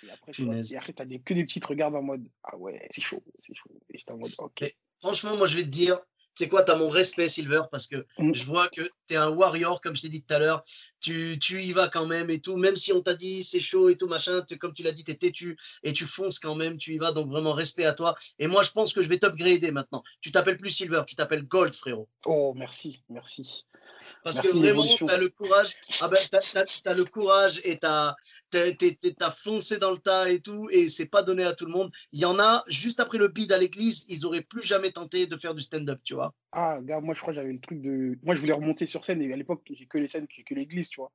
Et 0.05 0.11
après, 0.11 0.33
tu 0.33 0.49
après, 0.77 0.93
t'as 0.93 1.05
des, 1.05 1.21
que 1.21 1.35
des 1.35 1.45
petites 1.45 1.65
regards 1.65 1.95
en 1.95 2.03
mode 2.03 2.29
ah 2.45 2.57
ouais, 2.57 2.87
c'est 2.93 3.01
chaud, 3.01 3.23
c'est 3.39 3.55
chaud. 3.55 3.71
Et 3.93 3.99
j'étais 3.99 4.13
en 4.13 4.19
mode 4.19 4.31
ok. 4.39 4.61
Mais- 4.61 4.75
Franchement, 5.01 5.37
moi, 5.37 5.47
je 5.47 5.57
vais 5.57 5.63
te 5.63 5.69
dire, 5.69 5.99
tu 6.35 6.45
sais 6.45 6.49
quoi, 6.49 6.63
tu 6.65 6.71
as 6.73 6.77
mon 6.77 6.89
respect, 6.89 7.29
Silver, 7.29 7.63
parce 7.71 7.87
que 7.87 8.05
Mm. 8.19 8.33
je 8.35 8.47
vois 8.47 8.69
que 8.69 8.83
tu 8.83 9.15
es 9.15 9.17
un 9.17 9.31
warrior, 9.31 9.81
comme 9.81 9.95
je 9.97 10.03
t'ai 10.03 10.09
dit 10.09 10.23
tout 10.23 10.35
à 10.35 10.39
l'heure. 10.39 10.63
Tu, 11.01 11.39
tu 11.41 11.63
y 11.63 11.73
vas 11.73 11.89
quand 11.89 12.07
même 12.07 12.29
et 12.31 12.41
tout, 12.41 12.57
même 12.57 12.77
si 12.77 12.93
on 12.93 13.01
t'a 13.01 13.15
dit 13.15 13.43
c'est 13.45 13.61
chaud 13.61 13.89
et 13.89 13.97
tout, 13.97 14.09
machin, 14.09 14.41
comme 14.61 14.73
tu 14.73 14.83
l'as 14.83 14.93
dit, 14.93 15.05
tu 15.05 15.13
es 15.13 15.15
têtu 15.15 15.57
et 15.83 15.93
tu 15.93 16.07
fonces 16.07 16.39
quand 16.39 16.55
même, 16.55 16.77
tu 16.77 16.95
y 16.95 16.99
vas, 16.99 17.13
donc 17.13 17.31
vraiment 17.31 17.53
respect 17.53 17.85
à 17.85 17.93
toi. 17.93 18.17
Et 18.39 18.47
moi, 18.47 18.63
je 18.63 18.71
pense 18.71 18.93
que 18.93 19.03
je 19.03 19.09
vais 19.09 19.19
t'upgrader 19.19 19.71
maintenant. 19.71 20.03
Tu 20.21 20.33
t'appelles 20.33 20.57
plus 20.57 20.71
Silver, 20.71 21.03
tu 21.07 21.15
t'appelles 21.15 21.47
Gold, 21.47 21.75
frérot. 21.75 22.09
Oh, 22.27 22.53
merci, 22.57 23.03
merci. 23.09 23.65
Parce 24.23 24.37
Merci, 24.37 24.53
que 24.53 24.59
vraiment, 24.59 24.85
tu 24.87 25.05
as 25.09 25.17
le 25.17 25.29
courage. 25.29 25.75
Ah 26.01 26.09
ben, 26.09 26.19
t'as, 26.31 26.41
t'as- 26.41 26.65
t'as 26.83 26.95
le 26.95 27.05
courage 27.05 27.61
et 27.65 27.79
tu 27.79 27.87
as, 27.87 28.17
foncé 29.43 29.79
dans 29.79 29.91
le 29.91 29.99
tas 29.99 30.31
et 30.31 30.41
tout, 30.41 30.69
et 30.71 30.89
c'est 30.89 31.07
pas 31.07 31.23
donné 31.23 31.45
à 31.45 31.53
tout 31.53 31.67
le 31.67 31.73
monde. 31.73 31.91
Il 32.13 32.21
y 32.21 32.25
en 32.25 32.39
a, 32.39 32.65
juste 32.69 33.01
après 33.01 33.19
le 33.19 33.29
bid 33.29 33.53
à 33.53 33.59
l'église, 33.59 34.05
ils 34.09 34.25
auraient 34.25 34.43
plus 34.43 34.63
jamais 34.63 34.91
tenté 34.91 35.27
de 35.27 35.37
faire 35.37 35.55
du 35.55 35.63
stand-up, 35.63 36.01
tu 36.05 36.15
vois. 36.15 36.35
Ah, 36.53 36.79
gars, 36.83 37.01
moi, 37.01 37.15
je 37.15 37.21
crois 37.21 37.33
que 37.33 37.37
j'avais 37.37 37.53
le 37.53 37.61
truc 37.61 37.81
de. 37.81 38.19
Moi, 38.23 38.35
je 38.35 38.41
voulais 38.41 38.53
remonter 38.53 38.87
sur 38.87 39.05
scène, 39.05 39.23
et 39.23 39.33
à 39.33 39.37
l'époque, 39.37 39.63
j'ai 39.71 39.87
que 39.87 39.99
les 39.99 40.09
scènes, 40.09 40.27
j'ai 40.31 40.45
que 40.45 40.55
l'église, 40.55 40.89
tu 40.89 41.01
vois. 41.01 41.13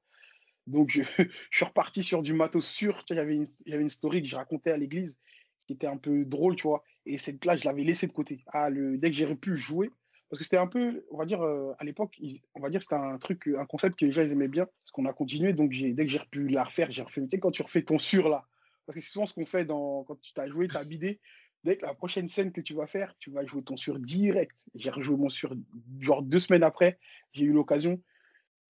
Donc, 0.68 0.92
je, 0.92 1.02
suis 1.52 1.66
reparti 1.66 2.04
sur 2.04 2.22
du 2.22 2.34
matos 2.34 2.66
sûr. 2.66 3.04
J'avais 3.10 3.36
une, 3.36 3.90
story 3.90 4.22
que 4.22 4.28
je 4.28 4.36
racontais 4.36 4.72
à 4.72 4.78
l'église 4.78 5.20
qui 5.66 5.74
était 5.74 5.88
un 5.88 5.98
peu 5.98 6.26
drôle, 6.26 6.56
tu 6.56 6.64
vois. 6.68 6.84
Et 7.06 7.18
cette 7.18 7.44
là, 7.46 7.56
je 7.56 7.66
l'avais 7.66 7.84
laissé 7.84 8.08
de 8.08 8.12
côté. 8.14 8.44
Ah, 8.48 8.70
le, 8.70 8.98
dès 8.98 9.10
que 9.10 9.16
j'ai 9.16 9.34
pu 9.36 9.58
jouer, 9.58 9.90
parce 10.30 10.40
que 10.40 10.44
c'était 10.44 10.58
un 10.58 10.68
peu, 10.68 11.06
on 11.12 11.18
va 11.18 11.26
dire, 11.26 11.42
euh, 11.42 11.74
à 11.80 11.84
l'époque, 11.84 12.20
on 12.56 12.60
va 12.60 12.70
dire 12.70 12.82
c'était 12.82 12.96
un 12.96 13.18
truc, 13.18 13.50
un 13.58 13.66
concept 13.66 14.00
que 14.00 14.06
les 14.06 14.12
gens 14.12 14.24
aimaient 14.24 14.48
bien, 14.48 14.66
parce 14.66 14.92
qu'on 14.92 15.06
a 15.06 15.14
continué. 15.14 15.54
Donc, 15.54 15.72
dès 15.72 16.06
que 16.06 16.12
j'ai 16.12 16.20
pu 16.32 16.48
la 16.48 16.64
refaire, 16.64 16.92
j'ai 16.92 17.02
refait. 17.02 17.22
Tu 17.22 17.30
sais, 17.30 17.40
quand 17.40 17.52
tu 17.52 17.62
refais 17.62 17.84
ton 17.84 17.98
sur 17.98 18.30
là, 18.30 18.46
parce 18.86 18.96
que 18.96 19.02
c'est 19.02 19.12
souvent 19.12 19.26
ce 19.26 19.34
qu'on 19.34 19.46
fait 19.46 19.66
dans, 19.66 20.04
quand 20.04 20.20
tu 20.20 20.34
t'as 20.34 20.48
joué, 20.48 20.68
tu 20.68 20.78
as 20.78 20.84
bidé. 20.84 21.20
Dès 21.64 21.78
que 21.78 21.86
la 21.86 21.94
prochaine 21.94 22.28
scène 22.28 22.52
que 22.52 22.60
tu 22.62 22.74
vas 22.74 22.88
faire, 22.88 23.16
tu 23.20 23.32
vas 23.32 23.46
jouer 23.46 23.64
ton 23.64 23.78
sur 23.78 23.98
direct. 24.00 24.56
J'ai 24.76 24.90
rejoué 24.90 25.16
mon 25.16 25.30
sur, 25.30 25.56
genre 26.02 26.22
deux 26.22 26.40
semaines 26.40 26.64
après, 26.64 27.00
j'ai 27.32 27.46
eu 27.46 27.54
l'occasion. 27.54 28.02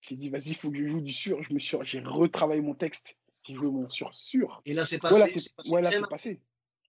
J'ai 0.02 0.16
dit, 0.16 0.30
vas-y, 0.30 0.50
il 0.50 0.56
faut 0.56 0.70
que 0.70 0.78
je 0.78 0.86
joue 0.88 1.02
du 1.02 1.14
sur. 1.14 1.42
Je 1.44 1.54
me 1.54 1.60
suis, 1.60 1.78
j'ai 1.84 2.02
retravaillé 2.02 2.62
mon 2.62 2.76
texte. 2.76 3.18
J'ai 3.48 3.56
joué 3.56 3.70
mon 3.72 3.90
sur 3.90 4.14
sur. 4.14 4.62
Et 4.66 4.74
là, 4.74 4.84
c'est 4.84 5.02
passé. 5.02 5.20
là, 5.20 5.28
c'est 5.28 5.56
passé 5.56 5.74
ouais, 5.74 5.82
là, 5.82 5.90
crème. 5.90 6.04
c'est 6.04 6.10
passé. 6.10 6.42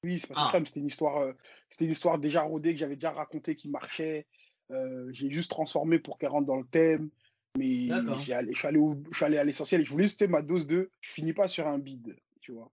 Oui, 0.03 0.19
c'est 0.19 0.27
passé 0.29 0.41
Ah. 0.45 0.49
crème. 0.51 0.67
C'était 0.67 0.81
une 0.81 0.87
histoire, 0.89 1.19
euh, 1.19 1.33
c'était 1.71 1.85
une 1.87 1.93
histoire 1.93 2.19
déjà 2.19 2.43
rodée 2.43 2.75
que 2.75 2.81
j'avais 2.81 2.97
déjà 2.97 3.13
racontée 3.13 3.57
qui 3.57 3.69
marchait. 3.69 4.27
Euh, 4.71 5.09
j'ai 5.13 5.31
juste 5.31 5.51
transformé 5.51 5.99
pour 5.99 6.19
qu'elle 6.19 6.31
rentre 6.31 6.47
dans 6.47 6.57
le 6.57 6.67
thème. 6.67 7.09
Mais 7.57 7.89
allé- 7.93 8.53
je 8.53 8.59
suis 8.59 8.67
allé, 8.67 8.79
au- 8.79 9.01
je 9.13 9.17
suis 9.17 9.25
allé 9.25 9.39
à 9.39 9.45
l'essentiel 9.45 9.81
et 9.81 9.85
je 9.85 9.91
voulais 9.91 10.09
c'était 10.09 10.27
ma 10.27 10.43
dose 10.43 10.67
de. 10.67 10.91
Je 11.01 11.13
finis 11.13 11.33
pas 11.33 11.47
sur 11.49 11.67
un 11.69 11.79
bide, 11.79 12.17
tu 12.41 12.53
vois. 12.53 12.71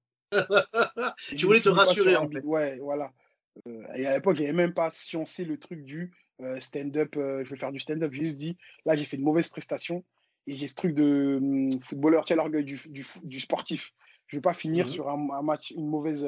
Tu 1.17 1.37
je 1.37 1.45
voulais 1.45 1.59
ne 1.59 1.63
te 1.63 1.69
rassurer, 1.69 2.15
en 2.15 2.29
fait. 2.29 2.39
Ouais, 2.41 2.77
voilà. 2.79 3.11
Euh, 3.67 3.83
et 3.95 4.05
à 4.07 4.15
l'époque, 4.15 4.37
j'avais 4.37 4.53
même 4.53 4.73
pas 4.73 4.91
sciencé 4.91 5.43
le 5.45 5.57
truc 5.57 5.83
du 5.83 6.11
euh, 6.41 6.59
stand-up. 6.61 7.15
euh, 7.17 7.43
je 7.43 7.49
vais 7.49 7.57
faire 7.57 7.71
du 7.71 7.79
stand-up. 7.79 8.11
J'ai 8.13 8.23
juste 8.23 8.35
dit, 8.37 8.57
là, 8.85 8.95
j'ai 8.95 9.05
fait 9.05 9.17
une 9.17 9.23
mauvaise 9.23 9.49
prestation 9.49 10.03
et 10.47 10.57
j'ai 10.57 10.67
ce 10.67 10.75
truc 10.75 10.93
de 10.95 11.37
hum, 11.41 11.81
footballeur, 11.81 12.25
tiens 12.25 12.37
l'orgueil 12.37 12.63
du, 12.63 12.81
du, 12.87 13.05
du 13.23 13.39
sportif. 13.39 13.93
Je 14.27 14.37
vais 14.37 14.41
pas 14.41 14.53
finir 14.53 14.85
Mhm. 14.85 14.91
sur 14.91 15.09
un, 15.09 15.29
un 15.31 15.41
match, 15.41 15.71
une 15.71 15.87
mauvaise, 15.87 16.25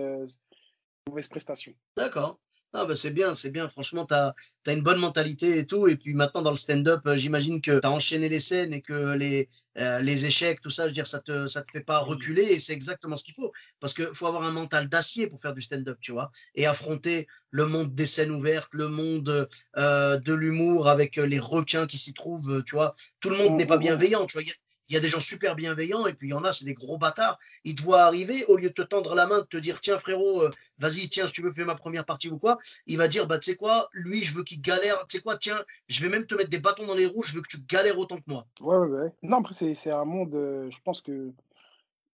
mauvaise 1.07 1.27
prestation. 1.27 1.73
D'accord. 1.95 2.39
Ah 2.75 2.85
bah 2.87 2.95
c'est 2.95 3.11
bien, 3.11 3.35
c'est 3.35 3.51
bien. 3.51 3.67
Franchement, 3.69 4.03
tu 4.07 4.15
as, 4.15 4.33
une 4.67 4.81
bonne 4.81 4.99
mentalité 4.99 5.59
et 5.59 5.65
tout. 5.67 5.87
Et 5.87 5.95
puis 5.95 6.15
maintenant, 6.15 6.41
dans 6.41 6.49
le 6.49 6.55
stand-up, 6.55 7.01
euh, 7.05 7.17
j'imagine 7.17 7.61
que 7.61 7.79
tu 7.79 7.85
as 7.85 7.91
enchaîné 7.91 8.29
les 8.29 8.39
scènes 8.39 8.73
et 8.73 8.81
que 8.81 9.13
les, 9.13 9.47
euh, 9.77 9.99
les 9.99 10.25
échecs, 10.25 10.59
tout 10.59 10.71
ça, 10.71 10.83
je 10.83 10.87
veux 10.87 10.93
dire, 10.95 11.05
ça 11.05 11.19
te, 11.19 11.45
ça 11.45 11.61
te 11.61 11.69
fait 11.71 11.81
pas 11.81 11.99
reculer. 11.99 12.41
Et 12.43 12.57
c'est 12.59 12.73
exactement 12.73 13.15
ce 13.15 13.23
qu'il 13.23 13.35
faut. 13.35 13.51
Parce 13.79 13.93
qu'il 13.93 14.09
faut 14.15 14.25
avoir 14.25 14.43
un 14.43 14.51
mental 14.51 14.89
d'acier 14.89 15.27
pour 15.27 15.39
faire 15.39 15.53
du 15.53 15.61
stand-up, 15.61 15.99
tu 16.01 16.11
vois. 16.13 16.31
Et 16.55 16.65
affronter 16.65 17.27
le 17.51 17.67
monde 17.67 17.93
des 17.93 18.07
scènes 18.07 18.31
ouvertes, 18.31 18.73
le 18.73 18.87
monde 18.87 19.47
euh, 19.77 20.17
de 20.19 20.33
l'humour 20.33 20.87
avec 20.89 21.17
les 21.17 21.39
requins 21.39 21.85
qui 21.85 21.99
s'y 21.99 22.13
trouvent, 22.15 22.63
tu 22.63 22.73
vois. 22.73 22.95
Tout 23.19 23.29
le 23.29 23.37
monde 23.37 23.53
Mm, 23.53 23.55
n'est 23.55 23.67
pas 23.67 23.77
mm, 23.77 23.87
mm. 23.89 24.03
bienveillant, 24.07 24.25
tu 24.25 24.33
vois. 24.33 24.41
Il 24.41 24.47
y 24.47 24.51
a- 24.51 24.55
il 24.93 24.97
y 24.97 24.99
a 24.99 25.01
des 25.01 25.07
gens 25.07 25.19
super 25.19 25.55
bienveillants 25.55 26.05
et 26.05 26.13
puis 26.13 26.27
il 26.27 26.31
y 26.31 26.33
en 26.35 26.43
a, 26.43 26.51
c'est 26.51 26.65
des 26.65 26.75
gros 26.75 26.99
bâtards. 26.99 27.39
Ils 27.63 27.73
te 27.73 27.81
voient 27.81 28.03
arriver, 28.03 28.45
au 28.45 28.57
lieu 28.57 28.69
de 28.69 28.73
te 28.73 28.83
tendre 28.83 29.15
la 29.15 29.25
main, 29.25 29.39
de 29.39 29.45
te 29.45 29.57
dire 29.57 29.81
tiens 29.81 29.97
frérot, 29.97 30.43
euh, 30.43 30.51
vas-y, 30.77 31.09
tiens, 31.09 31.25
si 31.25 31.33
tu 31.33 31.41
veux 31.41 31.51
faire 31.51 31.65
ma 31.65 31.73
première 31.73 32.05
partie 32.05 32.29
ou 32.29 32.37
quoi, 32.37 32.59
il 32.85 32.99
va 32.99 33.07
dire 33.07 33.25
bah 33.25 33.39
tu 33.39 33.49
sais 33.49 33.57
quoi, 33.57 33.89
lui, 33.93 34.21
je 34.21 34.35
veux 34.35 34.43
qu'il 34.43 34.61
galère, 34.61 35.03
tu 35.07 35.17
sais 35.17 35.23
quoi, 35.23 35.35
tiens, 35.35 35.57
je 35.87 36.03
vais 36.03 36.09
même 36.09 36.27
te 36.27 36.35
mettre 36.35 36.51
des 36.51 36.59
bâtons 36.59 36.85
dans 36.85 36.93
les 36.93 37.07
roues, 37.07 37.23
je 37.23 37.33
veux 37.33 37.41
que 37.41 37.47
tu 37.47 37.57
galères 37.67 37.97
autant 37.97 38.17
que 38.17 38.23
moi. 38.27 38.45
Ouais, 38.61 38.77
ouais, 38.77 38.87
ouais. 38.87 39.11
Non, 39.23 39.37
après, 39.37 39.55
c'est 39.75 39.89
un 39.89 40.05
monde, 40.05 40.35
euh, 40.35 40.69
je 40.69 40.77
pense 40.83 41.01
que 41.01 41.31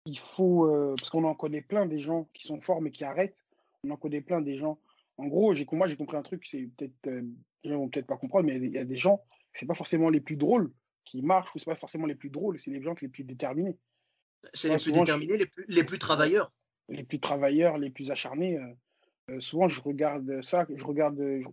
il 0.06 0.20
faut, 0.20 0.68
euh, 0.68 0.94
parce 0.96 1.10
qu'on 1.10 1.24
en 1.24 1.34
connaît 1.34 1.62
plein 1.62 1.88
des 1.88 2.00
gens 2.00 2.30
qui 2.36 2.46
sont 2.46 2.62
forts 2.62 2.82
mais 2.82 2.92
qui 2.92 3.04
arrêtent. 3.04 3.44
On 3.84 3.90
en 3.90 3.98
connaît 3.98 4.22
plein 4.22 4.40
des 4.40 4.56
gens. 4.56 4.78
En 5.18 5.26
gros, 5.26 5.52
moi, 5.72 5.88
j'ai 5.88 5.96
compris 5.96 6.16
un 6.16 6.22
truc, 6.22 6.46
c'est 6.46 6.70
peut-être, 6.78 6.94
les 7.64 7.72
gens 7.72 7.78
vont 7.78 7.90
peut-être 7.90 8.06
pas 8.06 8.18
comprendre, 8.18 8.46
mais 8.46 8.58
il 8.58 8.72
y 8.72 8.78
a 8.78 8.86
des 8.86 9.00
gens, 9.00 9.24
c'est 9.54 9.66
pas 9.66 9.74
forcément 9.74 10.10
les 10.10 10.22
plus 10.22 10.36
drôles 10.36 10.72
qui 11.08 11.22
marchent, 11.22 11.56
ou 11.56 11.60
c'est 11.60 11.66
pas 11.66 11.76
forcément 11.76 12.06
les 12.06 12.16
plus 12.16 12.30
drôles, 12.30 12.60
c'est 12.60 12.72
les 12.72 12.82
gens 12.82 12.94
qui 12.96 13.06
les 13.06 13.10
plus 13.10 13.24
déterminés. 13.24 13.78
C'est 14.54 14.70
les 14.70 14.78
plus 14.78 14.94
je- 14.94 15.00
déterminés, 15.00 15.38
les 15.38 15.46
plus, 15.46 15.66
les 15.68 15.84
plus 15.84 16.00
travailleurs. 16.00 16.52
les 16.90 17.04
plus 17.04 17.20
travailleurs, 17.20 17.78
les 17.78 17.90
plus 17.90 18.12
acharnés. 18.12 18.58
euh, 18.58 18.74
euh, 19.32 19.40
souvent, 19.40 19.68
je 19.68 19.82
regarde 19.82 20.42
ça, 20.42 20.66
je 20.74 20.86
regarde 20.86 21.20
euh, 21.20 21.42
je- 21.42 21.50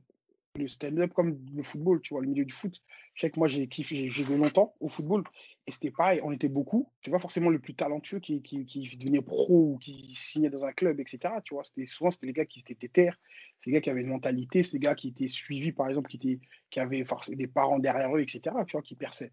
le 0.56 0.68
stand-up 0.68 1.12
comme 1.12 1.36
le 1.52 1.64
football, 1.64 2.00
tu 2.00 2.14
vois, 2.14 2.22
le 2.22 2.28
milieu 2.28 2.44
du 2.44 2.54
foot. 2.54 2.80
Je 3.14 3.22
sais 3.22 3.30
que 3.30 3.40
moi, 3.40 3.48
j'ai 3.48 3.66
kiffé, 3.66 3.96
j'ai 3.96 4.08
joué 4.10 4.36
longtemps 4.36 4.76
au 4.78 4.88
football 4.88 5.24
et 5.66 5.72
c'était 5.72 5.90
pareil, 5.90 6.20
on 6.22 6.30
était 6.30 6.48
beaucoup. 6.48 6.92
C'est 7.00 7.10
pas 7.10 7.18
forcément 7.18 7.50
le 7.50 7.58
plus 7.58 7.74
talentueux 7.74 8.20
qui, 8.20 8.40
qui, 8.40 8.64
qui 8.64 8.96
devenait 8.96 9.20
pro 9.22 9.72
ou 9.72 9.78
qui 9.78 10.14
signait 10.14 10.50
dans 10.50 10.64
un 10.64 10.72
club, 10.72 11.00
etc. 11.00 11.18
Tu 11.44 11.54
vois, 11.54 11.64
c'était 11.64 11.86
souvent 11.86 12.12
c'était 12.12 12.26
les 12.28 12.32
gars 12.32 12.44
qui 12.46 12.62
étaient 12.68 12.86
terres, 12.86 13.18
c'est 13.60 13.70
les 13.70 13.74
gars 13.74 13.80
qui 13.80 13.90
avaient 13.90 14.02
une 14.02 14.10
mentalité, 14.10 14.62
les 14.72 14.78
gars 14.78 14.94
qui 14.94 15.08
étaient 15.08 15.26
suivis, 15.28 15.72
par 15.72 15.88
exemple, 15.88 16.08
qui, 16.08 16.18
étaient, 16.18 16.40
qui 16.70 16.78
avaient 16.78 17.04
des 17.30 17.48
parents 17.48 17.80
derrière 17.80 18.14
eux, 18.16 18.20
etc. 18.20 18.40
Tu 18.68 18.72
vois, 18.72 18.82
qui 18.82 18.94
perçaient. 18.94 19.32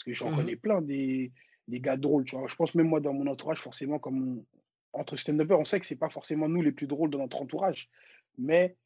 Parce 0.00 0.04
que 0.04 0.24
j'en 0.24 0.30
Mhm. 0.30 0.36
connais 0.36 0.56
plein 0.56 0.80
des, 0.80 1.30
des 1.68 1.80
gars 1.80 1.98
drôles, 1.98 2.24
tu 2.24 2.34
vois. 2.36 2.48
Je 2.48 2.54
pense 2.54 2.74
même 2.74 2.88
moi, 2.88 3.00
dans 3.00 3.12
mon 3.12 3.26
entourage, 3.26 3.58
forcément, 3.60 3.98
comme 3.98 4.42
entre 4.94 5.16
stand-uppers, 5.16 5.58
on 5.58 5.64
sait 5.64 5.78
que 5.78 5.86
c'est 5.86 5.96
pas 5.96 6.08
forcément 6.08 6.48
nous 6.48 6.62
les 6.62 6.72
plus 6.72 6.86
drôles 6.86 7.10
de 7.10 7.18
notre 7.18 7.40
entourage, 7.42 7.90
mais 8.38 8.76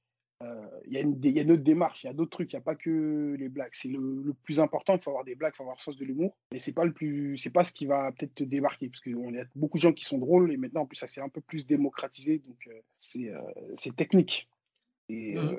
euh, 0.43 0.67
il 0.87 0.93
y, 0.93 0.97
y 0.97 1.39
a 1.39 1.43
une 1.43 1.53
autre 1.53 1.63
démarche, 1.63 2.03
il 2.03 2.09
y 2.09 2.11
a 2.11 2.13
d'autres 2.13 2.33
trucs, 2.33 2.53
il 2.53 2.57
n'y 2.57 2.61
a 2.61 2.65
pas 2.65 2.75
que 2.75 3.37
les 3.39 3.49
blagues. 3.49 3.71
C'est 3.73 3.89
le, 3.89 4.23
le, 4.25 4.35
plus 4.35 4.59
important, 4.59 4.95
il 4.95 5.01
faut 5.01 5.11
avoir 5.11 5.25
des 5.25 5.37
blagues, 5.37 5.53
il 5.55 5.57
faut 5.57 5.63
avoir 5.63 5.81
sens 5.81 5.97
de 5.97 6.05
l'humour, 6.05 6.37
mais 6.53 6.59
c'est 6.59 6.73
pas 6.73 6.85
le 6.85 6.93
plus, 6.93 7.37
c'est 7.39 7.51
pas 7.51 7.65
ce 7.65 7.73
qui 7.73 7.87
va 7.87 8.11
peut-être 8.11 8.35
te 8.35 8.45
démarquer, 8.45 8.89
parce 8.89 9.01
qu'il 9.01 9.17
y 9.17 9.39
a 9.39 9.45
beaucoup 9.55 9.79
de 9.79 9.83
gens 9.83 9.93
qui 9.93 10.05
sont 10.05 10.19
drôles, 10.19 10.53
et 10.53 10.57
maintenant, 10.57 10.83
en 10.83 10.87
plus, 10.87 10.97
ça 10.97 11.09
s'est 11.09 11.21
un 11.21 11.29
peu 11.29 11.41
plus 11.41 11.67
démocratisé, 11.67 12.39
donc 12.41 12.59
euh, 12.67 12.81
c'est 12.99 13.31
euh, 13.31 13.93
technique. 13.97 14.51
Et, 15.09 15.37
mmh. 15.37 15.57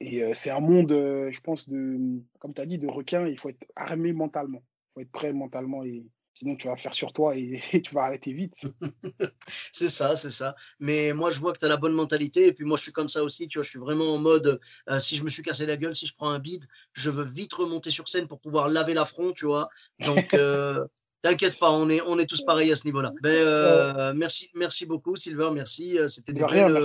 et 0.00 0.34
c'est 0.34 0.50
un 0.50 0.60
monde, 0.60 0.90
je 0.90 1.40
pense, 1.40 1.68
de, 1.68 1.98
comme 2.38 2.54
tu 2.54 2.60
as 2.60 2.66
dit, 2.66 2.78
de 2.78 2.86
requins, 2.88 3.26
il 3.26 3.38
faut 3.38 3.50
être 3.50 3.66
armé 3.76 4.12
mentalement, 4.12 4.62
faut 4.98 5.02
être 5.02 5.12
prêt 5.12 5.32
mentalement 5.32 5.84
et, 5.84 6.04
Sinon, 6.38 6.54
tu 6.54 6.68
vas 6.68 6.76
faire 6.76 6.94
sur 6.94 7.12
toi 7.12 7.34
et, 7.36 7.60
tu 7.82 7.94
vas 7.94 8.02
arrêter 8.02 8.32
vite. 8.32 8.54
c'est 9.48 9.88
ça, 9.88 10.14
c'est 10.14 10.30
ça. 10.30 10.54
Mais 10.78 11.12
moi, 11.12 11.32
je 11.32 11.40
vois 11.40 11.52
que 11.52 11.58
tu 11.58 11.64
as 11.64 11.68
la 11.68 11.76
bonne 11.76 11.94
mentalité. 11.94 12.46
Et 12.46 12.52
puis, 12.52 12.64
moi, 12.64 12.76
je 12.76 12.84
suis 12.84 12.92
comme 12.92 13.08
ça 13.08 13.24
aussi. 13.24 13.48
Tu 13.48 13.58
vois, 13.58 13.64
je 13.64 13.70
suis 13.70 13.78
vraiment 13.80 14.14
en 14.14 14.18
mode 14.18 14.60
euh, 14.88 15.00
si 15.00 15.16
je 15.16 15.24
me 15.24 15.28
suis 15.28 15.42
cassé 15.42 15.66
la 15.66 15.76
gueule, 15.76 15.96
si 15.96 16.06
je 16.06 16.14
prends 16.14 16.30
un 16.30 16.38
bide, 16.38 16.64
je 16.92 17.10
veux 17.10 17.24
vite 17.24 17.52
remonter 17.54 17.90
sur 17.90 18.08
scène 18.08 18.28
pour 18.28 18.38
pouvoir 18.38 18.68
laver 18.68 18.94
l'affront, 18.94 19.32
tu 19.32 19.46
vois. 19.46 19.68
Donc, 20.00 20.32
euh, 20.34 20.84
T'inquiète 21.20 21.58
pas, 21.58 21.72
on 21.72 21.90
est, 21.90 22.00
on 22.02 22.16
est 22.20 22.26
tous 22.26 22.42
pareils 22.42 22.70
à 22.70 22.76
ce 22.76 22.84
niveau-là. 22.84 23.12
Ben, 23.22 23.30
euh, 23.30 24.12
merci, 24.14 24.50
merci 24.54 24.86
beaucoup, 24.86 25.16
Silver. 25.16 25.48
Merci. 25.52 25.98
C'était 26.06 26.32
des, 26.32 26.44
belles, 26.44 26.80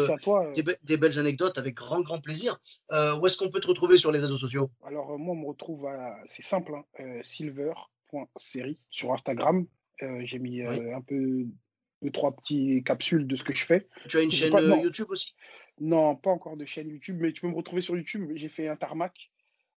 des, 0.81 0.97
belles 0.97 1.19
anecdotes 1.19 1.59
avec 1.59 1.75
grand, 1.75 2.01
grand 2.01 2.19
plaisir. 2.19 2.57
où 2.89 3.27
est-ce 3.27 3.37
qu'on 3.37 3.51
peut 3.51 3.59
te 3.59 3.67
retrouver 3.67 3.95
sur 3.97 4.11
les 4.11 4.17
réseaux 4.17 4.39
sociaux? 4.39 4.71
Alors, 4.83 5.19
moi, 5.19 5.35
on 5.35 5.37
me 5.37 5.45
retrouve 5.45 5.85
à. 5.85 6.15
C'est 6.25 6.43
simple, 6.43 6.73
hein, 6.73 7.19
Silver 7.21 7.73
série 8.37 8.79
sur 8.89 9.13
Instagram. 9.13 9.65
Euh, 10.01 10.21
j'ai 10.23 10.39
mis 10.39 10.61
euh, 10.61 10.95
un 10.95 11.01
peu 11.01 11.45
deux, 12.01 12.11
trois 12.11 12.35
petites 12.35 12.85
capsules 12.85 13.27
de 13.27 13.35
ce 13.35 13.43
que 13.43 13.53
je 13.53 13.63
fais. 13.63 13.87
Tu 14.09 14.17
as 14.17 14.21
une 14.21 14.31
chaîne 14.31 14.55
euh, 14.55 14.75
YouTube 14.77 15.07
aussi? 15.09 15.35
Non, 15.79 16.15
pas 16.15 16.31
encore 16.31 16.57
de 16.57 16.65
chaîne 16.65 16.89
YouTube, 16.89 17.17
mais 17.19 17.31
tu 17.31 17.41
peux 17.41 17.47
me 17.47 17.55
retrouver 17.55 17.81
sur 17.81 17.95
YouTube. 17.95 18.31
J'ai 18.35 18.49
fait 18.49 18.67
un 18.67 18.75
tarmac. 18.75 19.31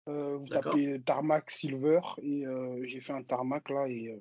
vous 0.06 0.46
tapez 0.48 1.00
tarmac 1.02 1.50
silver 1.50 2.00
et 2.22 2.44
j'ai 2.84 3.00
fait 3.00 3.12
un 3.12 3.22
tarmac 3.22 3.68
là 3.70 3.86
et 3.88 4.14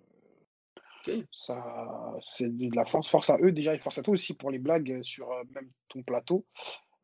ça 1.32 2.16
c'est 2.22 2.56
de 2.56 2.76
la 2.76 2.86
force. 2.86 3.10
Force 3.10 3.30
à 3.30 3.38
eux 3.42 3.52
déjà 3.52 3.74
et 3.74 3.80
force 3.80 3.98
à 3.98 4.02
toi 4.02 4.14
aussi 4.14 4.34
pour 4.34 4.52
les 4.52 4.60
blagues 4.60 5.02
sur 5.04 5.30
même 5.54 5.70
ton 5.90 6.04
plateau. 6.04 6.46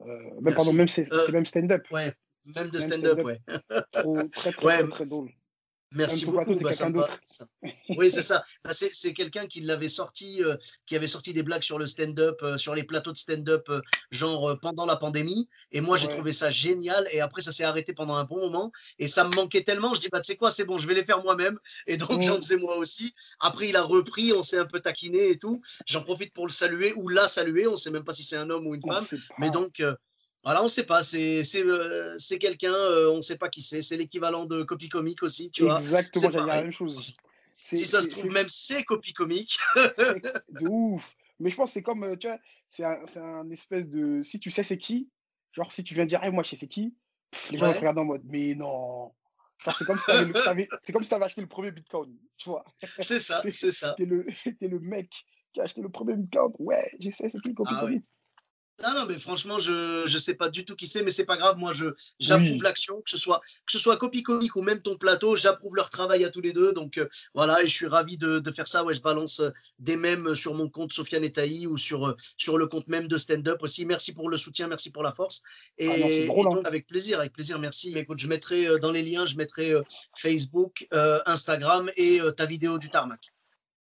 même, 0.06 0.56
pardon, 0.56 0.74
même 0.74 0.88
c'est 0.88 1.08
même 1.32 1.46
stand-up. 1.46 1.86
Ouais, 1.92 2.12
même 2.56 2.70
de 2.70 2.80
stand-up, 2.80 3.20
ouais. 3.24 3.40
très, 4.32 4.52
très, 4.52 4.88
très 4.88 5.06
drôle. 5.06 5.30
Merci 5.94 6.26
beaucoup. 6.26 6.56
Bah, 6.56 6.72
oui, 7.98 8.12
c'est 8.12 8.22
ça. 8.22 8.44
Bah, 8.64 8.72
c'est 8.74 9.14
quelqu'un 9.14 9.48
qui 9.48 9.62
l'avait 9.62 9.90
sorti, 9.90 10.44
euh, 10.44 10.56
qui 10.86 10.96
avait 10.96 11.08
sorti 11.08 11.34
des 11.34 11.42
blagues 11.42 11.64
sur 11.64 11.80
le 11.80 11.88
stand-up, 11.88 12.40
euh, 12.44 12.58
sur 12.58 12.76
les 12.76 12.84
plateaux 12.84 13.12
de 13.12 13.18
stand-up, 13.18 13.68
euh, 13.70 13.82
genre 14.12 14.58
pendant 14.62 14.86
la 14.86 14.96
pandémie. 14.96 15.50
Et 15.72 15.82
moi, 15.82 15.98
j'ai 15.98 16.08
trouvé 16.08 16.32
ça 16.32 16.52
génial. 16.52 17.08
Et 17.12 17.22
après, 17.22 17.42
ça 17.42 17.52
s'est 17.52 17.64
arrêté 17.64 17.94
pendant 17.94 18.16
un 18.16 18.24
bon 18.24 18.40
moment. 18.40 18.72
Et 19.00 19.08
ça 19.08 19.24
me 19.24 19.34
manquait 19.36 19.64
tellement. 19.64 19.94
Je 19.94 20.02
dis, 20.02 20.10
bah, 20.10 20.22
tu 20.22 20.32
sais 20.32 20.38
quoi, 20.38 20.52
c'est 20.52 20.66
bon, 20.66 20.78
je 20.78 20.88
vais 20.88 20.94
les 20.94 21.06
faire 21.06 21.24
moi-même. 21.24 21.58
Et 21.88 21.98
donc, 21.98 22.22
j'en 22.22 22.36
faisais 22.36 22.58
moi 22.58 22.78
aussi. 22.78 23.14
Après, 23.40 23.70
il 23.70 23.76
a 23.76 23.82
repris, 23.82 24.32
on 24.34 24.44
s'est 24.44 24.60
un 24.60 24.66
peu 24.66 24.80
taquiné 24.80 25.30
et 25.30 25.38
tout. 25.38 25.62
J'en 25.88 26.04
profite 26.04 26.34
pour 26.34 26.46
le 26.46 26.52
saluer 26.52 26.94
ou 26.98 27.10
la 27.10 27.28
saluer. 27.28 27.68
On 27.68 27.74
ne 27.74 27.78
sait 27.78 27.92
même 27.92 28.04
pas 28.04 28.14
si 28.14 28.24
c'est 28.24 28.38
un 28.38 28.50
homme 28.50 28.68
ou 28.68 28.76
une 28.76 28.82
femme. 28.82 29.06
Mais 29.40 29.50
donc, 29.50 29.82
voilà, 30.44 30.62
on 30.62 30.66
ne 30.66 30.70
sait 30.70 30.86
pas. 30.86 31.02
C'est 31.02 31.44
euh, 31.56 32.18
quelqu'un, 32.40 32.74
euh, 32.74 33.12
on 33.12 33.18
ne 33.18 33.22
sait 33.22 33.38
pas 33.38 33.50
qui 33.50 33.62
c'est. 33.62 33.82
C'est 33.82 33.98
l'équivalent 33.98 34.46
de 34.46 34.64
copie 34.64 34.90
comique 34.90 35.24
aussi, 35.24 35.52
tu 35.52 35.64
vois. 35.64 35.78
Exactement, 35.80 36.32
j'allais 36.32 36.46
la 36.46 36.62
même 36.64 36.72
chose. 36.72 37.16
Si 37.54 37.78
ça 37.78 38.02
se 38.02 38.08
trouve, 38.08 38.32
même 38.32 38.50
c'est 38.50 38.84
copie 38.84 39.14
comique. 39.14 39.60
de 39.76 40.70
ouf. 40.70 41.16
Mais 41.40 41.50
je 41.50 41.56
pense 41.56 41.70
que 41.70 41.74
c'est 41.76 41.84
comme, 41.84 42.04
euh, 42.04 42.16
tu 42.16 42.28
vois, 42.28 42.40
c'est 42.70 42.84
un, 42.84 43.00
un, 43.18 43.50
espèce 43.50 43.88
de. 43.88 44.22
Si 44.24 44.40
tu 44.40 44.50
sais 44.50 44.64
c'est 44.64 44.78
qui, 44.78 45.10
genre 45.54 45.72
si 45.72 45.84
tu 45.84 45.94
viens 45.94 46.06
dire, 46.06 46.24
hey, 46.24 46.32
moi 46.32 46.44
je 46.44 46.50
sais 46.50 46.56
c'est 46.58 46.68
qui, 46.68 46.96
les 47.52 47.58
gens 47.58 47.68
vont 47.68 47.74
te 47.74 47.78
regarder 47.78 48.02
en 48.02 48.06
mode, 48.06 48.24
mais 48.26 48.56
non. 48.56 49.14
C'est 49.78 49.86
comme, 49.86 49.98
si 49.98 50.06
tu 50.86 50.92
comme 50.94 51.04
si 51.04 51.14
avais 51.14 51.26
acheté 51.26 51.42
le 51.42 51.48
premier 51.48 51.72
Bitcoin, 51.72 52.18
tu 52.38 52.50
vois. 52.50 52.64
C'est 52.78 53.20
ça, 53.20 53.42
c'est 53.52 53.72
ça. 53.72 53.94
T'es 53.98 54.06
le, 54.06 54.26
es 54.62 54.68
le 54.68 54.80
mec 54.80 55.10
qui 55.54 55.60
a 55.60 55.64
acheté 55.64 55.82
le 55.82 55.90
premier 55.90 56.16
Bitcoin. 56.16 56.54
Ouais, 56.60 56.92
je 57.00 57.10
sais 57.10 57.30
c'est 57.30 57.42
qui, 57.42 57.54
copie 57.54 57.74
ah, 57.76 57.82
comique. 57.82 58.06
Non, 58.84 58.94
non, 58.96 59.06
mais 59.06 59.20
franchement, 59.20 59.60
je 59.60 60.04
ne 60.04 60.20
sais 60.20 60.36
pas 60.36 60.50
du 60.50 60.64
tout 60.64 60.76
qui 60.76 60.88
c'est, 60.88 61.04
mais 61.04 61.10
c'est 61.10 61.26
pas 61.26 61.38
grave. 61.38 61.58
Moi, 61.58 61.74
je 61.74 61.88
j'approuve 62.20 62.64
l'action, 62.64 63.02
que 63.02 63.10
ce 63.10 63.18
soit 63.18 63.42
que 63.66 63.72
ce 63.72 63.80
soit 63.80 63.98
copie 63.98 64.24
comique 64.24 64.56
ou 64.56 64.62
même 64.62 64.82
ton 64.82 64.96
plateau, 64.96 65.36
j'approuve 65.36 65.76
leur 65.76 65.90
travail 65.90 66.24
à 66.24 66.30
tous 66.30 66.42
les 66.42 66.54
deux. 66.54 66.72
Donc 66.74 66.98
euh, 66.98 67.08
voilà, 67.34 67.62
et 67.62 67.68
je 67.68 67.74
suis 67.74 67.88
ravi 67.88 68.18
de, 68.18 68.40
de, 68.40 68.52
faire 68.52 68.68
ça. 68.68 68.84
Ouais, 68.84 68.94
je 68.94 69.02
balance 69.02 69.42
euh, 69.42 69.50
des 69.80 69.98
mèmes 69.98 70.34
sur 70.34 70.54
mon 70.54 70.70
compte 70.70 70.94
Sofiane 70.94 71.24
Etaï 71.24 71.68
ou 71.68 71.78
sur 71.78 72.08
euh, 72.08 72.16
sur 72.38 72.58
le 72.58 72.68
compte 72.68 72.88
même 72.88 73.08
de 73.08 73.18
Stand 73.18 73.48
Up 73.48 73.62
aussi. 73.62 73.86
Merci 73.86 74.14
pour 74.14 74.30
le 74.30 74.38
soutien, 74.38 74.68
merci 74.68 74.92
pour 74.92 75.04
la 75.04 75.12
force. 75.12 75.44
Et, 75.78 76.28
ah 76.30 76.44
donc, 76.44 76.66
avec 76.68 76.88
plaisir, 76.88 77.20
avec 77.20 77.34
plaisir, 77.34 77.60
merci. 77.60 77.98
Écoute, 77.98 78.20
je 78.20 78.28
mettrai 78.28 78.80
dans 78.80 78.92
les 78.92 79.04
liens, 79.04 79.26
je 79.26 79.36
mettrai 79.36 79.74
Facebook, 80.18 80.88
Instagram 81.26 81.90
et 81.98 82.20
ta 82.38 82.46
vidéo 82.46 82.78
du 82.78 82.90
tarmac. 82.90 83.32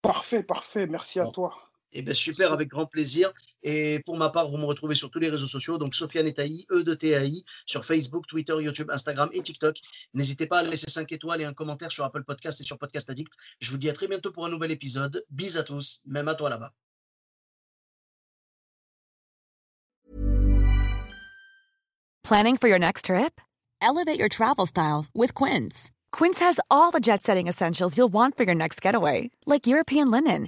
Parfait, 0.02 0.44
parfait. 0.44 0.86
Merci 0.86 1.20
à 1.20 1.28
toi. 1.28 1.73
Eh 1.94 2.02
bien, 2.02 2.14
super, 2.14 2.52
avec 2.52 2.70
grand 2.70 2.88
plaisir. 2.88 3.32
Et 3.62 4.00
pour 4.06 4.18
ma 4.18 4.30
part, 4.30 4.50
vous 4.50 4.58
me 4.58 4.66
retrouvez 4.66 4.96
sur 4.96 5.12
tous 5.12 5.20
les 5.20 5.30
réseaux 5.30 5.48
sociaux, 5.48 5.78
donc 5.78 5.94
Sofiane 5.94 6.28
Etaï, 6.28 6.66
E 6.72 6.84
de 6.84 6.94
TAI, 6.96 7.44
sur 7.66 7.86
Facebook, 7.86 8.26
Twitter, 8.28 8.56
YouTube, 8.60 8.90
Instagram 8.92 9.30
et 9.34 9.42
TikTok. 9.42 9.78
N'hésitez 10.14 10.48
pas 10.48 10.60
à 10.60 10.64
laisser 10.64 10.90
5 10.90 11.12
étoiles 11.12 11.42
et 11.42 11.46
un 11.46 11.54
commentaire 11.54 11.92
sur 11.92 12.04
Apple 12.04 12.24
Podcast 12.24 12.62
et 12.62 12.64
sur 12.64 12.78
Podcast 12.80 13.10
Addict. 13.10 13.32
Je 13.62 13.70
vous 13.70 13.78
dis 13.78 13.90
à 13.90 13.94
très 13.94 14.08
bientôt 14.08 14.32
pour 14.32 14.46
un 14.46 14.50
nouvel 14.50 14.72
épisode. 14.72 15.24
Bis 15.30 15.56
à 15.58 15.64
tous, 15.64 16.02
même 16.06 16.28
à 16.28 16.36
toi 16.36 16.50
là-bas. 16.50 16.74
Planning 22.24 22.58
for 22.58 22.70
your 22.70 22.80
next 22.80 23.06
trip? 23.06 23.40
Elevate 23.82 24.18
your 24.18 24.30
travel 24.30 24.66
style 24.66 25.06
with 25.14 25.34
Quince. 25.34 25.92
Quince 26.12 26.40
has 26.40 26.60
all 26.72 26.90
the 26.90 27.02
jet 27.02 27.22
setting 27.22 27.48
essentials 27.48 27.98
you'll 27.98 28.12
want 28.12 28.38
for 28.38 28.44
your 28.44 28.56
next 28.56 28.82
getaway, 28.82 29.30
like 29.46 29.68
European 29.68 30.10
linen 30.10 30.48